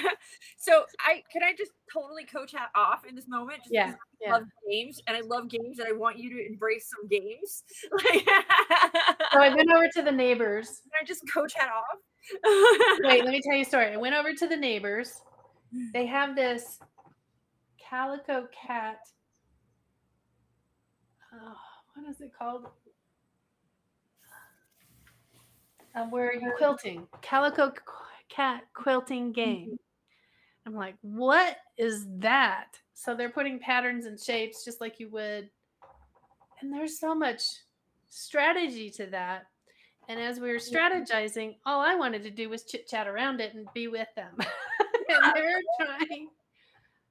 so 0.58 0.84
I 1.00 1.22
can 1.32 1.42
I 1.42 1.54
just 1.56 1.72
totally 1.90 2.24
coach 2.26 2.52
hat 2.52 2.68
off 2.74 3.06
in 3.06 3.14
this 3.14 3.26
moment? 3.26 3.60
Just 3.60 3.72
yeah. 3.72 3.94
I 3.94 3.96
Yeah. 4.20 4.32
love 4.32 4.42
games 4.70 5.00
and 5.06 5.16
I 5.16 5.20
love 5.20 5.48
games 5.48 5.78
and 5.78 5.88
I 5.88 5.92
want 5.92 6.18
you 6.18 6.28
to 6.28 6.46
embrace 6.46 6.90
some 6.90 7.08
games. 7.08 7.64
Like, 7.90 8.28
So 9.32 9.40
I 9.40 9.48
went 9.54 9.70
over 9.74 9.88
to 9.94 10.02
the 10.02 10.12
neighbors. 10.12 10.82
Can 10.82 10.90
I 11.00 11.06
just 11.06 11.22
coach 11.32 11.54
hat 11.56 11.70
off? 11.74 11.98
Wait, 13.02 13.24
let 13.24 13.32
me 13.32 13.40
tell 13.40 13.54
you 13.56 13.62
a 13.62 13.64
story. 13.64 13.94
I 13.94 13.96
went 13.96 14.14
over 14.14 14.34
to 14.34 14.46
the 14.46 14.56
neighbors. 14.58 15.22
They 15.92 16.06
have 16.06 16.36
this 16.36 16.78
calico 17.78 18.48
cat. 18.52 18.98
Oh, 21.32 21.56
what 21.94 22.10
is 22.10 22.20
it 22.20 22.32
called? 22.38 22.66
Um, 25.94 26.10
where 26.10 26.28
are 26.28 26.34
you 26.34 26.52
quilting? 26.56 27.06
Calico 27.22 27.72
cat 28.28 28.64
quilting 28.74 29.32
game. 29.32 29.78
I'm 30.66 30.74
like, 30.74 30.96
what 31.00 31.56
is 31.78 32.06
that? 32.18 32.78
So 32.92 33.14
they're 33.14 33.30
putting 33.30 33.58
patterns 33.58 34.06
and 34.06 34.20
shapes 34.20 34.64
just 34.64 34.80
like 34.80 34.98
you 34.98 35.08
would. 35.10 35.48
And 36.60 36.72
there's 36.72 36.98
so 36.98 37.14
much 37.14 37.42
strategy 38.08 38.90
to 38.90 39.06
that. 39.06 39.46
And 40.08 40.20
as 40.20 40.38
we 40.38 40.50
were 40.50 40.58
strategizing, 40.58 41.56
all 41.64 41.80
I 41.80 41.94
wanted 41.94 42.22
to 42.24 42.30
do 42.30 42.48
was 42.48 42.64
chit 42.64 42.86
chat 42.88 43.06
around 43.06 43.40
it 43.40 43.54
and 43.54 43.66
be 43.74 43.88
with 43.88 44.08
them. 44.16 44.36
and 45.22 45.32
they're 45.34 45.60
trying. 45.80 46.28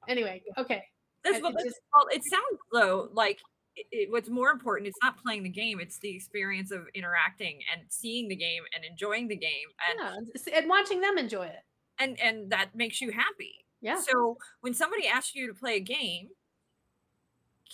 Anyway, 0.08 0.44
okay. 0.58 0.84
That's 1.24 1.38
I- 1.38 1.42
what 1.42 1.56
it 1.60 1.64
just- 1.66 1.80
well, 1.94 2.08
it 2.12 2.22
sounds 2.30 2.60
though 2.72 3.10
like 3.14 3.40
it, 3.76 3.88
it- 3.92 4.12
what's 4.12 4.30
more 4.30 4.52
important. 4.52 4.88
It's 4.88 4.98
not 5.04 5.18
playing 5.18 5.44
the 5.44 5.50
game; 5.50 5.80
it's 5.80 6.00
the 6.00 6.16
experience 6.16 6.72
of 6.72 6.88
interacting 6.94 7.60
and 7.74 7.82
seeing 7.90 8.28
the 8.28 8.36
game 8.36 8.64
and 8.76 8.86
enjoying 8.86 9.28
the 9.28 9.36
game, 9.36 9.68
and 9.90 10.26
Yeah, 10.48 10.58
and 10.60 10.70
watching 10.70 11.02
them 11.02 11.18
enjoy 11.18 11.46
it. 11.46 11.64
and 12.00 12.20
and 12.20 12.52
that 12.52 12.76
makes 12.76 13.02
you 13.02 13.12
happy. 13.12 13.66
Yeah. 13.82 14.00
So 14.00 14.38
when 14.62 14.74
somebody 14.74 15.08
asks 15.08 15.36
you 15.36 15.48
to 15.48 15.54
play 15.54 15.76
a 15.76 15.80
game, 15.80 16.30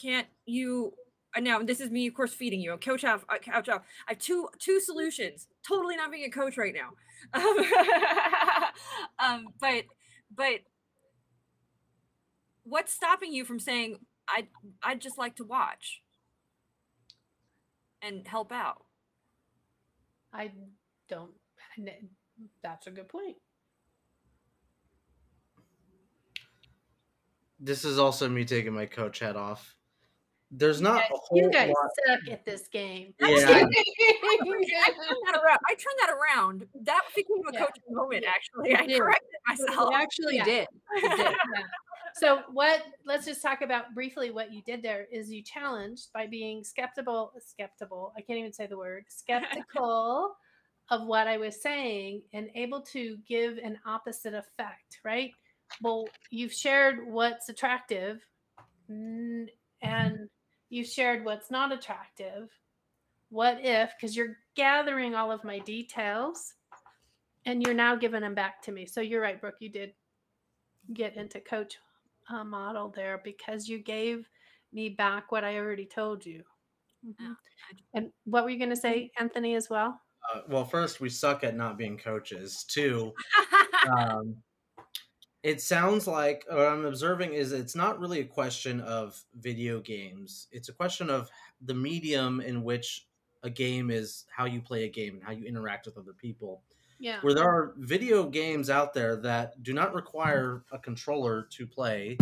can't 0.01 0.27
you? 0.45 0.93
uh, 1.35 1.39
Now 1.39 1.61
this 1.61 1.79
is 1.79 1.89
me, 1.91 2.07
of 2.07 2.13
course, 2.13 2.33
feeding 2.33 2.59
you. 2.61 2.73
a 2.73 2.77
Coach 2.77 3.03
off, 3.05 3.23
uh, 3.29 3.37
couch 3.37 3.69
off. 3.69 3.81
I 4.07 4.11
have 4.13 4.19
two 4.19 4.47
two 4.59 4.79
solutions. 4.79 5.47
Totally 5.67 5.95
not 5.97 6.11
being 6.11 6.25
a 6.25 6.29
coach 6.31 6.57
right 6.57 6.73
now. 6.73 6.91
Um, 7.33 7.65
um, 9.19 9.47
but 9.59 9.83
but 10.33 10.61
what's 12.63 12.93
stopping 12.93 13.33
you 13.33 13.45
from 13.45 13.59
saying 13.59 13.97
I 14.27 14.47
I'd 14.83 15.01
just 15.01 15.17
like 15.17 15.35
to 15.37 15.43
watch 15.43 16.01
and 18.01 18.27
help 18.27 18.51
out? 18.51 18.85
I 20.33 20.51
don't. 21.09 21.31
That's 22.63 22.87
a 22.87 22.91
good 22.91 23.09
point. 23.09 23.37
This 27.59 27.85
is 27.85 27.99
also 27.99 28.27
me 28.27 28.43
taking 28.43 28.73
my 28.73 28.87
coach 28.87 29.19
hat 29.19 29.35
off. 29.35 29.75
There's 30.53 30.81
not 30.81 30.95
You 30.97 31.01
a 31.05 31.09
guys, 31.09 31.19
whole 31.23 31.37
you 31.37 31.49
guys 31.51 31.69
lot. 31.69 31.89
suck 32.07 32.19
at 32.29 32.45
this 32.45 32.67
game. 32.67 33.13
Yeah. 33.21 33.27
I 33.29 33.63
turned 34.43 35.21
that 35.25 35.39
around. 35.41 35.59
I 35.67 35.73
turned 35.75 35.99
that 35.99 36.09
around. 36.13 36.67
That 36.81 37.01
became 37.15 37.37
a 37.47 37.53
Yeah. 37.53 37.59
coaching 37.59 37.83
moment. 37.89 38.23
Yeah. 38.23 38.31
Actually, 38.35 38.75
I 38.75 38.81
You 38.81 38.87
did. 38.87 38.97
corrected 38.99 39.29
You 39.69 39.91
actually 39.93 40.35
Yeah. 40.35 40.43
did. 40.43 40.67
You 40.95 41.01
did, 41.09 41.17
yeah. 41.55 41.63
So 42.15 42.41
what? 42.51 42.83
Let's 43.05 43.25
just 43.25 43.41
talk 43.41 43.61
about 43.61 43.95
briefly 43.95 44.31
what 44.31 44.51
you 44.51 44.61
did 44.63 44.81
there. 44.83 45.07
Is 45.09 45.31
you 45.31 45.41
challenged 45.41 46.11
by 46.13 46.27
being 46.27 46.65
skeptical, 46.65 47.31
skeptical. 47.39 48.11
I 48.17 48.21
can't 48.21 48.37
even 48.37 48.51
say 48.51 48.67
the 48.67 48.77
word 48.77 49.05
skeptical 49.09 50.35
of 50.89 51.07
what 51.07 51.27
I 51.29 51.37
was 51.37 51.61
saying, 51.61 52.23
and 52.33 52.49
able 52.55 52.81
to 52.81 53.17
give 53.25 53.57
an 53.59 53.79
opposite 53.85 54.33
effect. 54.33 54.99
Right. 55.05 55.31
Well, 55.81 56.09
you've 56.29 56.51
shared 56.51 57.07
what's 57.07 57.47
attractive, 57.47 58.19
and 58.89 59.49
you've 60.71 60.87
shared 60.87 61.23
what's 61.23 61.51
not 61.51 61.71
attractive. 61.71 62.49
What 63.29 63.59
if? 63.61 63.91
Because 63.95 64.15
you're 64.15 64.37
gathering 64.55 65.13
all 65.13 65.31
of 65.31 65.43
my 65.43 65.59
details, 65.59 66.53
and 67.45 67.61
you're 67.61 67.75
now 67.75 67.95
giving 67.95 68.21
them 68.21 68.33
back 68.33 68.61
to 68.63 68.71
me. 68.71 68.85
So 68.85 69.01
you're 69.01 69.21
right, 69.21 69.39
Brooke. 69.39 69.55
You 69.59 69.69
did 69.69 69.93
get 70.93 71.15
into 71.15 71.39
coach 71.39 71.77
uh, 72.29 72.43
model 72.43 72.89
there 72.89 73.21
because 73.23 73.67
you 73.67 73.79
gave 73.79 74.27
me 74.73 74.89
back 74.89 75.31
what 75.31 75.43
I 75.43 75.57
already 75.57 75.85
told 75.85 76.25
you. 76.25 76.43
Mhm. 77.05 77.35
And 77.93 78.11
what 78.25 78.43
were 78.43 78.49
you 78.49 78.57
going 78.57 78.69
to 78.69 78.75
say, 78.75 79.11
Anthony, 79.19 79.55
as 79.55 79.69
well? 79.69 79.99
Uh, 80.33 80.41
well, 80.47 80.65
first, 80.65 81.01
we 81.01 81.09
suck 81.09 81.43
at 81.43 81.55
not 81.55 81.77
being 81.77 81.97
coaches. 81.97 82.63
Two, 82.69 83.13
um, 83.97 84.35
it 85.43 85.61
sounds 85.61 86.07
like 86.07 86.45
what 86.47 86.67
I'm 86.67 86.85
observing 86.85 87.33
is 87.33 87.51
it's 87.51 87.75
not 87.75 87.99
really 87.99 88.19
a 88.19 88.25
question 88.25 88.79
of 88.81 89.23
video 89.39 89.79
games. 89.79 90.47
It's 90.51 90.69
a 90.69 90.73
question 90.73 91.09
of 91.09 91.29
the 91.61 91.73
medium 91.73 92.41
in 92.41 92.63
which 92.63 93.07
a 93.43 93.49
game 93.49 93.89
is, 93.89 94.25
how 94.35 94.45
you 94.45 94.61
play 94.61 94.83
a 94.83 94.89
game, 94.89 95.15
and 95.15 95.23
how 95.23 95.31
you 95.31 95.45
interact 95.45 95.87
with 95.87 95.97
other 95.97 96.13
people. 96.13 96.61
Yeah. 96.99 97.17
Where 97.21 97.33
there 97.33 97.47
are 97.47 97.73
video 97.77 98.25
games 98.25 98.69
out 98.69 98.93
there 98.93 99.15
that 99.17 99.63
do 99.63 99.73
not 99.73 99.95
require 99.95 100.63
a 100.71 100.77
controller 100.77 101.47
to 101.51 101.65
play, 101.65 102.17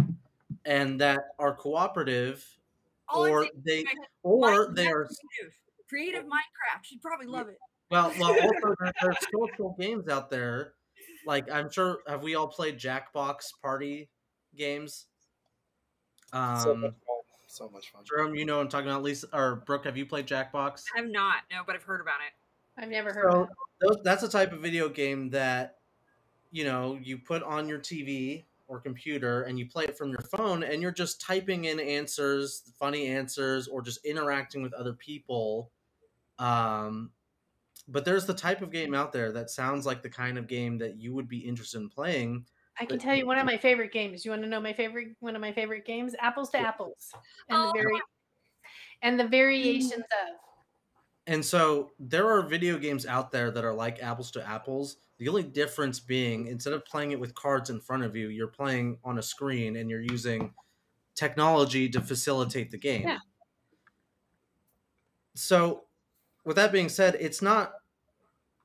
and 0.63 0.99
that 1.01 1.19
are 1.37 1.53
cooperative, 1.53 2.45
All 3.09 3.27
or 3.27 3.47
they 3.65 3.83
or 4.23 4.71
they 4.71 4.87
are 4.87 5.05
creative. 5.05 5.53
creative 5.89 6.23
Minecraft. 6.23 6.89
You'd 6.89 7.01
probably 7.01 7.27
love 7.27 7.49
it. 7.49 7.57
Well, 7.91 8.13
well, 8.17 8.31
also 8.41 8.75
there, 8.79 8.93
there's 9.01 9.17
social 9.33 9.75
games 9.77 10.07
out 10.07 10.29
there. 10.29 10.75
Like 11.25 11.49
I'm 11.51 11.69
sure, 11.71 11.99
have 12.07 12.23
we 12.23 12.35
all 12.35 12.47
played 12.47 12.77
Jackbox 12.79 13.45
Party 13.61 14.09
games? 14.55 15.07
so 16.31 16.37
Um, 16.37 16.81
much 16.81 16.91
fun. 16.91 17.15
So 17.47 17.69
much 17.69 17.89
fun. 17.91 18.03
Jerome, 18.05 18.35
you 18.35 18.45
know 18.45 18.57
what 18.57 18.63
I'm 18.63 18.69
talking 18.69 18.89
about. 18.89 19.01
Lisa 19.03 19.27
or 19.33 19.57
Brooke, 19.65 19.85
have 19.85 19.97
you 19.97 20.05
played 20.05 20.27
Jackbox? 20.27 20.83
I 20.95 21.01
have 21.01 21.09
not, 21.09 21.37
no, 21.51 21.61
but 21.65 21.75
I've 21.75 21.83
heard 21.83 21.99
about 22.01 22.19
it. 22.27 22.81
I've 22.81 22.89
never 22.89 23.11
heard 23.11 23.31
So 23.31 23.41
of 23.41 23.49
it. 23.49 23.55
those, 23.81 23.97
that's 24.03 24.23
a 24.23 24.29
type 24.29 24.53
of 24.53 24.59
video 24.61 24.87
game 24.87 25.29
that 25.31 25.77
you 26.51 26.63
know 26.63 26.97
you 27.01 27.17
put 27.17 27.41
on 27.43 27.67
your 27.67 27.79
TV 27.79 28.43
or 28.67 28.79
computer 28.79 29.41
and 29.43 29.57
you 29.57 29.65
play 29.67 29.83
it 29.85 29.97
from 29.97 30.09
your 30.09 30.21
phone, 30.21 30.61
and 30.63 30.79
you're 30.81 30.91
just 30.91 31.19
typing 31.19 31.65
in 31.65 31.79
answers, 31.79 32.71
funny 32.79 33.07
answers, 33.07 33.67
or 33.67 33.81
just 33.81 34.05
interacting 34.05 34.61
with 34.61 34.73
other 34.73 34.93
people. 34.93 35.71
Um, 36.37 37.09
but 37.89 38.05
there's 38.05 38.25
the 38.25 38.33
type 38.33 38.61
of 38.61 38.71
game 38.71 38.93
out 38.93 39.11
there 39.11 39.31
that 39.33 39.49
sounds 39.49 39.85
like 39.85 40.01
the 40.01 40.09
kind 40.09 40.37
of 40.37 40.47
game 40.47 40.77
that 40.77 40.97
you 40.97 41.13
would 41.13 41.27
be 41.27 41.39
interested 41.39 41.79
in 41.81 41.89
playing. 41.89 42.45
I 42.79 42.85
can 42.85 42.99
tell 42.99 43.15
you 43.15 43.25
one 43.25 43.37
of 43.37 43.45
my 43.45 43.57
favorite 43.57 43.91
games. 43.91 44.23
You 44.23 44.31
want 44.31 44.43
to 44.43 44.47
know 44.49 44.61
my 44.61 44.73
favorite 44.73 45.15
one 45.19 45.35
of 45.35 45.41
my 45.41 45.51
favorite 45.51 45.85
games? 45.85 46.15
Apples 46.19 46.49
to 46.51 46.59
apples. 46.59 47.13
And 47.49 47.57
Oh. 47.57 47.67
the 47.67 47.79
very 47.79 48.01
and 49.01 49.19
the 49.19 49.27
variations 49.27 49.93
of. 49.93 50.39
And 51.27 51.45
so 51.45 51.91
there 51.99 52.27
are 52.29 52.41
video 52.41 52.77
games 52.77 53.05
out 53.05 53.31
there 53.31 53.51
that 53.51 53.63
are 53.63 53.73
like 53.73 54.01
apples 54.01 54.31
to 54.31 54.47
apples. 54.47 54.97
The 55.17 55.27
only 55.27 55.43
difference 55.43 55.99
being 55.99 56.47
instead 56.47 56.73
of 56.73 56.85
playing 56.85 57.11
it 57.11 57.19
with 57.19 57.35
cards 57.35 57.69
in 57.69 57.79
front 57.81 58.03
of 58.03 58.15
you, 58.15 58.29
you're 58.29 58.47
playing 58.47 58.99
on 59.03 59.19
a 59.19 59.21
screen 59.21 59.75
and 59.75 59.89
you're 59.89 60.01
using 60.01 60.53
technology 61.15 61.89
to 61.89 62.01
facilitate 62.01 62.71
the 62.71 62.77
game. 62.77 63.03
Yeah. 63.07 63.19
So 65.35 65.88
with 66.49 66.55
that 66.55 66.71
being 66.71 66.89
said, 66.89 67.15
it's 67.19 67.43
not 67.43 67.73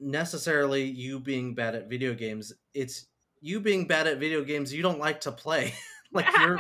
necessarily 0.01 0.85
you 0.85 1.21
being 1.21 1.55
bad 1.55 1.75
at 1.75 1.87
video 1.87 2.15
games. 2.15 2.51
It's 2.73 3.09
you 3.43 3.61
being 3.61 3.87
bad 3.87 4.07
at 4.07 4.17
video 4.17 4.43
games 4.43 4.73
you 4.73 4.83
don't 4.83 4.99
like 4.99 5.21
to 5.21 5.31
play. 5.31 5.75
like 6.15 6.25
you're 6.41 6.59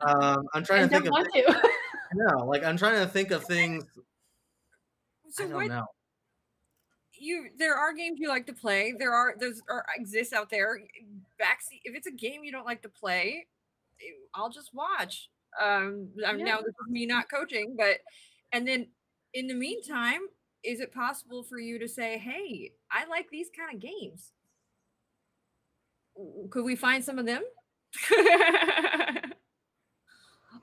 um 0.00 0.42
I'm 0.54 0.64
trying 0.64 0.80
I 0.80 0.88
to 0.88 0.88
think 0.88 1.04
of 1.04 1.12
want 1.12 1.28
to. 1.34 1.70
no, 2.14 2.46
like 2.46 2.64
I'm 2.64 2.76
trying 2.76 2.98
to 2.98 3.06
think 3.06 3.30
of 3.30 3.44
things 3.44 3.84
so 5.30 5.44
I 5.44 5.46
don't 5.46 5.54
what 5.54 5.66
know. 5.68 5.86
you 7.12 7.50
there 7.56 7.76
are 7.76 7.92
games 7.92 8.18
you 8.18 8.28
like 8.28 8.46
to 8.46 8.52
play. 8.54 8.92
There 8.98 9.12
are 9.12 9.36
there's 9.38 9.62
are 9.70 9.86
exists 9.96 10.32
out 10.32 10.50
there. 10.50 10.80
Backseat 11.40 11.82
if 11.84 11.94
it's 11.94 12.08
a 12.08 12.12
game 12.12 12.42
you 12.42 12.50
don't 12.50 12.66
like 12.66 12.82
to 12.82 12.88
play, 12.88 13.46
eh, 14.00 14.04
I'll 14.34 14.50
just 14.50 14.74
watch. 14.74 15.30
Um 15.62 16.08
I'm- 16.26 16.40
Yeah. 16.40 16.44
now 16.46 16.56
this 16.56 16.74
is 16.74 16.90
me 16.90 17.06
not 17.06 17.30
coaching, 17.30 17.76
but 17.78 17.98
and 18.54 18.66
then 18.66 18.86
in 19.34 19.48
the 19.48 19.54
meantime, 19.54 20.20
is 20.62 20.80
it 20.80 20.92
possible 20.94 21.42
for 21.42 21.58
you 21.58 21.78
to 21.80 21.88
say, 21.88 22.16
"Hey, 22.18 22.72
I 22.90 23.04
like 23.06 23.28
these 23.30 23.50
kind 23.54 23.74
of 23.74 23.80
games. 23.82 24.32
Could 26.50 26.64
we 26.64 26.76
find 26.76 27.04
some 27.04 27.18
of 27.18 27.26
them?" 27.26 27.42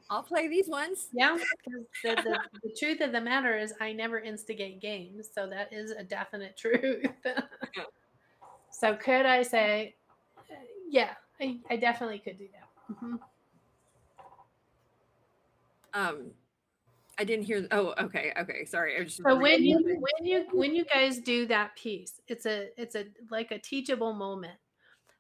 I'll 0.10 0.24
play 0.24 0.48
these 0.48 0.68
ones. 0.68 1.08
Yeah, 1.14 1.38
'cause 1.38 1.86
the, 2.04 2.16
the, 2.24 2.40
the 2.64 2.76
truth 2.78 3.02
of 3.02 3.12
the 3.12 3.22
matter 3.22 3.58
is, 3.58 3.74
I 3.80 3.94
never 3.94 4.20
instigate 4.20 4.82
games, 4.82 5.30
so 5.34 5.48
that 5.48 5.72
is 5.72 5.92
a 5.92 6.04
definite 6.04 6.58
truth. 6.58 7.06
so, 8.72 8.96
could 8.96 9.26
I 9.26 9.44
say, 9.44 9.96
yeah, 10.90 11.12
I, 11.40 11.60
I 11.70 11.78
definitely 11.78 12.20
could 12.20 12.38
do 12.38 12.48
that. 12.54 12.96
Mhm. 12.96 13.20
Um, 15.94 16.32
I 17.22 17.24
didn't 17.24 17.46
hear. 17.46 17.68
Oh, 17.70 17.94
okay, 18.02 18.34
okay. 18.36 18.66
Sorry, 18.66 19.00
I 19.00 19.04
just. 19.04 19.18
So 19.18 19.36
when 19.36 19.64
you 19.64 19.78
reading. 19.78 20.02
when 20.02 20.26
you 20.26 20.46
when 20.54 20.76
you 20.76 20.84
guys 20.86 21.20
do 21.20 21.46
that 21.46 21.76
piece, 21.76 22.20
it's 22.28 22.48
a 22.48 22.70
it's 22.82 22.96
a 22.96 23.06
like 23.30 23.52
a 23.52 23.60
teachable 23.60 24.14
moment. 24.14 24.58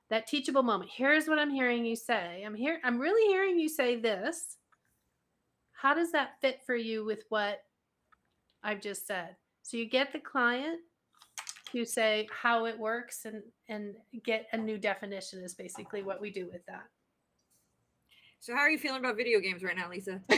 That 0.09 0.25
teachable 0.25 0.63
moment. 0.63 0.89
Here's 0.91 1.27
what 1.27 1.37
I'm 1.37 1.51
hearing 1.51 1.85
you 1.85 1.95
say. 1.95 2.41
I'm 2.43 2.55
here. 2.55 2.79
I'm 2.83 2.97
really 2.97 3.31
hearing 3.31 3.59
you 3.59 3.69
say 3.69 3.97
this. 3.97 4.57
How 5.73 5.93
does 5.93 6.11
that 6.11 6.41
fit 6.41 6.61
for 6.65 6.75
you 6.75 7.05
with 7.05 7.19
what 7.29 7.59
I've 8.63 8.81
just 8.81 9.05
said? 9.05 9.35
So 9.61 9.77
you 9.77 9.87
get 9.87 10.11
the 10.11 10.19
client 10.19 10.79
to 11.71 11.85
say 11.85 12.27
how 12.31 12.65
it 12.65 12.79
works 12.79 13.25
and 13.25 13.43
and 13.69 13.93
get 14.25 14.47
a 14.53 14.57
new 14.57 14.79
definition 14.79 15.43
is 15.43 15.53
basically 15.53 16.01
what 16.01 16.19
we 16.19 16.31
do 16.31 16.49
with 16.51 16.65
that. 16.65 16.85
So, 18.39 18.55
how 18.55 18.61
are 18.61 18.71
you 18.71 18.79
feeling 18.79 19.01
about 19.01 19.17
video 19.17 19.39
games 19.39 19.61
right 19.61 19.77
now, 19.77 19.87
Lisa? 19.87 20.19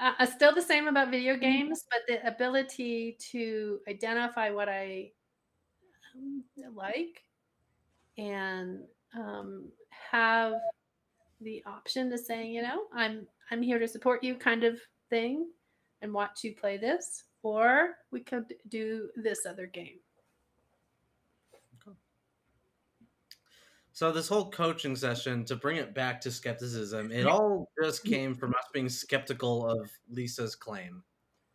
uh, 0.00 0.26
still 0.26 0.54
the 0.54 0.62
same 0.62 0.88
about 0.88 1.10
video 1.10 1.36
games, 1.36 1.84
but 1.90 2.00
the 2.08 2.26
ability 2.26 3.16
to 3.32 3.80
identify 3.88 4.50
what 4.50 4.68
I 4.68 5.10
um, 6.14 6.42
like 6.74 7.22
and 8.16 8.80
um, 9.16 9.66
have 9.90 10.54
the 11.40 11.62
option 11.66 12.10
to 12.10 12.18
say, 12.18 12.46
you 12.46 12.62
know, 12.62 12.84
I'm 12.94 13.26
I'm 13.50 13.62
here 13.62 13.78
to 13.78 13.88
support 13.88 14.22
you, 14.22 14.34
kind 14.36 14.64
of 14.64 14.80
thing, 15.08 15.48
and 16.02 16.12
watch 16.12 16.44
you 16.44 16.54
play 16.54 16.76
this, 16.76 17.24
or 17.42 17.96
we 18.10 18.20
could 18.20 18.54
do 18.68 19.08
this 19.16 19.46
other 19.46 19.66
game. 19.66 19.98
So 24.00 24.10
this 24.10 24.28
whole 24.28 24.50
coaching 24.50 24.96
session, 24.96 25.44
to 25.44 25.56
bring 25.56 25.76
it 25.76 25.92
back 25.92 26.22
to 26.22 26.30
skepticism, 26.30 27.12
it 27.12 27.26
all 27.26 27.68
just 27.84 28.02
came 28.02 28.34
from 28.34 28.54
us 28.54 28.64
being 28.72 28.88
skeptical 28.88 29.68
of 29.68 29.90
Lisa's 30.08 30.54
claim 30.54 31.02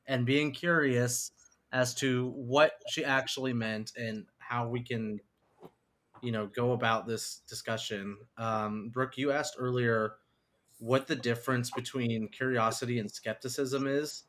and 0.06 0.28
being 0.28 0.52
curious 0.52 1.32
as 1.72 1.96
to 1.96 2.30
what 2.36 2.74
she 2.88 3.04
actually 3.04 3.54
meant 3.54 3.94
and 3.98 4.28
how 4.38 4.68
we 4.68 4.82
can, 4.82 5.20
you 6.22 6.32
know, 6.32 6.46
go 6.46 6.74
about 6.74 7.08
this 7.08 7.42
discussion. 7.50 8.16
Um, 8.38 8.90
Brooke, 8.90 9.18
you 9.18 9.32
asked 9.32 9.56
earlier 9.58 10.18
what 10.78 11.08
the 11.08 11.16
difference 11.16 11.72
between 11.72 12.28
curiosity 12.28 13.00
and 13.00 13.10
skepticism 13.10 13.88
is. 13.88 14.26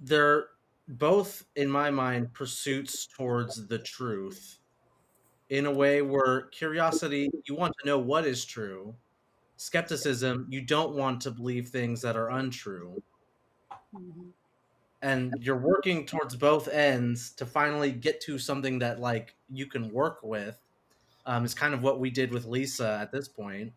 They're 0.00 0.48
both, 0.86 1.46
in 1.56 1.70
my 1.70 1.88
mind, 1.90 2.34
pursuits 2.34 3.06
towards 3.06 3.68
the 3.68 3.78
truth 3.78 4.58
in 5.48 5.66
a 5.66 5.70
way 5.70 6.02
where 6.02 6.42
curiosity, 6.42 7.30
you 7.44 7.54
want 7.54 7.74
to 7.80 7.86
know 7.86 7.98
what 7.98 8.26
is 8.26 8.44
true. 8.44 8.94
Skepticism, 9.56 10.46
you 10.50 10.60
don't 10.60 10.94
want 10.94 11.20
to 11.22 11.30
believe 11.30 11.68
things 11.68 12.02
that 12.02 12.16
are 12.16 12.30
untrue. 12.30 13.02
Mhm. 13.94 14.32
And 15.02 15.34
you're 15.40 15.58
working 15.58 16.04
towards 16.06 16.34
both 16.36 16.68
ends 16.68 17.30
to 17.32 17.46
finally 17.46 17.92
get 17.92 18.20
to 18.22 18.38
something 18.38 18.80
that 18.80 18.98
like 18.98 19.36
you 19.48 19.66
can 19.66 19.90
work 19.90 20.22
with. 20.22 20.60
Um, 21.26 21.44
is 21.44 21.54
kind 21.54 21.74
of 21.74 21.82
what 21.82 21.98
we 21.98 22.10
did 22.10 22.32
with 22.32 22.44
Lisa 22.44 22.98
at 23.00 23.10
this 23.10 23.28
point. 23.28 23.72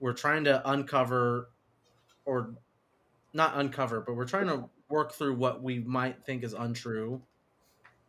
We're 0.00 0.14
trying 0.14 0.44
to 0.44 0.68
uncover, 0.68 1.50
or 2.24 2.56
not 3.32 3.56
uncover, 3.56 4.00
but 4.00 4.14
we're 4.14 4.26
trying 4.26 4.48
to 4.48 4.68
work 4.88 5.12
through 5.12 5.34
what 5.36 5.62
we 5.62 5.78
might 5.80 6.24
think 6.24 6.42
is 6.42 6.52
untrue 6.52 7.22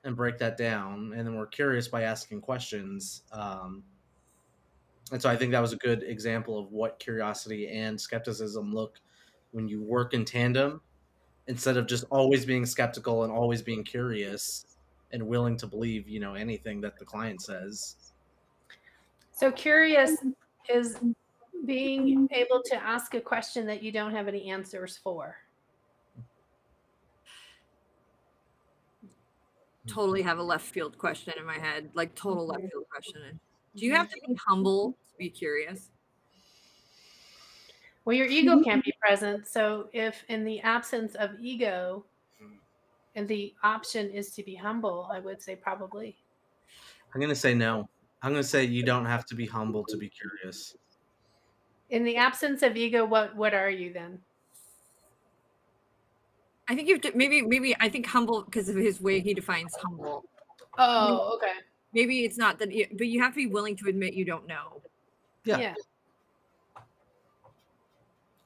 and 0.03 0.15
break 0.15 0.37
that 0.37 0.57
down 0.57 1.13
and 1.15 1.27
then 1.27 1.35
we're 1.35 1.47
curious 1.47 1.87
by 1.87 2.03
asking 2.03 2.41
questions 2.41 3.23
um, 3.31 3.83
and 5.11 5.21
so 5.21 5.29
i 5.29 5.35
think 5.35 5.51
that 5.51 5.61
was 5.61 5.73
a 5.73 5.77
good 5.77 6.03
example 6.03 6.59
of 6.59 6.71
what 6.71 6.99
curiosity 6.99 7.67
and 7.67 7.99
skepticism 7.99 8.73
look 8.73 8.99
when 9.51 9.67
you 9.67 9.81
work 9.81 10.13
in 10.13 10.25
tandem 10.25 10.81
instead 11.47 11.77
of 11.77 11.87
just 11.87 12.05
always 12.09 12.45
being 12.45 12.65
skeptical 12.65 13.23
and 13.23 13.31
always 13.31 13.61
being 13.61 13.83
curious 13.83 14.65
and 15.11 15.21
willing 15.21 15.57
to 15.57 15.67
believe 15.67 16.07
you 16.07 16.19
know 16.19 16.33
anything 16.33 16.81
that 16.81 16.97
the 16.97 17.05
client 17.05 17.41
says 17.41 17.95
So 19.33 19.51
curious 19.51 20.17
is 20.69 20.97
being 21.65 22.27
able 22.31 22.61
to 22.65 22.75
ask 22.75 23.13
a 23.15 23.21
question 23.21 23.65
that 23.67 23.81
you 23.81 23.91
don't 23.91 24.11
have 24.11 24.27
any 24.27 24.49
answers 24.49 24.97
for. 24.97 25.35
Totally 29.87 30.21
have 30.21 30.37
a 30.37 30.43
left 30.43 30.65
field 30.65 30.97
question 30.97 31.33
in 31.37 31.45
my 31.45 31.57
head, 31.57 31.91
like 31.95 32.13
total 32.15 32.45
left 32.47 32.61
field 32.71 32.85
question. 32.89 33.39
Do 33.75 33.85
you 33.85 33.93
have 33.95 34.09
to 34.09 34.19
be 34.27 34.35
humble 34.47 34.93
to 34.93 35.17
be 35.17 35.29
curious? 35.29 35.89
Well, 38.05 38.15
your 38.15 38.27
ego 38.27 38.59
can't 38.63 38.83
be 38.83 38.93
present. 39.01 39.47
So 39.47 39.89
if 39.93 40.23
in 40.27 40.43
the 40.45 40.59
absence 40.61 41.15
of 41.15 41.39
ego, 41.39 42.05
Hmm. 42.39 42.55
and 43.15 43.27
the 43.27 43.55
option 43.63 44.09
is 44.11 44.31
to 44.35 44.43
be 44.43 44.55
humble, 44.55 45.07
I 45.11 45.19
would 45.19 45.41
say 45.41 45.55
probably. 45.55 46.17
i'm 47.13 47.19
going 47.21 47.29
to 47.29 47.35
say 47.35 47.53
no 47.53 47.87
i'm 48.21 48.31
going 48.31 48.41
to 48.43 48.47
say 48.47 48.63
you 48.63 48.83
don't 48.83 49.05
have 49.05 49.25
to 49.25 49.35
be 49.35 49.45
humble 49.45 49.83
to 49.85 49.97
be 49.97 50.09
curious 50.09 50.75
In 51.89 52.03
the 52.03 52.15
absence 52.17 52.63
of 52.63 52.75
ego, 52.75 53.05
what 53.05 53.35
what 53.35 53.53
are 53.53 53.69
you 53.69 53.93
then? 53.93 54.23
I 56.71 56.75
think 56.75 56.87
you 56.87 56.95
have 56.95 57.01
to 57.01 57.11
maybe 57.17 57.41
maybe 57.41 57.75
I 57.81 57.89
think 57.89 58.05
humble 58.05 58.43
because 58.43 58.69
of 58.69 58.77
his 58.77 59.01
way 59.01 59.19
he 59.19 59.33
defines 59.33 59.75
humble. 59.75 60.23
Oh, 60.77 61.33
okay. 61.35 61.51
Maybe 61.93 62.23
it's 62.23 62.37
not 62.37 62.59
that, 62.59 62.71
you, 62.71 62.87
but 62.97 63.07
you 63.07 63.21
have 63.21 63.33
to 63.33 63.35
be 63.35 63.47
willing 63.47 63.75
to 63.75 63.89
admit 63.89 64.13
you 64.13 64.23
don't 64.23 64.47
know. 64.47 64.81
Yeah. 65.43 65.57
yeah. 65.57 65.73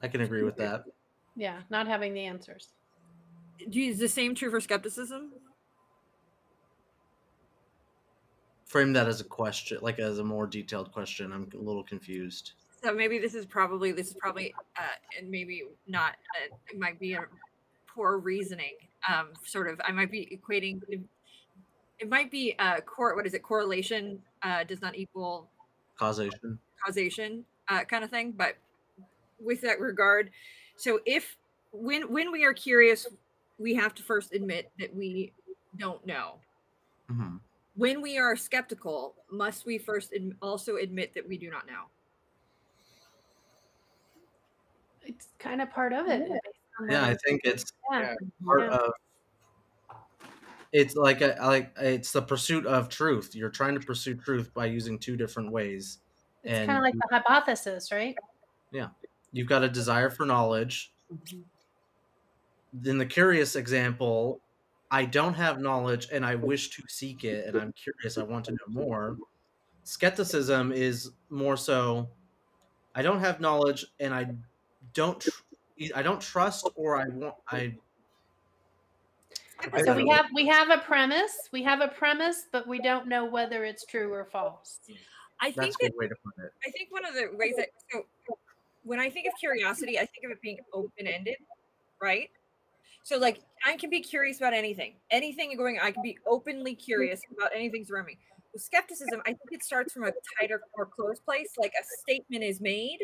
i 0.02 0.08
can 0.08 0.22
agree 0.22 0.42
with 0.42 0.56
that 0.56 0.84
Yeah, 1.36 1.60
not 1.70 1.86
having 1.86 2.14
the 2.14 2.24
answers. 2.24 2.70
Do 3.70 3.78
you, 3.78 3.92
is 3.92 3.98
the 3.98 4.08
same 4.08 4.34
true 4.34 4.50
for 4.50 4.60
skepticism? 4.60 5.30
frame 8.64 8.92
that 8.92 9.06
as 9.06 9.20
a 9.20 9.24
question 9.24 9.78
like 9.82 10.00
as 10.00 10.18
a 10.18 10.24
more 10.24 10.44
detailed 10.46 10.90
question 10.90 11.32
i'm 11.32 11.48
a 11.54 11.56
little 11.56 11.84
confused 11.84 12.54
So 12.82 12.92
maybe 12.92 13.18
this 13.18 13.34
is 13.34 13.46
probably 13.46 13.92
this 13.92 14.08
is 14.08 14.14
probably 14.14 14.52
uh, 14.76 14.82
and 15.18 15.30
maybe 15.30 15.62
not. 15.86 16.12
Uh, 16.34 16.56
it 16.70 16.78
might 16.78 16.98
be 16.98 17.14
a 17.14 17.24
poor 17.96 18.18
reasoning. 18.18 18.74
Um, 19.08 19.30
sort 19.44 19.68
of. 19.68 19.80
I 19.84 19.90
might 19.92 20.10
be 20.10 20.38
equating. 20.38 20.80
It, 20.88 21.00
it 21.98 22.08
might 22.08 22.30
be 22.30 22.54
uh, 22.58 22.80
cor- 22.82 23.16
What 23.16 23.26
is 23.26 23.34
it? 23.34 23.42
Correlation 23.42 24.20
uh, 24.42 24.64
does 24.64 24.82
not 24.82 24.94
equal 24.94 25.50
causation 25.98 26.58
causation 26.84 27.44
uh, 27.68 27.84
kind 27.84 28.04
of 28.04 28.10
thing. 28.10 28.32
But 28.32 28.56
with 29.40 29.62
that 29.62 29.80
regard, 29.80 30.30
so 30.76 31.00
if 31.06 31.36
when 31.72 32.12
when 32.12 32.30
we 32.30 32.44
are 32.44 32.52
curious, 32.52 33.06
we 33.58 33.74
have 33.74 33.94
to 33.94 34.02
first 34.02 34.34
admit 34.34 34.70
that 34.78 34.94
we 34.94 35.32
don't 35.78 36.04
know. 36.06 36.38
Mhm. 37.10 37.40
When 37.76 38.00
we 38.02 38.18
are 38.18 38.36
skeptical, 38.36 39.14
must 39.30 39.66
we 39.66 39.78
first 39.78 40.12
ad- 40.14 40.36
also 40.42 40.76
admit 40.76 41.14
that 41.14 41.26
we 41.28 41.38
do 41.38 41.50
not 41.50 41.66
know? 41.66 41.84
It's 45.02 45.28
kind 45.38 45.62
of 45.62 45.70
part 45.70 45.92
of 45.92 46.08
it. 46.08 46.28
Based 46.80 46.80
on 46.80 46.90
yeah 46.90 47.06
i 47.06 47.16
think 47.26 47.40
it's 47.44 47.72
yeah. 47.92 48.14
part 48.44 48.60
Yeah. 48.60 48.76
of 48.76 48.92
it's 50.72 50.94
like 50.94 51.22
uh, 51.22 51.34
a 51.38 51.46
like 51.46 51.72
it's 51.80 52.12
the 52.12 52.22
pursuit 52.22 52.66
of 52.66 52.88
truth 52.88 53.34
you're 53.34 53.50
trying 53.50 53.74
to 53.74 53.80
pursue 53.80 54.14
truth 54.14 54.52
by 54.52 54.66
using 54.66 54.98
two 54.98 55.16
different 55.16 55.50
ways 55.50 55.98
It's 56.42 56.52
and 56.52 56.66
kind 56.66 56.78
of 56.78 56.82
like 56.82 56.94
you- 56.94 57.00
the 57.08 57.16
hypothesis, 57.16 57.90
right? 57.92 58.16
Yeah. 58.72 58.88
You've 59.32 59.48
got 59.48 59.62
a 59.62 59.68
desire 59.68 60.10
for 60.10 60.26
knowledge 60.26 60.92
mm-hmm. 61.12 61.40
in 62.88 62.98
the 62.98 63.06
curious 63.06 63.56
example 63.56 64.40
i 64.90 65.04
don't 65.04 65.34
have 65.34 65.60
knowledge 65.60 66.08
and 66.12 66.24
i 66.24 66.34
wish 66.34 66.70
to 66.70 66.82
seek 66.88 67.24
it 67.24 67.46
and 67.46 67.56
i'm 67.56 67.72
curious 67.72 68.18
i 68.18 68.22
want 68.22 68.44
to 68.44 68.52
know 68.52 68.68
more 68.68 69.16
skepticism 69.84 70.72
is 70.72 71.10
more 71.30 71.56
so 71.56 72.08
i 72.94 73.02
don't 73.02 73.20
have 73.20 73.40
knowledge 73.40 73.86
and 74.00 74.14
i 74.14 74.26
don't 74.94 75.20
tr- 75.20 75.30
i 75.94 76.02
don't 76.02 76.20
trust 76.20 76.68
or 76.74 76.96
i 76.96 77.06
want 77.08 77.34
i 77.50 77.74
I 79.58 79.82
So 79.82 79.94
we 79.96 80.04
don't- 80.04 80.14
have 80.14 80.26
we 80.34 80.46
have 80.46 80.70
a 80.70 80.78
premise. 80.78 81.48
We 81.50 81.62
have 81.62 81.80
a 81.80 81.88
premise, 81.88 82.46
but 82.52 82.66
we 82.66 82.78
don't 82.78 83.06
know 83.08 83.24
whether 83.24 83.64
it's 83.64 83.84
true 83.86 84.12
or 84.12 84.24
false. 84.24 84.80
I 85.40 85.50
that's 85.50 85.56
think 85.56 85.74
a 85.80 85.84
that 85.84 85.92
good 85.92 85.98
way 85.98 86.08
to 86.08 86.14
put 86.22 86.44
it 86.44 86.52
I 86.66 86.70
think 86.70 86.92
one 86.92 87.04
of 87.04 87.14
the 87.14 87.30
ways 87.36 87.54
that 87.56 87.68
so 87.90 88.06
when 88.84 89.00
I 89.00 89.10
think 89.10 89.26
of 89.26 89.32
curiosity, 89.38 89.98
I 89.98 90.06
think 90.06 90.24
of 90.24 90.30
it 90.30 90.40
being 90.40 90.58
open 90.72 91.06
ended, 91.06 91.36
right? 92.00 92.30
So 93.02 93.18
like 93.18 93.40
I 93.64 93.76
can 93.76 93.90
be 93.90 94.00
curious 94.00 94.38
about 94.38 94.54
anything, 94.54 94.94
anything 95.10 95.56
going. 95.56 95.78
I 95.80 95.90
can 95.90 96.02
be 96.02 96.18
openly 96.26 96.74
curious 96.74 97.20
mm-hmm. 97.20 97.40
about 97.40 97.52
anything 97.54 97.86
around 97.90 98.06
me. 98.06 98.18
With 98.52 98.62
skepticism, 98.62 99.20
I 99.26 99.30
think 99.30 99.52
it 99.52 99.64
starts 99.64 99.92
from 99.92 100.04
a 100.04 100.12
tighter 100.38 100.60
or 100.74 100.86
closed 100.86 101.24
place. 101.24 101.50
Like 101.58 101.72
a 101.80 101.84
statement 102.02 102.44
is 102.44 102.60
made, 102.60 102.98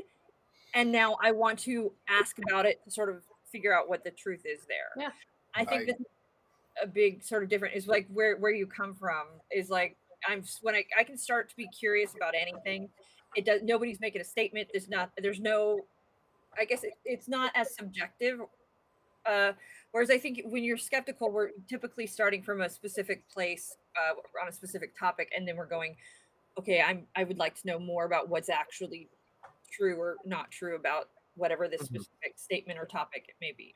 and 0.75 0.91
now 0.91 1.17
I 1.23 1.33
want 1.33 1.59
to 1.61 1.93
ask 2.09 2.39
about 2.39 2.67
it 2.67 2.83
to 2.85 2.91
sort 2.91 3.09
of 3.09 3.23
figure 3.51 3.75
out 3.75 3.89
what 3.89 4.05
the 4.05 4.11
truth 4.11 4.45
is 4.45 4.61
there. 4.67 4.91
Yeah. 4.97 5.11
I 5.55 5.65
think 5.65 5.81
Right. 5.81 5.87
that's 5.89 6.03
a 6.83 6.87
big 6.87 7.23
sort 7.23 7.43
of 7.43 7.49
different 7.51 7.75
is 7.75 7.87
like 7.87 8.07
where 8.13 8.37
where 8.39 8.51
you 8.53 8.67
come 8.67 8.95
from 8.95 9.27
is 9.51 9.69
like 9.69 9.97
I'm 10.27 10.43
when 10.63 10.75
I, 10.75 10.85
I 10.99 11.05
can 11.05 11.19
start 11.19 11.51
to 11.51 11.57
be 11.57 11.69
curious 11.69 12.15
about 12.17 12.35
anything. 12.35 12.89
It 13.37 13.45
does 13.45 13.63
nobody's 13.63 14.01
making 14.01 14.21
a 14.21 14.25
statement. 14.25 14.69
There's 14.73 14.89
not 14.89 15.11
there's 15.19 15.41
no 15.41 15.81
I 16.59 16.65
guess 16.65 16.85
it, 16.85 16.95
it's 17.05 17.29
not 17.29 17.53
as 17.55 17.75
subjective. 17.75 18.41
Uh, 19.25 19.53
whereas 19.93 20.11
I 20.11 20.19
think 20.19 20.43
when 20.47 20.65
you're 20.65 20.77
skeptical, 20.77 21.31
we're 21.31 21.51
typically 21.69 22.07
starting 22.07 22.43
from 22.43 22.61
a 22.61 22.69
specific 22.69 23.29
place 23.31 23.77
uh, 23.97 24.15
on 24.43 24.49
a 24.49 24.53
specific 24.53 24.99
topic, 24.99 25.31
and 25.37 25.47
then 25.47 25.57
we're 25.57 25.67
going, 25.67 25.97
okay, 26.59 26.81
I'm 26.83 27.07
I 27.15 27.25
would 27.25 27.39
like 27.39 27.55
to 27.61 27.67
know 27.67 27.79
more 27.79 28.05
about 28.05 28.29
what's 28.29 28.49
actually 28.49 29.09
true 29.73 29.97
or 29.99 30.17
not 30.25 30.51
true 30.51 30.77
about 30.77 31.09
whatever 31.35 31.67
this 31.67 31.83
Mhm. 31.83 31.87
specific 32.03 32.35
statement 32.39 32.79
or 32.79 32.85
topic 32.87 33.27
it 33.29 33.35
may 33.41 33.53
be. 33.53 33.75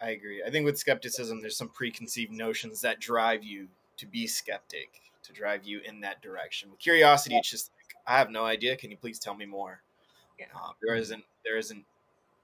I 0.00 0.10
agree. 0.10 0.42
I 0.42 0.50
think 0.50 0.64
with 0.64 0.78
skepticism, 0.78 1.40
there's 1.40 1.56
some 1.56 1.68
preconceived 1.68 2.32
notions 2.32 2.80
that 2.80 2.98
drive 3.00 3.44
you 3.44 3.68
to 3.96 4.06
be 4.06 4.26
skeptic, 4.26 5.00
to 5.22 5.32
drive 5.32 5.64
you 5.64 5.80
in 5.80 6.00
that 6.00 6.20
direction. 6.22 6.70
With 6.70 6.80
curiosity, 6.80 7.36
it's 7.36 7.50
just 7.50 7.70
like, 7.76 7.94
I 8.06 8.18
have 8.18 8.30
no 8.30 8.44
idea. 8.44 8.76
Can 8.76 8.90
you 8.90 8.96
please 8.96 9.18
tell 9.18 9.34
me 9.34 9.46
more? 9.46 9.82
Yeah. 10.38 10.46
Um, 10.54 10.74
there 10.82 10.96
isn't 10.96 11.24
there 11.44 11.56
isn't 11.56 11.84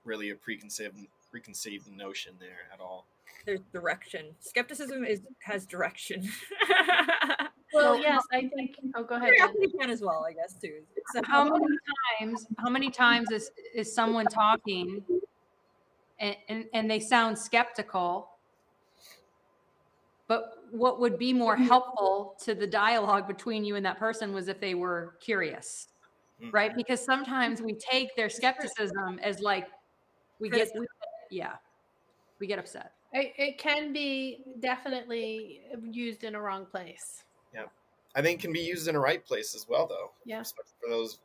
really 0.05 0.31
a 0.31 0.37
preconceived 0.37 1.07
preconceived 1.31 1.89
notion 1.91 2.37
there 2.39 2.69
at 2.73 2.81
all. 2.81 3.07
There's 3.45 3.61
direction. 3.73 4.37
Skepticism 4.41 5.05
is 5.05 5.23
has 5.41 5.67
direction. 5.67 6.29
Well, 7.73 7.99
yes, 8.01 8.23
I 8.33 8.49
think. 8.55 8.77
Oh, 8.95 9.03
go 9.03 9.17
ahead. 9.17 9.35
Jen. 9.39 9.51
Curiosity 9.53 9.79
can 9.79 9.91
as 9.91 10.01
well, 10.01 10.25
I 10.29 10.33
guess 10.33 10.55
too. 10.61 10.81
So 11.13 11.21
how 11.25 11.45
many 11.45 11.67
times 12.21 12.47
how 12.59 12.69
many 12.71 12.91
times 12.91 13.31
is 13.31 13.51
is 13.75 13.95
someone 13.95 14.29
talking 14.29 15.03
and, 16.19 16.37
and 16.49 16.65
and 16.75 16.91
they 16.91 17.01
sound 17.01 17.39
skeptical 17.39 18.31
but 20.27 20.43
what 20.71 21.01
would 21.01 21.19
be 21.19 21.33
more 21.33 21.57
helpful 21.57 22.37
to 22.45 22.55
the 22.55 22.67
dialogue 22.67 23.27
between 23.27 23.65
you 23.65 23.77
and 23.77 23.87
that 23.87 23.99
person 23.99 24.35
was 24.35 24.49
if 24.49 24.61
they 24.61 24.75
were 24.75 25.17
curious 25.21 25.89
Mhm. 26.43 26.53
right 26.53 26.77
because 26.77 27.03
sometimes 27.03 27.63
we 27.63 27.75
take 27.75 28.15
their 28.17 28.29
skepticism 28.29 29.19
as 29.23 29.41
like 29.41 29.69
we 30.39 30.51
get 30.51 30.69
we, 30.79 30.87
yeah 31.31 31.55
we 32.41 32.47
get 32.47 32.59
upset 32.59 32.93
It, 33.13 33.33
it 33.39 33.59
can 33.59 33.93
be 33.95 34.45
definitely 34.61 35.63
used 35.91 36.25
in 36.25 36.35
a 36.35 36.41
wrong 36.41 36.67
place. 36.67 37.25
I 38.17 38.23
think 38.23 38.41
it 38.41 38.43
can 38.43 38.53
be 38.53 38.61
used 38.61 38.89
in 38.89 38.97
a 38.97 39.01
right 39.01 39.25
place 39.25 39.55
as 39.55 39.67
well, 39.69 39.87
though. 39.87 40.11
Yeah. 40.25 40.41
Especially 40.41 40.73
for 40.83 40.89
those 40.91 41.19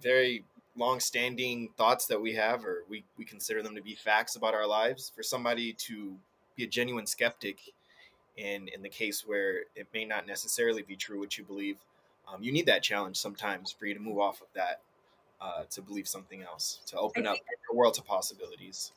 very 0.00 0.44
long-standing 0.76 1.68
thoughts 1.76 2.06
that 2.06 2.20
we 2.20 2.34
have, 2.34 2.64
or 2.64 2.84
we, 2.88 3.04
we 3.18 3.24
consider 3.24 3.62
them 3.62 3.74
to 3.76 3.82
be 3.82 3.94
facts 3.94 4.34
about 4.34 4.54
our 4.54 4.66
lives. 4.66 5.12
For 5.14 5.22
somebody 5.22 5.72
to 5.74 6.16
be 6.56 6.64
a 6.64 6.66
genuine 6.66 7.06
skeptic, 7.06 7.60
and 8.38 8.68
in 8.70 8.82
the 8.82 8.88
case 8.88 9.24
where 9.26 9.64
it 9.76 9.86
may 9.92 10.04
not 10.04 10.26
necessarily 10.26 10.82
be 10.82 10.96
true 10.96 11.20
what 11.20 11.36
you 11.36 11.44
believe, 11.44 11.76
um, 12.26 12.42
you 12.42 12.50
need 12.50 12.66
that 12.66 12.82
challenge 12.82 13.18
sometimes 13.18 13.70
for 13.70 13.86
you 13.86 13.94
to 13.94 14.00
move 14.00 14.18
off 14.18 14.40
of 14.40 14.48
that 14.54 14.80
uh, 15.40 15.64
to 15.70 15.82
believe 15.82 16.08
something 16.08 16.42
else, 16.42 16.80
to 16.86 16.96
open 16.96 17.26
up 17.26 17.36
the 17.70 17.76
world 17.76 17.94
to 17.94 18.02
possibilities. 18.02 18.92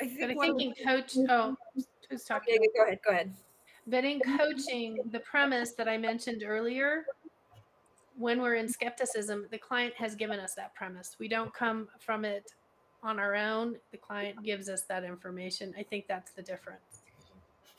I 0.00 0.04
But 0.06 0.24
I 0.24 0.26
think 0.26 0.38
one 0.38 0.50
of 0.50 0.56
think 0.56 0.76
the- 0.76 0.82
in 0.82 0.88
coach, 0.88 1.12
oh, 1.30 1.56
who's 2.10 2.24
talking? 2.24 2.58
Yeah, 2.60 2.68
go 2.76 2.84
ahead. 2.86 2.98
Go 3.06 3.12
ahead. 3.12 3.32
But 3.88 4.04
in 4.04 4.20
coaching, 4.36 4.98
the 5.12 5.20
premise 5.20 5.72
that 5.72 5.88
I 5.88 5.96
mentioned 5.96 6.42
earlier, 6.46 7.06
when 8.18 8.42
we're 8.42 8.56
in 8.56 8.68
skepticism, 8.68 9.46
the 9.50 9.56
client 9.56 9.94
has 9.96 10.14
given 10.14 10.38
us 10.38 10.54
that 10.54 10.74
premise. 10.74 11.16
We 11.18 11.26
don't 11.26 11.52
come 11.54 11.88
from 11.98 12.26
it 12.26 12.52
on 13.02 13.18
our 13.18 13.34
own. 13.34 13.76
The 13.90 13.96
client 13.96 14.42
gives 14.42 14.68
us 14.68 14.82
that 14.88 15.04
information. 15.04 15.72
I 15.78 15.84
think 15.84 16.06
that's 16.06 16.32
the 16.32 16.42
difference. 16.42 17.02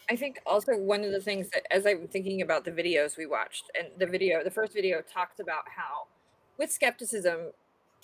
I 0.10 0.16
think 0.16 0.42
also 0.48 0.76
one 0.76 1.04
of 1.04 1.12
the 1.12 1.22
things 1.22 1.50
that, 1.50 1.72
as 1.72 1.86
I'm 1.86 2.08
thinking 2.08 2.42
about 2.42 2.66
the 2.66 2.72
videos 2.72 3.16
we 3.16 3.28
watched, 3.28 3.66
and 3.78 3.90
the 4.00 4.08
video, 4.08 4.44
the 4.44 4.50
first 4.50 4.74
video 4.74 5.02
talked 5.02 5.40
about 5.40 5.64
how 5.68 6.08
with 6.58 6.72
skepticism, 6.72 7.52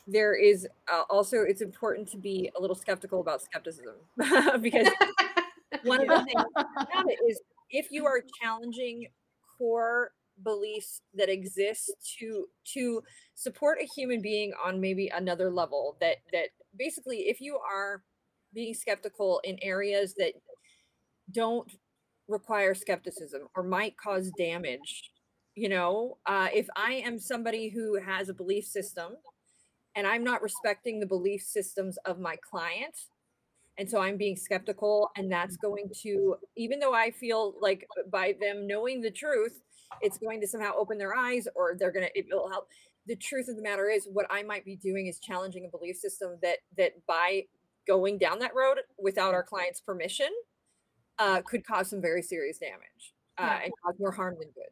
there 0.06 0.36
is 0.36 0.68
uh, 0.94 1.02
also, 1.10 1.38
it's 1.38 1.62
important 1.62 2.08
to 2.12 2.18
be 2.18 2.52
a 2.56 2.62
little 2.62 2.76
skeptical 2.76 3.22
about 3.22 3.42
skepticism 3.42 3.96
because 4.62 4.90
one 5.84 6.02
of 6.02 6.08
the 6.08 6.24
things 6.24 6.46
about 6.56 7.10
it 7.10 7.18
is 7.28 7.42
you 8.06 8.12
are 8.12 8.24
challenging 8.42 9.08
core 9.58 10.12
beliefs 10.44 11.02
that 11.14 11.30
exist 11.30 11.92
to 12.20 12.46
to 12.74 13.02
support 13.36 13.78
a 13.82 13.88
human 13.96 14.22
being 14.22 14.52
on 14.64 14.82
maybe 14.82 15.10
another 15.16 15.50
level 15.50 15.96
that 16.02 16.18
that 16.34 16.50
basically 16.78 17.30
if 17.30 17.40
you 17.40 17.58
are 17.58 18.04
being 18.54 18.74
skeptical 18.74 19.40
in 19.46 19.58
areas 19.62 20.14
that 20.18 20.34
don't 21.32 21.72
require 22.28 22.74
skepticism 22.74 23.44
or 23.56 23.64
might 23.64 23.96
cause 23.98 24.30
damage 24.38 25.12
you 25.56 25.70
know 25.70 26.18
uh, 26.26 26.50
if 26.54 26.68
i 26.76 26.94
am 27.06 27.18
somebody 27.18 27.70
who 27.70 27.98
has 28.02 28.28
a 28.28 28.34
belief 28.34 28.66
system 28.66 29.14
and 29.96 30.06
i'm 30.06 30.24
not 30.24 30.42
respecting 30.42 31.00
the 31.00 31.06
belief 31.06 31.42
systems 31.42 31.98
of 32.06 32.20
my 32.20 32.36
client 32.50 32.96
and 33.78 33.90
so 33.90 34.02
i'm 34.02 34.18
being 34.18 34.36
skeptical 34.36 35.10
and 35.18 35.32
that's 35.32 35.58
going 35.58 35.90
to 35.94 36.36
even 36.56 36.80
though 36.80 36.94
i 36.94 37.12
feel 37.12 37.54
like 37.62 37.88
by 38.12 38.34
them 38.40 38.68
knowing 38.68 39.02
the 39.02 39.12
truth 39.12 39.62
it's 40.02 40.18
going 40.18 40.42
to 40.42 40.48
somehow 40.48 40.72
open 40.78 40.98
their 40.98 41.16
eyes 41.16 41.48
or 41.56 41.76
they're 41.78 41.92
going 41.92 42.06
to 42.06 42.18
it 42.18 42.26
will 42.32 42.50
help. 42.50 42.68
The 43.08 43.16
truth 43.16 43.48
of 43.48 43.56
the 43.56 43.62
matter 43.62 43.90
is 43.90 44.08
what 44.12 44.26
i 44.30 44.44
might 44.44 44.66
be 44.66 44.76
doing 44.76 45.08
is 45.08 45.20
challenging 45.20 45.66
a 45.66 45.78
belief 45.78 45.98
system 45.98 46.38
that 46.42 46.58
that 46.78 46.94
by 47.08 47.44
going 47.88 48.18
down 48.18 48.40
that 48.40 48.56
road 48.56 48.80
without 48.98 49.34
our 49.34 49.44
client's 49.44 49.80
permission 49.80 50.30
uh, 51.20 51.42
could 51.46 51.66
cause 51.66 51.90
some 51.90 52.02
very 52.02 52.22
serious 52.22 52.58
damage 52.58 53.14
uh, 53.38 53.60
and 53.64 53.72
cause 53.84 53.96
more 54.00 54.12
harm 54.12 54.36
than 54.40 54.50
good. 54.50 54.72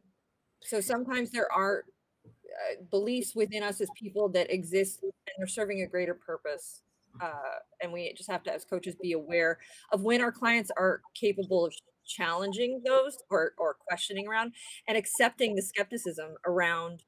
So 0.62 0.80
sometimes 0.80 1.30
there 1.30 1.50
are 1.50 1.84
uh, 2.26 2.82
beliefs 2.90 3.34
within 3.34 3.62
us 3.62 3.80
as 3.80 3.88
people 3.96 4.28
that 4.30 4.52
exist 4.52 5.00
and 5.02 5.12
they're 5.38 5.46
serving 5.46 5.82
a 5.82 5.86
greater 5.86 6.14
purpose 6.14 6.82
uh, 7.20 7.58
and 7.82 7.92
we 7.92 8.12
just 8.14 8.30
have 8.30 8.42
to 8.44 8.52
as 8.52 8.64
coaches 8.64 8.96
be 9.00 9.12
aware 9.12 9.58
of 9.92 10.02
when 10.02 10.20
our 10.20 10.32
clients 10.32 10.70
are 10.76 11.02
capable 11.14 11.64
of 11.64 11.74
challenging 12.06 12.82
those 12.84 13.18
or, 13.30 13.52
or 13.58 13.74
questioning 13.74 14.28
around 14.28 14.52
and 14.88 14.96
accepting 14.98 15.54
the 15.54 15.62
skepticism 15.62 16.34
around 16.46 17.04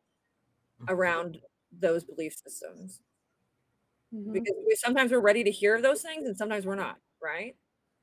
around 0.88 1.40
those 1.72 2.04
belief 2.04 2.34
systems 2.46 3.00
Mhm. 4.14 4.32
because 4.32 4.54
we, 4.66 4.74
sometimes 4.76 5.10
we're 5.12 5.20
ready 5.20 5.42
to 5.44 5.50
hear 5.50 5.80
those 5.80 6.02
things 6.02 6.26
and 6.28 6.36
sometimes 6.36 6.64
we're 6.64 6.74
not 6.76 6.98
right 7.20 7.56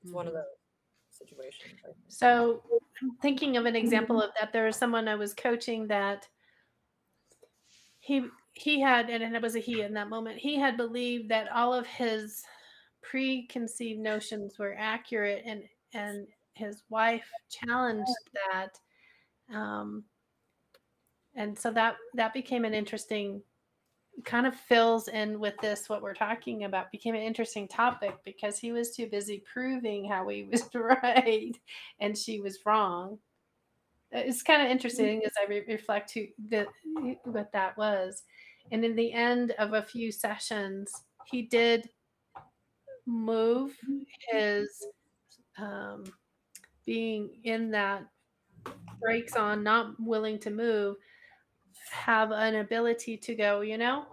it's 0.04 0.12
one 0.12 0.28
of 0.28 0.34
Mhm. 0.34 0.38
those 0.38 0.58
situations 1.12 1.80
So, 2.10 2.62
I'm 3.02 3.16
thinking 3.22 3.58
of 3.58 3.66
an 3.66 3.76
example 3.76 4.22
of 4.22 4.32
that. 4.40 4.52
There 4.54 4.66
was 4.66 4.76
someone 4.76 5.08
I 5.08 5.16
was 5.16 5.34
coaching 5.34 5.88
that 5.88 6.28
he 8.00 8.30
he 8.54 8.80
had, 8.80 9.10
and 9.10 9.36
it 9.36 9.42
was 9.42 9.56
a 9.56 9.60
he 9.60 9.82
in 9.82 9.94
that 9.96 10.10
moment. 10.10 10.38
He 10.38 10.58
had 10.58 10.78
believed 10.78 11.30
that 11.30 11.52
all 11.52 11.74
of 11.74 11.88
his 11.88 12.44
preconceived 13.02 14.00
notions 14.00 14.58
were 14.60 14.76
accurate, 14.78 15.44
and 15.46 15.64
and 15.94 16.28
his 16.54 16.84
wife 16.90 17.30
challenged 17.50 18.12
that, 18.34 18.78
um, 19.56 20.04
and 21.36 21.58
so 21.58 21.72
that 21.72 21.96
that 22.14 22.34
became 22.34 22.64
an 22.64 22.74
interesting 22.74 23.42
kind 24.26 24.46
of 24.46 24.56
fills 24.56 25.08
in 25.08 25.40
with 25.40 25.56
this 25.60 25.90
what 25.90 26.02
we're 26.04 26.14
talking 26.14 26.66
about 26.66 26.92
became 26.92 27.16
an 27.16 27.22
interesting 27.22 27.68
topic 27.68 28.16
because 28.24 28.60
he 28.60 28.72
was 28.72 28.96
too 28.96 29.08
busy 29.08 29.44
proving 29.52 30.08
how 30.08 30.28
he 30.28 30.44
was 30.52 30.70
right 30.76 31.58
and 32.00 32.18
she 32.18 32.40
was 32.40 32.60
wrong. 32.66 33.18
It's 34.12 34.44
kind 34.44 34.62
of 34.62 34.70
interesting 34.70 35.24
as 35.26 35.32
i 35.42 35.50
re- 35.50 35.66
reflect 35.68 36.14
who 36.14 36.28
the, 36.50 36.68
what 37.24 37.52
that 37.54 37.76
was 37.78 38.22
and 38.72 38.84
in 38.84 38.96
the 38.96 39.12
end 39.12 39.52
of 39.60 39.74
a 39.74 39.82
few 39.82 40.12
sessions 40.12 40.92
he 41.26 41.44
did 41.44 41.90
move 43.06 43.76
his 44.32 44.70
um, 45.58 46.04
being 46.86 47.30
in 47.44 47.72
that 47.72 48.06
brakes 49.02 49.36
on 49.36 49.64
not 49.64 49.94
willing 50.00 50.40
to 50.40 50.50
move 50.50 50.96
have 51.92 52.32
an 52.32 52.56
ability 52.56 53.18
to 53.18 53.36
go, 53.36 53.62
you 53.62 53.78
know, 53.78 54.06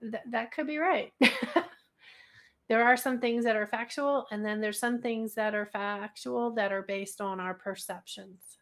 th- 0.00 0.22
that 0.30 0.52
could 0.52 0.66
be 0.66 0.78
right. 0.78 1.12
there 2.68 2.84
are 2.84 2.96
some 2.96 3.18
things 3.18 3.44
that 3.44 3.56
are 3.56 3.66
factual, 3.66 4.26
and 4.30 4.44
then 4.44 4.60
there's 4.60 4.78
some 4.78 5.00
things 5.00 5.34
that 5.34 5.54
are 5.54 5.66
factual 5.66 6.52
that 6.52 6.72
are 6.72 6.82
based 6.82 7.20
on 7.20 7.40
our 7.40 7.54
perceptions. 7.54 8.57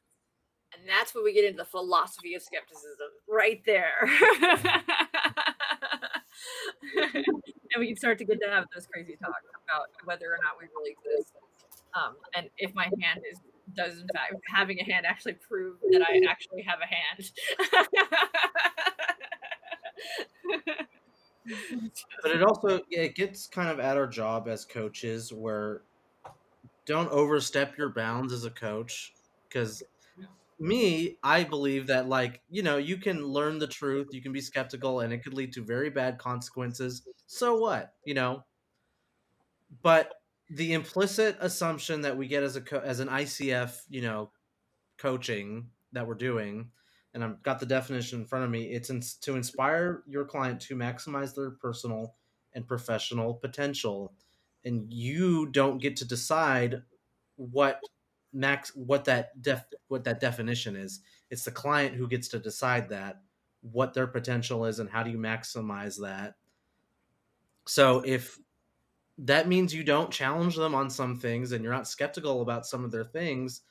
And 0.78 0.88
that's 0.88 1.14
when 1.14 1.24
we 1.24 1.32
get 1.32 1.44
into 1.44 1.58
the 1.58 1.64
philosophy 1.64 2.34
of 2.34 2.42
skepticism 2.42 3.08
right 3.28 3.62
there. 3.66 4.08
And 7.74 7.80
we 7.80 7.94
start 7.94 8.18
to 8.18 8.24
get 8.24 8.40
to 8.40 8.48
have 8.48 8.64
those 8.74 8.86
crazy 8.86 9.16
talks 9.16 9.44
about 9.68 9.88
whether 10.04 10.26
or 10.26 10.38
not 10.42 10.54
we 10.58 10.66
really 10.74 10.92
exist. 10.92 11.34
Um, 11.94 12.16
and 12.34 12.48
if 12.58 12.74
my 12.74 12.84
hand 13.02 13.20
is 13.30 13.38
does 13.74 14.00
in 14.00 14.06
fact 14.14 14.32
having 14.48 14.78
a 14.78 14.84
hand 14.84 15.04
actually 15.04 15.32
prove 15.32 15.76
that 15.90 16.00
i 16.00 16.20
actually 16.30 16.62
have 16.62 16.78
a 16.80 16.86
hand. 16.86 17.32
But 22.22 22.32
it 22.32 22.42
also 22.42 22.80
it 22.90 23.14
gets 23.14 23.46
kind 23.46 23.68
of 23.68 23.78
at 23.78 23.96
our 23.96 24.08
job 24.08 24.48
as 24.48 24.64
coaches 24.64 25.32
where 25.32 25.82
don't 26.86 27.08
overstep 27.10 27.78
your 27.78 27.90
bounds 27.90 28.32
as 28.32 28.44
a 28.44 28.50
coach 28.50 29.14
because 29.48 29.80
me 30.58 31.18
i 31.22 31.44
believe 31.44 31.86
that 31.86 32.08
like 32.08 32.42
you 32.48 32.62
know 32.62 32.76
you 32.78 32.96
can 32.96 33.22
learn 33.22 33.58
the 33.58 33.66
truth 33.66 34.08
you 34.12 34.22
can 34.22 34.32
be 34.32 34.40
skeptical 34.40 35.00
and 35.00 35.12
it 35.12 35.22
could 35.22 35.34
lead 35.34 35.52
to 35.52 35.62
very 35.62 35.90
bad 35.90 36.18
consequences 36.18 37.06
so 37.26 37.58
what 37.58 37.94
you 38.04 38.14
know 38.14 38.42
but 39.82 40.14
the 40.48 40.72
implicit 40.72 41.36
assumption 41.40 42.00
that 42.00 42.16
we 42.16 42.26
get 42.26 42.42
as 42.42 42.56
a 42.56 42.60
co- 42.60 42.80
as 42.80 43.00
an 43.00 43.08
icf 43.08 43.82
you 43.88 44.00
know 44.00 44.30
coaching 44.96 45.68
that 45.92 46.06
we're 46.06 46.14
doing 46.14 46.70
and 47.16 47.24
I've 47.24 47.42
got 47.42 47.58
the 47.58 47.66
definition 47.66 48.20
in 48.20 48.26
front 48.26 48.44
of 48.44 48.50
me. 48.50 48.64
It's 48.64 48.90
in, 48.90 49.00
to 49.22 49.36
inspire 49.36 50.02
your 50.06 50.26
client 50.26 50.60
to 50.60 50.76
maximize 50.76 51.34
their 51.34 51.50
personal 51.50 52.14
and 52.52 52.68
professional 52.68 53.32
potential, 53.32 54.12
and 54.66 54.92
you 54.92 55.46
don't 55.46 55.78
get 55.78 55.96
to 55.96 56.04
decide 56.04 56.82
what 57.36 57.80
max 58.36 58.72
what 58.74 59.04
that 59.06 59.40
def 59.42 59.64
what 59.88 60.04
that 60.04 60.20
definition 60.20 60.76
is. 60.76 61.00
It's 61.30 61.44
the 61.44 61.50
client 61.50 61.94
who 61.94 62.08
gets 62.08 62.28
to 62.28 62.38
decide 62.38 62.88
that 62.90 63.20
what 63.62 63.94
their 63.94 64.06
potential 64.06 64.64
is 64.64 64.78
and 64.78 64.88
how 64.88 65.02
do 65.02 65.10
you 65.10 65.18
maximize 65.18 66.00
that. 66.00 66.34
So 67.66 68.02
if 68.04 68.38
that 69.18 69.48
means 69.48 69.74
you 69.74 69.82
don't 69.82 70.10
challenge 70.10 70.56
them 70.56 70.74
on 70.74 70.90
some 70.90 71.16
things 71.16 71.52
and 71.52 71.64
you're 71.64 71.72
not 71.72 71.88
skeptical 71.88 72.42
about 72.42 72.66
some 72.66 72.84
of 72.84 72.92
their 72.92 73.04
things, 73.04 73.62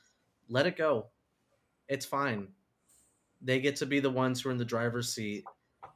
let 0.50 0.66
it 0.66 0.76
go. 0.76 1.08
It's 1.88 2.06
fine 2.06 2.50
they 3.46 3.60
get 3.60 3.76
to 3.78 3.86
be 3.86 4.00
the 4.00 4.10
ones 4.10 4.42
who 4.42 4.50
are 4.50 4.52
in 4.52 4.58
the 4.58 4.66
driver's 4.66 5.14
seat 5.14 5.46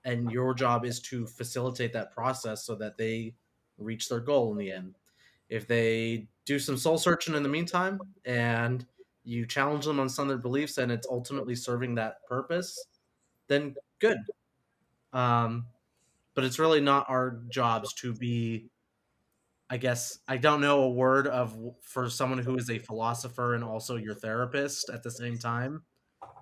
and 0.05 0.31
your 0.31 0.53
job 0.53 0.85
is 0.85 0.99
to 0.99 1.25
facilitate 1.25 1.91
that 1.93 2.11
process 2.13 2.63
so 2.63 2.75
that 2.75 2.97
they 2.97 3.35
reach 3.77 4.07
their 4.07 4.19
goal 4.19 4.51
in 4.51 4.57
the 4.57 4.71
end 4.71 4.95
if 5.49 5.67
they 5.67 6.27
do 6.49 6.57
some 6.57 6.77
soul 6.77 6.97
searching 6.97 7.35
in 7.35 7.43
the 7.43 7.49
meantime 7.49 7.99
and 8.25 8.83
you 9.23 9.45
challenge 9.45 9.85
them 9.85 9.99
on 9.99 10.09
some 10.09 10.23
of 10.23 10.29
their 10.29 10.39
beliefs 10.39 10.79
and 10.79 10.91
it's 10.91 11.05
ultimately 11.07 11.53
serving 11.53 11.93
that 11.93 12.15
purpose 12.27 12.87
then 13.47 13.75
good 13.99 14.17
um, 15.13 15.67
but 16.33 16.43
it's 16.43 16.57
really 16.57 16.81
not 16.81 17.05
our 17.07 17.39
jobs 17.49 17.93
to 17.93 18.15
be 18.15 18.65
i 19.69 19.77
guess 19.77 20.17
i 20.27 20.37
don't 20.37 20.59
know 20.59 20.81
a 20.81 20.89
word 20.89 21.27
of 21.27 21.55
for 21.83 22.09
someone 22.09 22.39
who 22.39 22.57
is 22.57 22.71
a 22.71 22.79
philosopher 22.79 23.53
and 23.53 23.63
also 23.63 23.95
your 23.95 24.15
therapist 24.15 24.89
at 24.89 25.03
the 25.03 25.11
same 25.11 25.37
time 25.37 25.83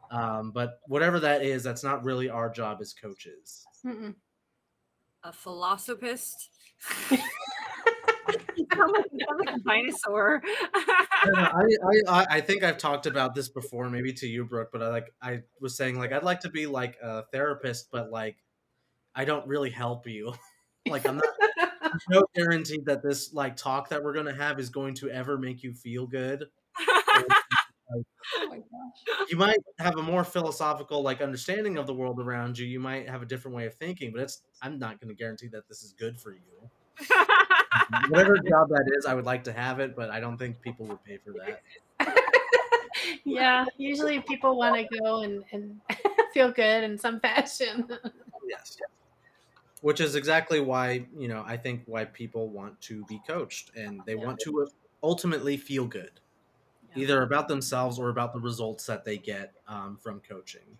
um, 0.09 0.51
but 0.51 0.79
whatever 0.87 1.19
that 1.19 1.43
is, 1.43 1.63
that's 1.63 1.83
not 1.83 2.05
really 2.05 2.29
our 2.29 2.49
job 2.49 2.77
as 2.79 2.93
coaches. 2.93 3.65
Mm-mm. 3.85 4.15
a 5.23 5.33
philosophist 5.33 6.49
You 8.55 8.67
sound 8.73 8.93
like, 8.93 9.05
you 9.11 9.25
sound 9.27 9.39
like 9.45 9.55
a 9.55 9.59
dinosaur. 9.59 10.41
I, 10.85 11.63
I, 12.07 12.27
I 12.29 12.41
think 12.41 12.63
I've 12.63 12.77
talked 12.77 13.05
about 13.05 13.35
this 13.35 13.49
before, 13.49 13.89
maybe 13.89 14.13
to 14.13 14.27
you, 14.27 14.45
Brooke, 14.45 14.69
but 14.71 14.81
I 14.81 14.89
like 14.89 15.13
I 15.21 15.41
was 15.59 15.75
saying 15.75 15.97
like 15.97 16.11
I'd 16.11 16.23
like 16.23 16.41
to 16.41 16.49
be 16.49 16.65
like 16.67 16.97
a 17.01 17.23
therapist, 17.31 17.89
but 17.91 18.11
like 18.11 18.37
I 19.15 19.25
don't 19.25 19.47
really 19.47 19.69
help 19.69 20.07
you. 20.07 20.33
like 20.87 21.07
I'm 21.07 21.15
not 21.15 21.25
there's 21.81 22.03
no 22.09 22.23
guarantee 22.35 22.79
that 22.85 23.01
this 23.01 23.33
like 23.33 23.55
talk 23.55 23.89
that 23.89 24.03
we're 24.03 24.13
gonna 24.13 24.35
have 24.35 24.59
is 24.59 24.69
going 24.69 24.93
to 24.95 25.09
ever 25.09 25.37
make 25.37 25.63
you 25.63 25.73
feel 25.73 26.05
good. 26.05 26.45
Oh 27.89 28.47
my 28.49 28.57
gosh. 28.57 29.27
You 29.29 29.37
might 29.37 29.57
have 29.79 29.97
a 29.97 30.01
more 30.01 30.23
philosophical 30.23 31.01
like 31.01 31.21
understanding 31.21 31.77
of 31.77 31.87
the 31.87 31.93
world 31.93 32.19
around 32.19 32.57
you. 32.57 32.65
You 32.65 32.79
might 32.79 33.09
have 33.09 33.21
a 33.21 33.25
different 33.25 33.55
way 33.55 33.65
of 33.65 33.73
thinking, 33.75 34.11
but 34.11 34.21
it's 34.21 34.41
I'm 34.61 34.77
not 34.77 34.99
gonna 34.99 35.13
guarantee 35.13 35.47
that 35.49 35.67
this 35.67 35.83
is 35.83 35.93
good 35.93 36.19
for 36.19 36.33
you. 36.33 36.69
Whatever 38.09 38.37
job 38.37 38.69
that 38.69 38.91
is, 38.97 39.05
I 39.05 39.13
would 39.13 39.25
like 39.25 39.43
to 39.45 39.53
have 39.53 39.79
it, 39.79 39.95
but 39.95 40.09
I 40.09 40.19
don't 40.19 40.37
think 40.37 40.61
people 40.61 40.85
would 40.87 41.03
pay 41.03 41.17
for 41.17 41.33
that. 41.33 41.63
yeah, 43.25 43.65
usually 43.77 44.21
people 44.21 44.57
want 44.57 44.75
to 44.75 44.99
go 44.99 45.21
and, 45.21 45.43
and 45.51 45.81
feel 46.33 46.51
good 46.51 46.83
in 46.83 46.97
some 46.97 47.19
fashion. 47.19 47.87
Yes. 48.47 48.77
Which 49.81 50.01
is 50.01 50.15
exactly 50.15 50.59
why, 50.59 51.07
you 51.15 51.27
know, 51.27 51.43
I 51.45 51.57
think 51.57 51.83
why 51.85 52.05
people 52.05 52.49
want 52.49 52.81
to 52.81 53.05
be 53.05 53.21
coached 53.27 53.75
and 53.75 54.01
they 54.05 54.15
want 54.15 54.39
to 54.41 54.67
ultimately 55.03 55.55
feel 55.57 55.85
good, 55.87 56.19
Yeah. 56.89 57.03
either 57.03 57.21
about 57.23 57.47
themselves 57.47 57.99
or 57.99 58.09
about 58.09 58.33
the 58.33 58.39
results 58.39 58.85
that 58.87 59.05
they 59.05 59.17
get 59.17 59.55
um, 59.67 59.97
from 59.97 60.19
coaching. 60.21 60.77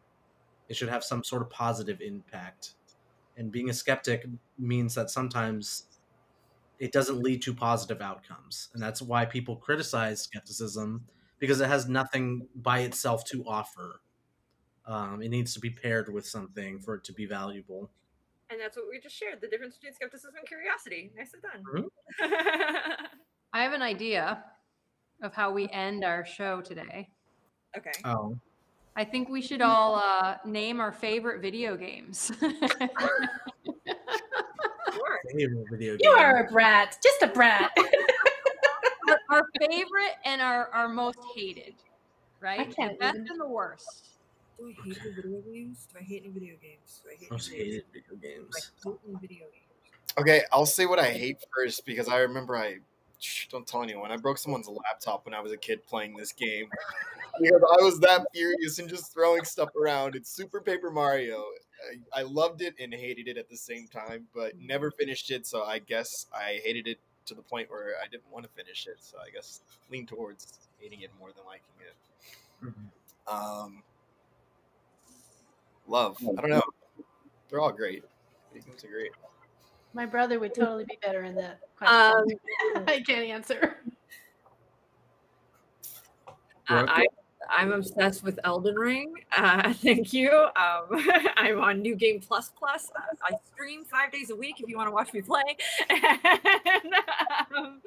It 0.70 0.76
should 0.76 0.89
have 0.89 1.04
some 1.04 1.24
sort 1.24 1.41
of 1.43 1.50
positive 1.50 2.02
impact. 2.02 2.76
And 3.38 3.52
being 3.52 3.70
a 3.70 3.74
skeptic 3.74 4.26
means 4.58 4.95
that 4.95 5.12
sometimes 5.12 5.87
it 6.80 6.91
doesn't 6.91 7.19
lead 7.21 7.41
to 7.43 7.53
positive 7.53 8.01
outcomes. 8.01 8.69
And 8.73 8.82
that's 8.82 9.01
why 9.01 9.25
people 9.25 9.55
criticize 9.55 10.21
skepticism 10.21 11.05
because 11.39 11.61
it 11.61 11.67
has 11.67 11.88
nothing 11.88 12.47
by 12.55 12.80
itself 12.80 13.23
to 13.25 13.43
offer. 13.47 14.01
Um, 14.86 15.21
it 15.21 15.30
needs 15.30 15.53
to 15.53 15.59
be 15.59 15.69
paired 15.69 16.11
with 16.13 16.25
something 16.25 16.80
for 16.80 16.95
it 16.95 17.03
to 17.05 17.13
be 17.13 17.25
valuable. 17.25 17.91
and 18.49 18.59
that's 18.61 18.78
what 18.78 18.86
we 18.89 18.99
just 18.99 19.15
shared 19.15 19.41
the 19.41 19.47
difference 19.47 19.75
between 19.75 19.93
skepticism 19.93 20.34
and 20.38 20.47
curiosity. 20.47 21.11
Nicely 21.17 21.39
done. 21.41 21.63
Mhm. 21.65 21.89
I 23.53 23.63
have 23.63 23.73
an 23.73 23.82
idea 23.82 24.43
of 25.21 25.34
how 25.34 25.51
we 25.51 25.67
end 25.69 26.05
our 26.05 26.25
show 26.25 26.61
today. 26.61 27.09
okay. 27.78 27.91
Oh, 28.05 28.38
I 28.95 29.03
think 29.05 29.30
we 29.30 29.41
should 29.41 29.61
all 29.61 29.95
uh, 29.95 30.38
name 30.45 30.80
our 30.80 30.91
favorite 30.91 31.41
video 31.41 31.75
games. 31.78 32.32
Sure. 35.32 35.39
favorite 35.39 35.67
video 35.69 35.93
game. 35.97 35.99
you 36.03 36.09
are 36.11 36.45
a 36.45 36.51
brat, 36.51 36.97
just 37.03 37.21
a 37.21 37.28
brat. 37.28 37.71
our, 39.09 39.19
our 39.30 39.43
favorite 39.59 40.15
and 40.25 40.41
our, 40.41 40.67
our 40.69 40.89
most 40.89 41.19
hated, 41.36 41.75
right? 42.41 42.59
I 42.61 42.63
can't 42.65 42.93
the 42.93 42.97
best 42.99 43.15
even- 43.15 43.28
and 43.32 43.39
the 43.41 43.47
worst. 43.47 44.09
Do 44.59 44.67
I 44.67 44.84
hate 44.84 45.03
the 45.03 45.11
video 45.21 45.41
games? 45.41 45.88
Do 45.93 45.99
I 45.99 46.03
hate 46.03 46.23
any 46.25 46.34
video 46.34 46.55
games? 46.61 47.01
Do 47.03 47.09
I 47.11 47.15
hate 47.19 47.32
most 47.32 47.49
any 47.51 47.57
video 47.59 47.73
hated 47.75 47.93
games? 47.93 47.93
video 48.01 48.15
Do 48.17 48.28
I 48.28 48.30
games. 48.30 48.71
hate 48.84 48.99
any 49.07 49.17
video 49.21 49.45
games? 49.47 49.53
Okay, 50.17 50.41
I'll 50.51 50.65
say 50.65 50.86
what 50.88 50.97
I 50.99 51.11
hate 51.11 51.38
first 51.55 51.86
because 51.86 52.07
I 52.07 52.17
remember 52.19 52.55
I 52.57 52.73
shh, 52.73 52.80
don't 53.49 53.65
tell 53.68 53.84
anyone. 53.84 54.11
I 54.11 54.18
broke 54.18 54.38
someone's 54.38 54.68
laptop 54.68 55.26
when 55.26 55.34
I 55.34 55.39
was 55.41 55.51
a 55.51 55.57
kid 55.57 55.86
playing 55.86 56.15
this 56.15 56.32
game 56.32 56.68
because 57.41 57.61
I 57.80 57.84
was 57.84 57.99
that 58.01 58.26
furious 58.34 58.80
and 58.80 58.89
just 58.89 59.13
throwing 59.13 59.43
stuff 59.43 59.70
around. 59.76 60.15
It's 60.15 60.30
Super 60.30 60.61
Paper 60.61 60.91
Mario. 60.91 61.43
I, 62.13 62.22
I 62.22 62.24
loved 62.24 62.61
it 62.61 62.76
and 62.80 62.93
hated 62.93 63.28
it 63.28 63.38
at 63.38 63.49
the 63.49 63.57
same 63.57 63.88
time, 63.88 64.28
but 64.34 64.53
never 64.59 64.91
finished 64.91 65.32
it. 65.32 65.45
So 65.45 65.63
I 65.63 65.80
guess 65.80 66.28
I 66.34 66.59
hated 66.63 66.88
it 66.88 66.99
to 67.28 67.36
the 67.36 67.41
point 67.41 67.70
where 67.70 67.93
I 68.03 68.07
didn't 68.07 68.32
want 68.32 68.45
to 68.45 68.51
finish 68.51 68.88
it. 68.88 68.97
So 68.99 69.18
I 69.18 69.30
guess 69.32 69.61
lean 69.91 70.05
towards 70.05 70.59
hating 70.80 71.01
it 71.01 71.11
more 71.20 71.30
than 71.32 71.45
liking 71.45 71.63
it. 71.82 71.95
Mhm. 72.65 73.34
Um, 73.34 73.84
love. 75.88 76.18
I 76.38 76.41
don't 76.41 76.49
know. 76.49 76.61
They're 77.49 77.59
all 77.59 77.72
great. 77.72 78.03
Video 78.53 78.68
games 78.68 78.84
are 78.84 78.88
great. 78.88 79.11
My 79.98 80.06
brother 80.06 80.39
would 80.39 80.54
totally 80.54 80.86
be 80.86 81.00
better 81.02 81.24
in 81.24 81.34
that 81.38 81.60
question. 81.76 82.38
Um, 82.76 82.84
I 82.88 83.02
can't 83.02 83.26
answer. 83.26 83.78
Uh, 86.70 86.86
I, 86.88 87.08
I'm 87.50 87.72
obsessed 87.72 88.24
with 88.24 88.39
Elden 88.43 88.76
Ring. 88.76 89.16
Uh, 89.36 89.74
thank 89.78 90.14
you. 90.14 90.30
Um, 90.30 91.04
I'm 91.36 91.60
on 91.60 91.82
New 91.82 91.95
Game 91.95 92.20
Plus 92.20 92.52
Plus. 92.60 92.91
Uh, 92.95 93.16
I 93.24 93.38
stream 93.52 93.86
five 93.86 94.12
days 94.12 94.30
a 94.30 94.36
week 94.36 94.62
if 94.62 94.70
you 94.70 94.78
want 94.78 94.88
to 94.88 94.91
watch 94.91 95.14
me 95.14 95.24
play. 95.24 95.58
and, 95.89 96.93
um, 97.58 97.82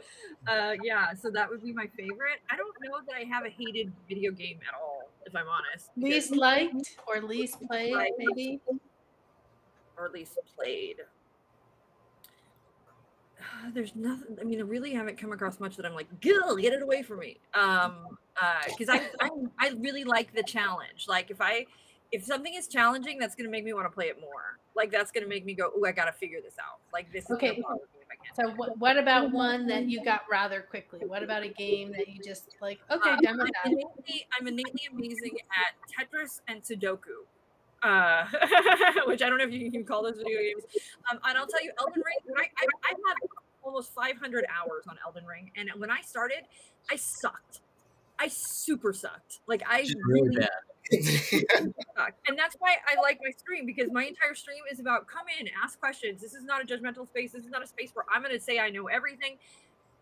uh, 0.49 0.75
yeah, 0.83 1.15
so 1.15 1.31
that 1.31 1.49
would 1.49 1.63
be 1.63 1.73
my 1.73 1.87
favorite. 1.97 2.41
I 2.51 2.57
don't 2.57 2.75
know 2.83 2.99
that 3.07 3.15
I 3.15 3.23
have 3.33 3.47
a 3.47 3.51
hated 3.51 3.93
video 4.09 4.33
game 4.33 4.59
at 4.69 4.75
all, 4.75 5.11
if 5.27 5.37
I'm 5.37 5.47
honest. 5.47 5.91
Least 5.97 6.35
liked 6.35 6.97
or 7.07 7.23
least 7.23 7.61
played, 7.69 7.95
maybe. 8.19 8.59
or 9.97 10.07
at 10.07 10.13
least 10.13 10.41
played. 10.57 10.97
There's 13.75 13.95
nothing. 13.95 14.39
I 14.41 14.45
mean, 14.45 14.59
I 14.59 14.63
really 14.63 14.93
haven't 14.93 15.19
come 15.19 15.33
across 15.33 15.61
much 15.61 15.77
that 15.77 15.87
I'm 15.87 15.95
like, 15.95 16.21
"Gil, 16.21 16.57
get 16.57 16.73
it 16.73 16.83
away 16.83 17.03
from 17.03 17.21
me." 17.21 17.41
Um, 17.55 18.07
uh, 18.41 18.63
because 18.67 18.89
I, 18.89 19.11
I 19.21 19.29
I 19.59 19.69
really 19.79 20.05
like 20.05 20.35
the 20.35 20.43
challenge. 20.43 21.07
Like 21.09 21.31
if 21.31 21.41
I 21.41 21.67
if 22.13 22.25
something 22.25 22.55
is 22.55 22.67
challenging, 22.69 23.19
that's 23.19 23.35
gonna 23.35 23.51
make 23.51 23.65
me 23.65 23.73
want 23.73 23.87
to 23.87 23.91
play 23.91 24.07
it 24.07 24.21
more. 24.21 24.59
Like 24.75 24.91
that's 24.91 25.11
gonna 25.11 25.27
make 25.27 25.45
me 25.45 25.55
go, 25.55 25.71
"Oh, 25.77 25.85
I 25.87 25.93
gotta 25.93 26.13
figure 26.13 26.41
this 26.43 26.57
out." 26.59 26.81
Like 26.93 27.13
this 27.13 27.25
is 27.25 27.33
Okay. 27.33 27.49
gonna 27.49 27.63
bother 27.63 27.81
me 27.95 28.01
if 28.01 28.09
I 28.11 28.17
can't. 28.17 28.37
So 28.37 28.57
what, 28.57 28.79
what 28.79 28.97
about 28.97 29.33
one 29.33 29.67
that 29.67 29.89
you 29.89 30.03
got 30.05 30.23
rather 30.31 30.61
quickly? 30.63 31.01
What 31.07 31.23
about 31.23 31.43
a 31.43 31.49
game 31.49 31.93
that 31.93 32.09
you 32.09 32.21
just 32.23 32.57
like, 32.61 32.79
okay, 32.91 33.17
done 33.23 33.39
with 33.39 33.47
I'm 33.65 33.73
that? 33.73 33.73
innately, 33.73 34.27
I'm 34.39 34.47
innately 34.47 34.83
amazing 34.93 35.39
at 35.51 35.75
Tetris 36.09 36.41
and 36.49 36.63
Sudoku. 36.63 37.27
Uh, 37.83 38.27
which 39.07 39.23
I 39.23 39.29
don't 39.29 39.39
know 39.39 39.45
if 39.45 39.53
you 39.53 39.71
can 39.71 39.85
call 39.85 40.03
those 40.03 40.17
video 40.17 40.39
games. 40.41 40.65
Um, 41.11 41.19
and 41.25 41.39
I'll 41.39 41.47
tell 41.47 41.63
you, 41.63 41.73
Elden 41.79 42.03
Ring. 42.05 42.37
I, 42.37 42.43
I, 42.43 42.67
I 42.85 42.89
have 42.89 43.17
almost 43.63 43.95
500 43.95 44.45
hours 44.51 44.85
on 44.89 44.97
Elden 45.05 45.25
Ring, 45.25 45.51
and 45.57 45.71
when 45.79 45.91
I 45.91 46.01
started, 46.03 46.41
I 46.91 46.97
sucked. 46.97 47.61
I 48.19 48.29
super 48.29 48.93
sucked. 48.93 49.41
Like 49.47 49.63
I 49.67 49.83
Just 49.83 49.97
really, 50.07 50.37
bad. 50.37 50.51
sucked. 51.97 52.29
and 52.29 52.39
that's 52.39 52.57
why 52.59 52.77
I 52.87 53.01
like 53.01 53.19
my 53.25 53.31
stream 53.31 53.65
because 53.65 53.89
my 53.93 54.05
entire 54.05 54.35
stream 54.35 54.63
is 54.71 54.79
about 54.79 55.07
come 55.07 55.25
in, 55.39 55.49
ask 55.63 55.81
questions. 55.81 56.21
This 56.21 56.35
is 56.35 56.45
not 56.45 56.63
a 56.63 56.67
judgmental 56.67 57.09
space. 57.09 57.33
This 57.33 57.45
is 57.45 57.51
not 57.51 57.63
a 57.63 57.67
space 57.67 57.91
where 57.95 58.05
I'm 58.15 58.23
going 58.23 58.35
to 58.35 58.41
say 58.41 58.59
I 58.59 58.69
know 58.69 58.89
everything. 58.89 59.37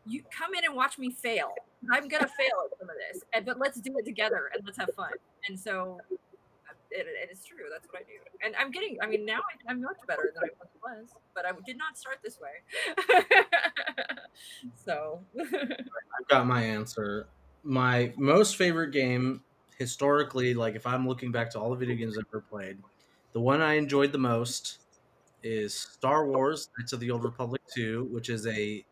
You 0.04 0.22
come 0.36 0.54
in 0.54 0.64
and 0.64 0.74
watch 0.74 0.98
me 0.98 1.10
fail. 1.10 1.50
I'm 1.92 2.08
gonna 2.08 2.26
fail 2.26 2.56
at 2.64 2.78
some 2.78 2.88
of 2.88 2.96
this, 2.96 3.22
and, 3.32 3.44
but 3.44 3.58
let's 3.58 3.80
do 3.80 3.96
it 3.98 4.04
together 4.04 4.50
and 4.52 4.64
let's 4.64 4.78
have 4.78 4.90
fun. 4.96 5.10
And 5.48 5.58
so, 5.58 6.00
it, 6.90 7.06
it 7.06 7.30
is 7.30 7.44
true. 7.44 7.66
That's 7.70 7.86
what 7.86 8.00
I 8.00 8.04
do. 8.04 8.18
And 8.44 8.54
I'm 8.56 8.70
getting. 8.70 8.98
I 9.02 9.06
mean, 9.06 9.24
now 9.24 9.38
I, 9.38 9.70
I'm 9.70 9.80
much 9.80 9.98
better 10.06 10.32
than 10.34 10.44
I 10.44 10.52
once 10.58 11.10
was, 11.10 11.20
but 11.34 11.46
I 11.46 11.52
did 11.66 11.76
not 11.76 11.98
start 11.98 12.18
this 12.22 12.38
way. 12.40 12.62
so, 14.74 15.20
I've 15.40 16.28
got 16.28 16.46
my 16.46 16.62
answer. 16.62 17.28
My 17.62 18.12
most 18.16 18.56
favorite 18.56 18.92
game 18.92 19.42
historically, 19.78 20.54
like 20.54 20.74
if 20.74 20.86
I'm 20.86 21.06
looking 21.06 21.32
back 21.32 21.50
to 21.50 21.60
all 21.60 21.70
the 21.70 21.76
video 21.76 21.96
games 21.96 22.16
I've 22.18 22.24
ever 22.30 22.40
played, 22.40 22.78
the 23.32 23.40
one 23.40 23.60
I 23.60 23.74
enjoyed 23.74 24.12
the 24.12 24.18
most 24.18 24.78
is 25.42 25.74
Star 25.74 26.26
Wars: 26.26 26.70
Knights 26.78 26.92
of 26.92 27.00
the 27.00 27.10
Old 27.10 27.24
Republic 27.24 27.62
2, 27.74 28.08
which 28.10 28.28
is 28.30 28.46
a 28.46 28.84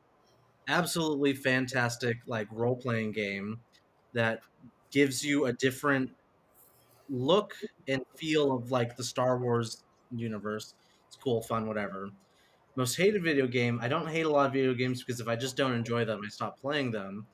absolutely 0.68 1.32
fantastic 1.32 2.18
like 2.26 2.48
role 2.50 2.76
playing 2.76 3.12
game 3.12 3.60
that 4.12 4.40
gives 4.90 5.24
you 5.24 5.46
a 5.46 5.52
different 5.52 6.10
look 7.08 7.54
and 7.88 8.04
feel 8.16 8.52
of 8.52 8.70
like 8.70 8.96
the 8.96 9.04
Star 9.04 9.38
Wars 9.38 9.84
universe. 10.10 10.74
It's 11.06 11.16
cool, 11.16 11.42
fun, 11.42 11.66
whatever. 11.66 12.10
Most 12.76 12.96
hated 12.96 13.22
video 13.22 13.46
game. 13.46 13.78
I 13.80 13.88
don't 13.88 14.08
hate 14.08 14.26
a 14.26 14.30
lot 14.30 14.46
of 14.46 14.52
video 14.52 14.74
games 14.74 15.02
because 15.02 15.20
if 15.20 15.28
I 15.28 15.36
just 15.36 15.56
don't 15.56 15.72
enjoy 15.72 16.04
them, 16.04 16.20
I 16.24 16.28
stop 16.28 16.60
playing 16.60 16.90
them. 16.90 17.26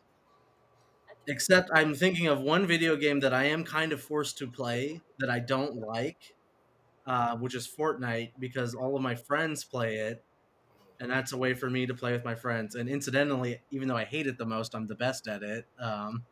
Except 1.27 1.71
I'm 1.73 1.95
thinking 1.95 2.27
of 2.27 2.41
one 2.41 2.67
video 2.67 2.97
game 2.97 3.21
that 3.21 3.33
I 3.33 3.45
am 3.45 3.65
kind 3.65 3.93
of 3.93 4.01
forced 4.01 4.39
to 4.39 4.51
play 4.51 5.01
that 5.19 5.31
I 5.31 5.39
don't 5.39 5.77
like, 5.77 6.35
uh, 7.07 7.37
which 7.37 7.55
is 7.55 7.69
Fortnite, 7.69 8.33
because 8.39 8.75
all 8.75 8.97
of 8.97 9.03
my 9.03 9.15
friends 9.15 9.65
play 9.65 9.97
it, 9.97 10.25
and 11.01 11.11
that's 11.11 11.33
a 11.33 11.37
way 11.37 11.55
for 11.55 11.71
me 11.71 11.87
to 11.87 11.95
play 11.95 12.13
with 12.13 12.25
my 12.25 12.35
friends. 12.35 12.75
And 12.75 12.89
incidentally, 12.89 13.61
even 13.71 13.89
though 13.89 13.97
I 13.97 14.05
hate 14.05 14.27
it 14.27 14.37
the 14.37 14.47
most, 14.47 14.75
I'm 14.75 14.87
the 14.87 14.97
best 14.97 15.29
at 15.29 15.43
it. 15.43 15.67
Um, 15.79 16.25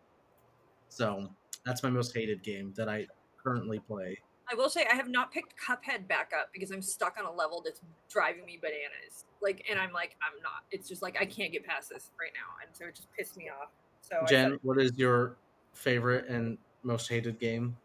so 0.89 1.31
that's 1.65 1.83
my 1.83 1.91
most 1.91 2.15
hated 2.15 2.43
game 2.43 2.73
that 2.77 2.89
I 2.89 3.07
currently 3.43 3.79
play. 3.81 4.19
I 4.51 4.55
will 4.55 4.69
say 4.69 4.85
I 4.91 4.97
have 4.97 5.09
not 5.09 5.33
picked 5.33 5.55
Cuphead 5.57 6.09
back 6.09 6.33
up 6.39 6.49
because 6.53 6.71
I'm 6.73 6.83
stuck 6.83 7.17
on 7.19 7.25
a 7.25 7.33
level 7.33 7.63
that's 7.65 7.81
driving 8.11 8.45
me 8.45 8.59
bananas. 8.61 9.25
Like, 9.41 9.65
and 9.71 9.79
I'm 9.79 9.93
like, 9.93 10.17
I'm 10.21 10.43
not. 10.43 10.65
It's 10.73 10.89
just 10.89 11.03
like 11.03 11.17
I 11.21 11.25
can't 11.25 11.53
get 11.53 11.65
past 11.65 11.89
this 11.89 12.11
right 12.19 12.33
now, 12.35 12.67
and 12.67 12.75
so 12.77 12.87
it 12.87 12.97
just 12.97 13.09
pissed 13.13 13.37
me 13.37 13.49
off. 13.49 13.71
So 14.03 14.17
Jen, 14.29 14.53
said- 14.53 14.59
what 14.63 14.79
is 14.79 14.93
your 14.97 15.37
favorite 15.73 16.29
and 16.29 16.59
most 16.83 17.09
hated 17.09 17.39
game? 17.39 17.77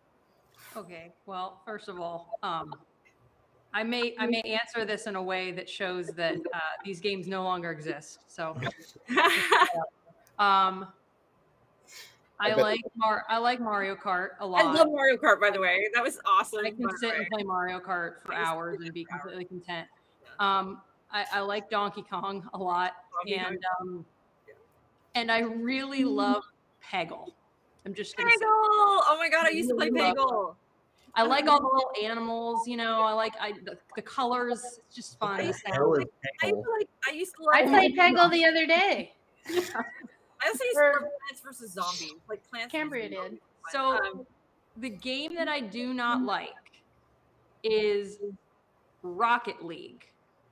Okay, 0.75 1.13
well, 1.25 1.61
first 1.65 1.87
of 1.87 1.99
all, 1.99 2.37
um, 2.43 2.73
I 3.73 3.83
may 3.83 4.15
I 4.17 4.25
may 4.25 4.41
answer 4.41 4.85
this 4.85 5.05
in 5.05 5.15
a 5.15 5.21
way 5.21 5.51
that 5.51 5.69
shows 5.69 6.07
that 6.15 6.35
uh, 6.35 6.59
these 6.83 6.99
games 6.99 7.27
no 7.27 7.43
longer 7.43 7.71
exist. 7.71 8.19
So, 8.27 8.57
um, 10.39 10.87
I 12.39 12.47
I 12.47 12.55
bet- 12.55 12.57
like 12.63 12.81
Mar- 12.95 13.23
I 13.29 13.37
like 13.37 13.59
Mario 13.61 13.95
Kart 13.95 14.29
a 14.39 14.45
lot. 14.45 14.65
I 14.65 14.71
love 14.73 14.87
Mario 14.91 15.17
Kart, 15.17 15.39
by 15.39 15.49
the 15.51 15.59
way. 15.61 15.87
That 15.93 16.03
was 16.03 16.19
awesome. 16.25 16.65
I 16.65 16.71
can 16.71 16.83
by 16.83 16.91
the 16.91 16.97
sit 16.97 17.15
and 17.15 17.27
play 17.27 17.43
Mario 17.43 17.79
Kart 17.79 18.21
for 18.21 18.33
I 18.33 18.39
used 18.39 18.45
to 18.49 18.55
hours 18.55 18.81
and 18.81 18.93
be 18.93 19.05
for 19.05 19.13
hours. 19.13 19.21
completely 19.21 19.45
content. 19.45 19.87
Um, 20.39 20.81
I, 21.11 21.25
I 21.33 21.39
like 21.41 21.69
Donkey 21.69 22.03
Kong 22.09 22.47
a 22.53 22.57
lot, 22.57 22.93
Donkey 23.25 23.35
and 23.39 23.57
um, 23.79 24.05
and 25.15 25.31
I 25.31 25.39
really 25.39 26.03
love 26.03 26.43
Peggle. 26.83 27.29
I'm 27.85 27.93
just 27.93 28.17
gonna 28.17 28.29
Peggle! 28.29 28.39
say, 28.39 28.45
Oh 28.47 29.15
my 29.17 29.29
god, 29.29 29.45
I 29.45 29.51
used 29.51 29.69
to 29.69 29.75
play 29.75 29.89
Peggle. 29.89 30.55
I 31.17 31.23
like 31.23 31.47
all 31.47 31.61
the 31.61 31.67
little 31.67 31.91
animals. 32.03 32.67
You 32.67 32.75
know, 32.75 32.99
I 33.01 33.13
like 33.13 33.35
I 33.39 33.53
the, 33.63 33.77
the 33.95 34.01
colors. 34.01 34.61
It's 34.87 34.95
just 34.95 35.17
fun. 35.19 35.39
I 35.39 35.43
used 35.43 35.63
to 35.65 35.71
Hell 35.71 35.95
sound. 35.95 36.03
is 36.03 36.09
I 36.43 36.47
used 36.47 36.63
to 36.65 36.71
like. 36.77 36.89
I 37.07 37.11
used 37.13 37.35
to 37.37 37.43
love. 37.43 37.53
I 37.55 37.63
played 37.65 37.95
Peggle 37.95 38.29
the 38.29 38.43
other 38.43 38.65
day. 38.65 39.13
I 40.45 40.49
also 40.49 40.63
used 40.63 40.75
to 40.77 40.81
or- 40.83 40.93
love 40.93 41.01
Plants 41.27 41.41
versus 41.43 41.71
Zombies. 41.73 42.13
Like 42.29 42.47
Plants. 42.49 42.65
versus 42.65 42.71
Cambria 42.71 43.09
did. 43.09 43.39
So 43.71 43.97
Um, 43.97 44.27
the 44.77 44.89
game 44.89 45.35
that 45.35 45.47
I 45.47 45.59
do 45.59 45.93
not 45.93 46.21
like 46.21 46.53
is 47.63 48.19
Rocket 49.01 49.63
League. 49.63 50.05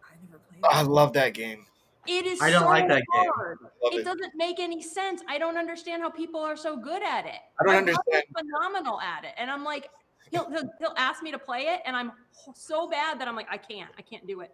I 0.03 0.15
never 0.25 0.39
played. 0.39 0.61
I 0.63 0.81
love 0.81 1.13
that 1.13 1.33
game. 1.33 1.65
It 2.05 2.25
is 2.25 2.41
I 2.41 2.49
don't 2.51 2.63
so 2.63 2.67
like 2.67 2.87
that 2.89 3.01
game. 3.13 3.31
hard. 3.35 3.59
Love 3.61 3.93
It 3.93 3.99
it. 3.99 4.03
doesn't 4.03 4.33
make 4.35 4.59
any 4.59 4.81
sense. 4.81 5.21
I 5.29 5.37
don't 5.37 5.57
understand 5.57 6.01
how 6.01 6.09
people 6.09 6.41
are 6.41 6.57
so 6.57 6.75
good 6.75 7.01
at 7.01 7.25
it. 7.25 7.39
I 7.59 7.63
don't 7.63 7.73
My 7.73 7.77
understand. 7.77 8.23
phenomenal 8.37 8.99
at 8.99 9.23
it, 9.23 9.33
and 9.37 9.49
I'm 9.49 9.63
like, 9.63 9.89
he'll, 10.31 10.49
he'll 10.49 10.69
he'll 10.79 10.93
ask 10.97 11.23
me 11.23 11.31
to 11.31 11.39
play 11.39 11.61
it, 11.67 11.79
and 11.85 11.95
I'm 11.95 12.11
so 12.55 12.89
bad 12.89 13.19
that 13.21 13.27
I'm 13.29 13.37
like, 13.37 13.47
I 13.49 13.57
can't, 13.57 13.89
I 13.97 14.01
can't 14.01 14.27
do 14.27 14.41
it. 14.41 14.53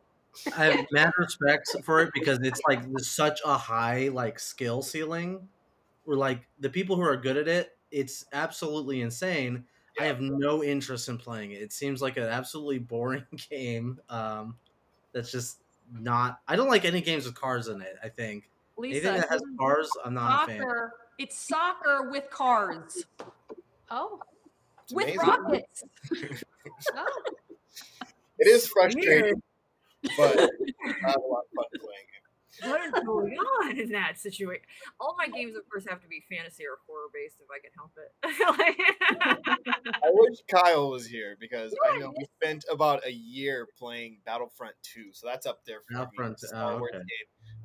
I 0.58 0.66
have 0.66 0.86
mad 0.92 1.12
respect 1.18 1.76
for 1.84 2.02
it 2.02 2.12
because 2.14 2.40
it's 2.44 2.62
like 2.68 2.82
there's 2.84 3.10
such 3.10 3.40
a 3.46 3.58
high 3.58 4.10
like 4.10 4.40
skill 4.40 4.82
ceiling. 4.82 5.48
Where 6.06 6.18
like 6.18 6.48
the 6.60 6.70
people 6.70 6.96
who 6.96 7.04
are 7.04 7.18
good 7.18 7.38
at 7.38 7.48
it, 7.48 7.78
it's 7.92 8.26
absolutely 8.34 9.02
insane. 9.02 9.66
I 10.00 10.04
have 10.06 10.22
no 10.22 10.64
interest 10.64 11.10
in 11.10 11.18
playing 11.18 11.52
it. 11.52 11.62
It 11.62 11.74
seems 11.74 12.02
like 12.02 12.18
an 12.18 12.24
absolutely 12.24 12.80
boring 12.80 13.26
game. 13.50 14.00
Um, 14.10 14.56
that's 15.12 15.32
just 15.32 15.58
not. 15.94 16.40
I 16.48 16.56
don't 16.56 16.70
like 16.70 16.86
any 16.86 17.02
games 17.02 17.26
with 17.26 17.36
cars 17.36 17.68
in 17.68 17.82
it. 17.82 17.98
I 18.04 18.10
think 18.10 18.50
Lisa, 18.78 18.98
anything 19.08 19.22
that 19.22 19.30
has 19.30 19.42
this 19.42 19.50
cars, 19.60 19.90
I'm 20.06 20.14
not 20.14 20.44
a 20.50 20.52
fan. 20.52 20.64
It's 21.18 21.38
soccer 21.38 22.10
with 22.10 22.30
cars, 22.30 23.04
Oh, 23.92 24.22
It's 24.84 24.94
with 24.94 25.06
amazing. 25.06 25.28
rockets. 25.28 25.84
oh. 26.96 27.22
It 28.38 28.48
is 28.48 28.68
frustrating, 28.68 29.24
Weird. 29.24 29.42
But 30.18 30.38
I 30.40 31.08
have 31.08 31.16
a 31.18 31.28
lot 31.28 31.44
of 31.44 31.52
fun 31.56 31.66
playing 31.80 32.08
it. 32.16 32.24
What 32.68 32.82
is 32.82 32.92
going 33.06 33.38
on 33.38 33.78
in 33.80 33.92
that 33.92 34.18
situation? 34.18 34.64
All 35.00 35.16
my 35.18 35.28
games, 35.28 35.56
of 35.56 35.70
course, 35.70 35.86
have 35.88 36.02
to 36.02 36.08
be 36.08 36.24
fantasy 36.30 36.64
or 36.66 36.80
horror 36.88 37.08
based 37.14 37.38
if 37.40 37.48
I 37.50 37.60
can 37.62 37.72
help 37.78 37.92
it. 37.96 39.94
I 40.04 40.10
wish 40.12 40.40
Kyle 40.50 40.90
was 40.90 41.06
here 41.06 41.38
because 41.40 41.74
I 41.90 41.98
know 41.98 42.12
we 42.18 42.26
spent 42.42 42.66
about 42.72 43.06
a 43.06 43.12
year 43.12 43.68
playing 43.78 44.18
Battlefront 44.26 44.76
2, 44.84 45.10
so 45.14 45.28
that's 45.28 45.46
up 45.46 45.60
there 45.66 45.80
for 45.88 45.94
Battlefront 46.00 46.42
me. 46.42 46.50
2, 46.50 46.56
oh, 46.56 46.68
okay. 46.76 46.92
game. 46.98 47.04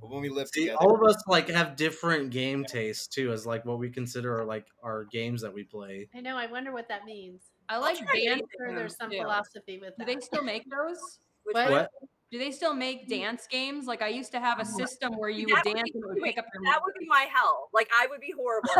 But 0.00 0.10
when 0.10 0.20
we 0.20 0.28
lived 0.28 0.50
See, 0.52 0.66
together, 0.66 0.78
all 0.80 0.94
of 0.94 1.02
us 1.02 1.16
like 1.26 1.48
have 1.48 1.76
different 1.76 2.30
game 2.30 2.64
tastes 2.64 3.06
too, 3.08 3.32
as 3.32 3.46
like 3.46 3.64
what 3.64 3.78
we 3.78 3.88
consider 3.90 4.38
are 4.38 4.44
like 4.44 4.66
our 4.82 5.04
games 5.06 5.40
that 5.42 5.52
we 5.52 5.64
play. 5.64 6.08
I 6.14 6.20
know. 6.20 6.36
I 6.36 6.46
wonder 6.46 6.72
what 6.72 6.88
that 6.88 7.04
means. 7.04 7.40
I 7.68 7.78
like 7.78 7.96
try 7.98 8.06
I'm 8.08 8.14
dance. 8.16 8.26
anything. 8.26 8.46
sure 8.58 8.74
there's 8.74 8.96
some 8.96 9.10
too. 9.10 9.18
philosophy 9.22 9.78
with 9.78 9.96
that. 9.96 10.06
Do 10.06 10.12
that. 10.12 10.20
they 10.20 10.24
still 10.24 10.44
make 10.44 10.64
those? 10.70 11.20
Which 11.44 11.54
What? 11.54 11.70
one? 11.70 11.80
What? 11.80 11.90
Do 12.34 12.40
they 12.40 12.50
still 12.50 12.74
make 12.74 13.08
dance 13.08 13.46
games? 13.48 13.86
Like 13.86 14.02
I 14.02 14.08
used 14.08 14.32
to 14.32 14.40
have 14.40 14.58
a 14.58 14.64
system 14.64 15.12
where 15.16 15.28
you 15.30 15.46
That 15.46 15.62
would 15.64 15.70
would 15.70 15.76
dance 15.76 15.90
be- 15.92 15.98
and 16.00 16.04
would 16.14 16.20
pick 16.24 16.36
up 16.36 16.46
your 16.52 16.64
That 16.64 16.80
would 16.84 16.94
be 16.98 17.06
my 17.06 17.28
hell. 17.32 17.68
Like 17.72 17.88
I 17.96 18.08
would 18.08 18.20
be 18.20 18.34
horrible. 18.36 18.70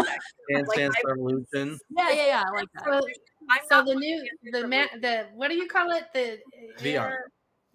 Dance 0.53 0.67
Like, 0.67 0.77
Dance 0.79 0.95
I- 0.99 1.09
Revolution. 1.09 1.79
Yeah, 1.97 2.11
yeah, 2.11 2.27
yeah. 2.27 2.43
I 2.49 2.51
like 2.51 2.69
that. 2.75 2.85
So, 2.85 3.07
I'm 3.49 3.61
so 3.69 3.85
the 3.85 3.95
new 3.95 4.29
the 4.51 4.63
for 4.63 4.67
ma- 4.67 4.99
the 5.01 5.29
what 5.35 5.49
do 5.51 5.55
you 5.55 5.69
call 5.69 5.93
it 5.93 6.07
the 6.13 6.41
VR. 6.81 6.99
AR 6.99 7.19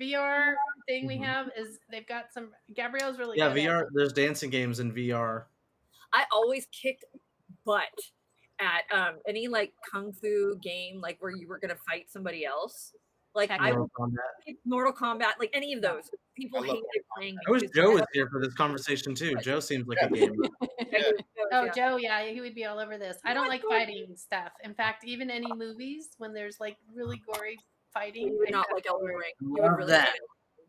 VR 0.01 0.55
thing 0.85 1.07
we 1.07 1.15
Mhm. 1.17 1.23
have 1.23 1.49
is 1.55 1.79
they've 1.89 2.07
got 2.07 2.33
some 2.33 2.51
Gabrielle's 2.75 3.17
really 3.17 3.37
Yeah, 3.37 3.47
good 3.53 3.59
at 3.59 3.63
VR. 3.69 3.87
There's 3.93 4.11
dancing 4.11 4.49
games 4.49 4.81
in 4.81 4.91
VR. 4.93 5.45
I 6.11 6.25
always 6.33 6.65
kicked 6.73 7.05
butt 7.63 7.87
at 8.59 8.83
um 8.91 9.19
any 9.25 9.47
like 9.47 9.71
kung 9.89 10.11
fu 10.11 10.57
game 10.61 10.99
like 10.99 11.21
where 11.21 11.31
you 11.31 11.47
were 11.47 11.57
gonna 11.59 11.77
fight 11.87 12.11
somebody 12.11 12.43
else. 12.45 12.93
Like 13.35 13.51
I 13.51 13.57
Mortal 13.71 13.89
would 13.97 14.11
Kombat. 14.11 14.55
Mortal 14.65 14.93
Kombat, 14.93 15.33
like 15.39 15.51
any 15.53 15.73
of 15.73 15.81
those. 15.81 16.09
People 16.35 16.59
I 16.63 16.67
love 16.67 16.77
hated 16.77 17.05
playing. 17.15 17.37
I 17.47 17.51
wish 17.51 17.61
Joe 17.75 17.91
was 17.91 18.03
here 18.13 18.27
for 18.29 18.39
this 18.41 18.53
conversation 18.53 19.13
too. 19.13 19.35
Joe 19.41 19.59
seems 19.59 19.87
like 19.87 19.99
a 20.01 20.09
gamer. 20.09 20.35
Yeah. 20.91 21.01
Oh, 21.51 21.65
yeah. 21.65 21.71
Joe, 21.71 21.97
yeah, 21.97 22.25
he 22.25 22.41
would 22.41 22.53
be 22.55 22.65
all 22.65 22.79
over 22.79 22.97
this. 22.97 23.17
I 23.25 23.33
don't 23.33 23.47
like 23.47 23.63
fighting 23.67 24.07
stuff. 24.15 24.51
In 24.63 24.73
fact, 24.73 25.03
even 25.03 25.29
any 25.29 25.51
movies 25.53 26.09
when 26.17 26.33
there's 26.33 26.59
like 26.59 26.77
really 26.93 27.21
gory 27.31 27.57
fighting, 27.93 28.27
You 28.27 28.37
would 28.39 28.51
not 28.51 28.67
like 28.73 28.85
Elden 28.87 29.07
forward. 29.07 29.19
Ring. 29.19 29.31
You 29.39 29.51
would 29.53 29.61
Love 29.63 29.77
really 29.77 29.91
that. 29.91 30.09
it. 30.15 30.21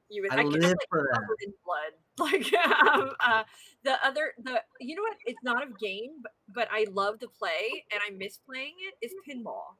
You 0.09 0.23
would. 0.23 0.33
I 0.33 0.41
I, 0.41 0.43
live 0.43 0.63
like 0.63 0.77
for 0.89 1.03
that. 1.03 1.21
covered 1.21 1.39
in 1.43 1.53
blood. 1.65 1.93
Like 2.21 2.53
um, 2.93 3.13
uh, 3.21 3.45
the 3.83 3.97
other, 4.07 4.35
the 4.43 4.61
you 4.79 4.95
know 4.95 5.03
what? 5.03 5.17
It's 5.25 5.43
not 5.43 5.63
a 5.63 5.71
game, 5.81 6.11
but, 6.23 6.33
but 6.55 6.69
I 6.71 6.87
love 6.93 7.19
to 7.21 7.29
play 7.29 7.85
and 7.91 8.01
I 8.07 8.11
miss 8.15 8.39
playing 8.47 8.75
it. 8.89 9.07
Is 9.07 9.13
pinball. 9.29 9.77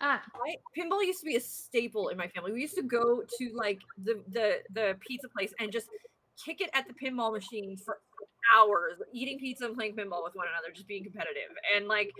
Ah, 0.00 0.22
Right? 0.40 0.58
Pinball 0.76 1.04
used 1.04 1.20
to 1.20 1.26
be 1.26 1.36
a 1.36 1.40
staple 1.40 2.08
in 2.08 2.16
my 2.16 2.28
family. 2.28 2.52
We 2.52 2.60
used 2.60 2.76
to 2.76 2.82
go 2.82 3.22
to 3.38 3.50
like 3.54 3.80
the 4.04 4.22
the 4.28 4.58
the 4.72 4.96
pizza 5.06 5.28
place 5.28 5.52
and 5.58 5.72
just 5.72 5.88
kick 6.44 6.60
it 6.60 6.70
at 6.72 6.86
the 6.86 6.94
pinball 6.94 7.32
machine 7.32 7.76
for 7.84 7.98
hours, 8.54 8.94
eating 9.12 9.38
pizza 9.38 9.66
and 9.66 9.74
playing 9.74 9.96
pinball 9.96 10.22
with 10.22 10.34
one 10.34 10.46
another, 10.48 10.72
just 10.72 10.86
being 10.86 11.02
competitive. 11.02 11.50
And 11.74 11.88
like, 11.88 12.10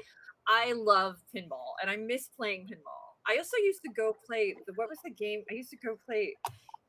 I 0.49 0.73
love 0.73 1.17
pinball, 1.35 1.75
and 1.81 1.91
I 1.91 1.97
miss 1.97 2.29
playing 2.37 2.63
pinball. 2.67 3.05
I 3.29 3.37
also 3.37 3.57
used 3.59 3.81
to 3.87 3.93
go 3.97 4.17
play. 4.27 4.55
the- 4.67 4.73
What 4.75 4.89
was 4.89 4.99
the 5.05 5.11
game? 5.11 5.45
I 5.51 5.55
used 5.55 5.71
to 5.71 5.77
go 5.77 5.99
play. 6.05 6.35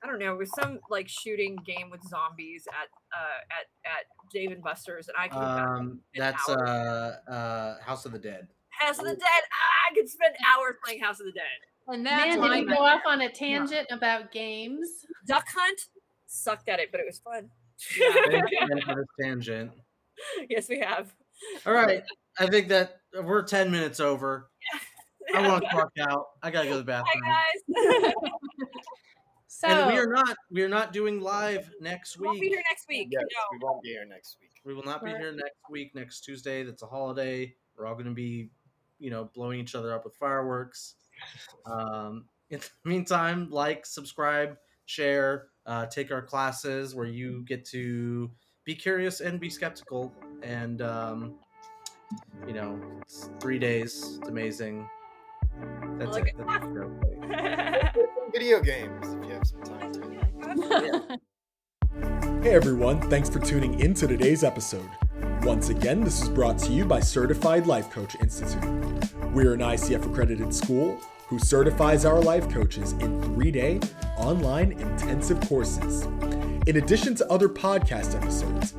I 0.02 0.08
don't 0.08 0.18
know. 0.18 0.34
It 0.34 0.38
was 0.38 0.52
some 0.56 0.80
like 0.90 1.08
shooting 1.10 1.58
game 1.68 1.90
with 1.92 2.02
zombies 2.08 2.66
at 2.70 2.88
uh 3.16 3.40
at 3.52 3.66
at 3.86 4.04
Dave 4.34 4.52
and 4.52 4.64
Buster's, 4.64 5.08
and 5.10 5.18
I 5.18 5.28
could 5.28 5.38
Um, 5.38 6.02
that's 6.16 6.48
uh, 6.50 7.20
uh, 7.30 7.80
House 7.84 8.06
of 8.06 8.14
the 8.14 8.20
Dead. 8.20 8.48
House 8.80 8.99
of 8.99 9.05
the 9.05 9.15
Dead. 9.15 9.19
Ah, 9.21 9.91
I 9.91 9.95
could 9.95 10.09
spend 10.09 10.36
hours 10.47 10.75
playing 10.84 11.01
House 11.01 11.19
of 11.19 11.25
the 11.25 11.32
Dead. 11.32 11.43
And 11.88 12.05
that's 12.05 12.36
man, 12.36 12.39
my 12.39 12.57
did 12.59 12.67
we 12.67 12.73
go 12.73 12.82
off 12.84 13.01
on 13.07 13.21
a 13.21 13.30
tangent 13.32 13.88
about 13.91 14.32
games? 14.32 14.88
Duck 15.25 15.45
Hunt 15.55 15.80
sucked 16.27 16.69
at 16.69 16.80
it, 16.80 16.91
but 16.91 16.99
it 17.01 17.05
was 17.07 17.19
fun. 17.19 17.49
Thank 17.97 18.51
you 18.51 18.57
again 18.67 18.82
for 18.86 18.95
this 18.95 19.05
tangent. 19.19 19.71
yes, 20.49 20.69
we 20.69 20.80
have. 20.80 21.13
All 21.65 21.73
right, 21.73 22.03
I 22.38 22.47
think 22.47 22.67
that 22.67 22.97
we're 23.23 23.41
ten 23.43 23.71
minutes 23.71 23.99
over. 23.99 24.49
I 25.34 25.47
want 25.47 25.63
to 25.63 25.69
clock 25.69 25.91
out. 25.99 26.25
I 26.43 26.51
gotta 26.51 26.67
go 26.67 26.73
to 26.73 26.77
the 26.80 26.84
bathroom. 26.84 27.23
Hi 27.25 28.01
guys. 28.03 28.13
So 29.47 29.67
And 29.67 29.91
we 29.93 29.99
are 29.99 30.07
not 30.07 30.38
we 30.51 30.61
are 30.63 30.69
not 30.69 30.93
doing 30.93 31.19
live 31.19 31.69
next 31.82 32.17
We'll 32.17 32.34
be 32.34 32.39
week. 32.41 32.49
here 32.51 32.61
next 32.69 32.88
week. 32.88 33.07
yes, 33.11 33.23
No. 33.23 33.39
we 33.51 33.59
won't 33.61 33.82
be 33.82 33.89
here 33.89 34.05
next 34.05 34.38
week. 34.39 34.51
We 34.63 34.73
will 34.73 34.84
not 34.84 35.03
be 35.03 35.09
here 35.09 35.32
next 35.34 35.57
week, 35.69 35.93
next 35.95 36.21
Tuesday. 36.21 36.63
That's 36.63 36.82
a 36.84 36.88
holiday. 36.88 37.55
We're 37.77 37.86
all 37.88 37.93
going 37.95 38.05
to 38.05 38.11
be, 38.13 38.51
you 39.00 39.10
know, 39.10 39.30
blowing 39.34 39.60
each 39.60 39.76
other 39.76 39.93
up 39.93 40.04
with 40.04 40.16
fireworks. 40.16 40.95
Um, 41.66 42.26
in 42.50 42.60
the 42.60 42.89
meantime, 42.89 43.50
like, 43.50 43.86
subscribe, 43.86 44.58
share, 44.86 45.47
uh, 45.66 45.86
take 45.86 46.12
our 46.12 46.22
classes 46.22 46.95
where 46.95 47.06
you 47.06 47.43
get 47.45 47.66
to 47.66 48.30
be 48.66 48.76
curious 48.76 49.22
and 49.22 49.39
be 49.39 49.50
skeptical. 49.50 50.14
And, 50.43 50.82
um, 50.82 51.36
you 52.47 52.54
know, 52.54 52.80
it's 53.02 53.30
three 53.39 53.60
days. 53.60 54.18
It's 54.20 54.30
amazing. 54.30 54.88
That's 55.97 56.12
like 56.12 56.28
it. 56.28 56.36
it. 56.39 56.47
That's 56.47 56.66
it. 56.66 57.30
Yeah, 57.30 57.91
video 58.32 58.62
games 58.62 59.14
if 59.14 59.26
you 59.26 59.34
have 59.34 59.47
some 59.47 59.64
time 59.64 59.93
to. 59.93 60.00
God. 60.00 61.20
Hey 62.41 62.54
everyone, 62.54 63.02
thanks 63.10 63.30
for 63.30 63.39
tuning 63.39 63.82
in 63.82 63.93
to 63.95 64.08
today's 64.08 64.45
episode. 64.45 64.89
Once 65.50 65.70
again, 65.70 66.04
this 66.04 66.22
is 66.22 66.30
brought 66.30 66.60
to 66.60 66.72
you 66.72 66.86
by 66.86 67.00
Certified 67.00 67.66
Life 67.66 67.89
Coach 67.89 68.16
Institute. 68.22 68.64
We're 69.34 69.56
an 69.56 69.62
ICF 69.62 70.06
accredited 70.06 70.54
school 70.54 71.02
who 71.26 71.39
certifies 71.39 72.06
our 72.06 72.22
life 72.22 72.47
coaches 72.52 72.91
in 72.93 73.20
three 73.24 73.50
day 73.50 73.80
online 74.16 74.74
intensive 74.74 75.41
courses. 75.50 76.06
In 76.70 76.78
addition 76.78 77.15
to 77.15 77.30
other 77.32 77.49
podcast 77.49 78.15
episodes, 78.15 78.76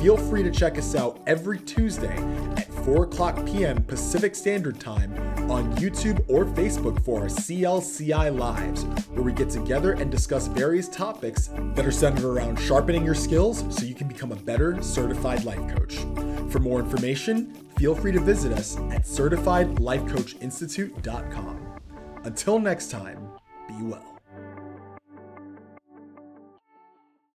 feel 0.00 0.16
free 0.16 0.42
to 0.42 0.50
check 0.50 0.78
us 0.78 0.94
out 0.94 1.20
every 1.26 1.58
Tuesday 1.58 2.16
at 2.56 2.72
4 2.86 3.04
o'clock 3.04 3.44
p.m. 3.44 3.84
Pacific 3.84 4.34
Standard 4.34 4.80
Time 4.80 5.12
on 5.50 5.76
YouTube 5.76 6.24
or 6.26 6.46
Facebook 6.46 7.04
for 7.04 7.20
our 7.20 7.26
CLCI 7.26 8.38
Lives, 8.38 8.84
where 9.10 9.22
we 9.22 9.34
get 9.34 9.50
together 9.50 9.92
and 9.92 10.10
discuss 10.10 10.46
various 10.46 10.88
topics 10.88 11.50
that 11.74 11.84
are 11.84 11.92
centered 11.92 12.24
around 12.24 12.58
sharpening 12.58 13.04
your 13.04 13.14
skills 13.14 13.62
so 13.68 13.84
you 13.84 13.94
can 13.94 14.08
become 14.08 14.32
a 14.32 14.36
better 14.36 14.82
certified 14.82 15.44
life 15.44 15.76
coach. 15.76 15.96
For 16.50 16.60
more 16.60 16.80
information, 16.80 17.52
feel 17.76 17.94
free 17.94 18.12
to 18.12 18.20
visit 18.20 18.54
us 18.54 18.78
at 18.90 19.02
certifiedlifecoachinstitute.com. 19.02 21.60
Until 22.24 22.58
next 22.58 22.90
time, 22.90 23.18
be 23.68 23.74
well. 23.82 24.13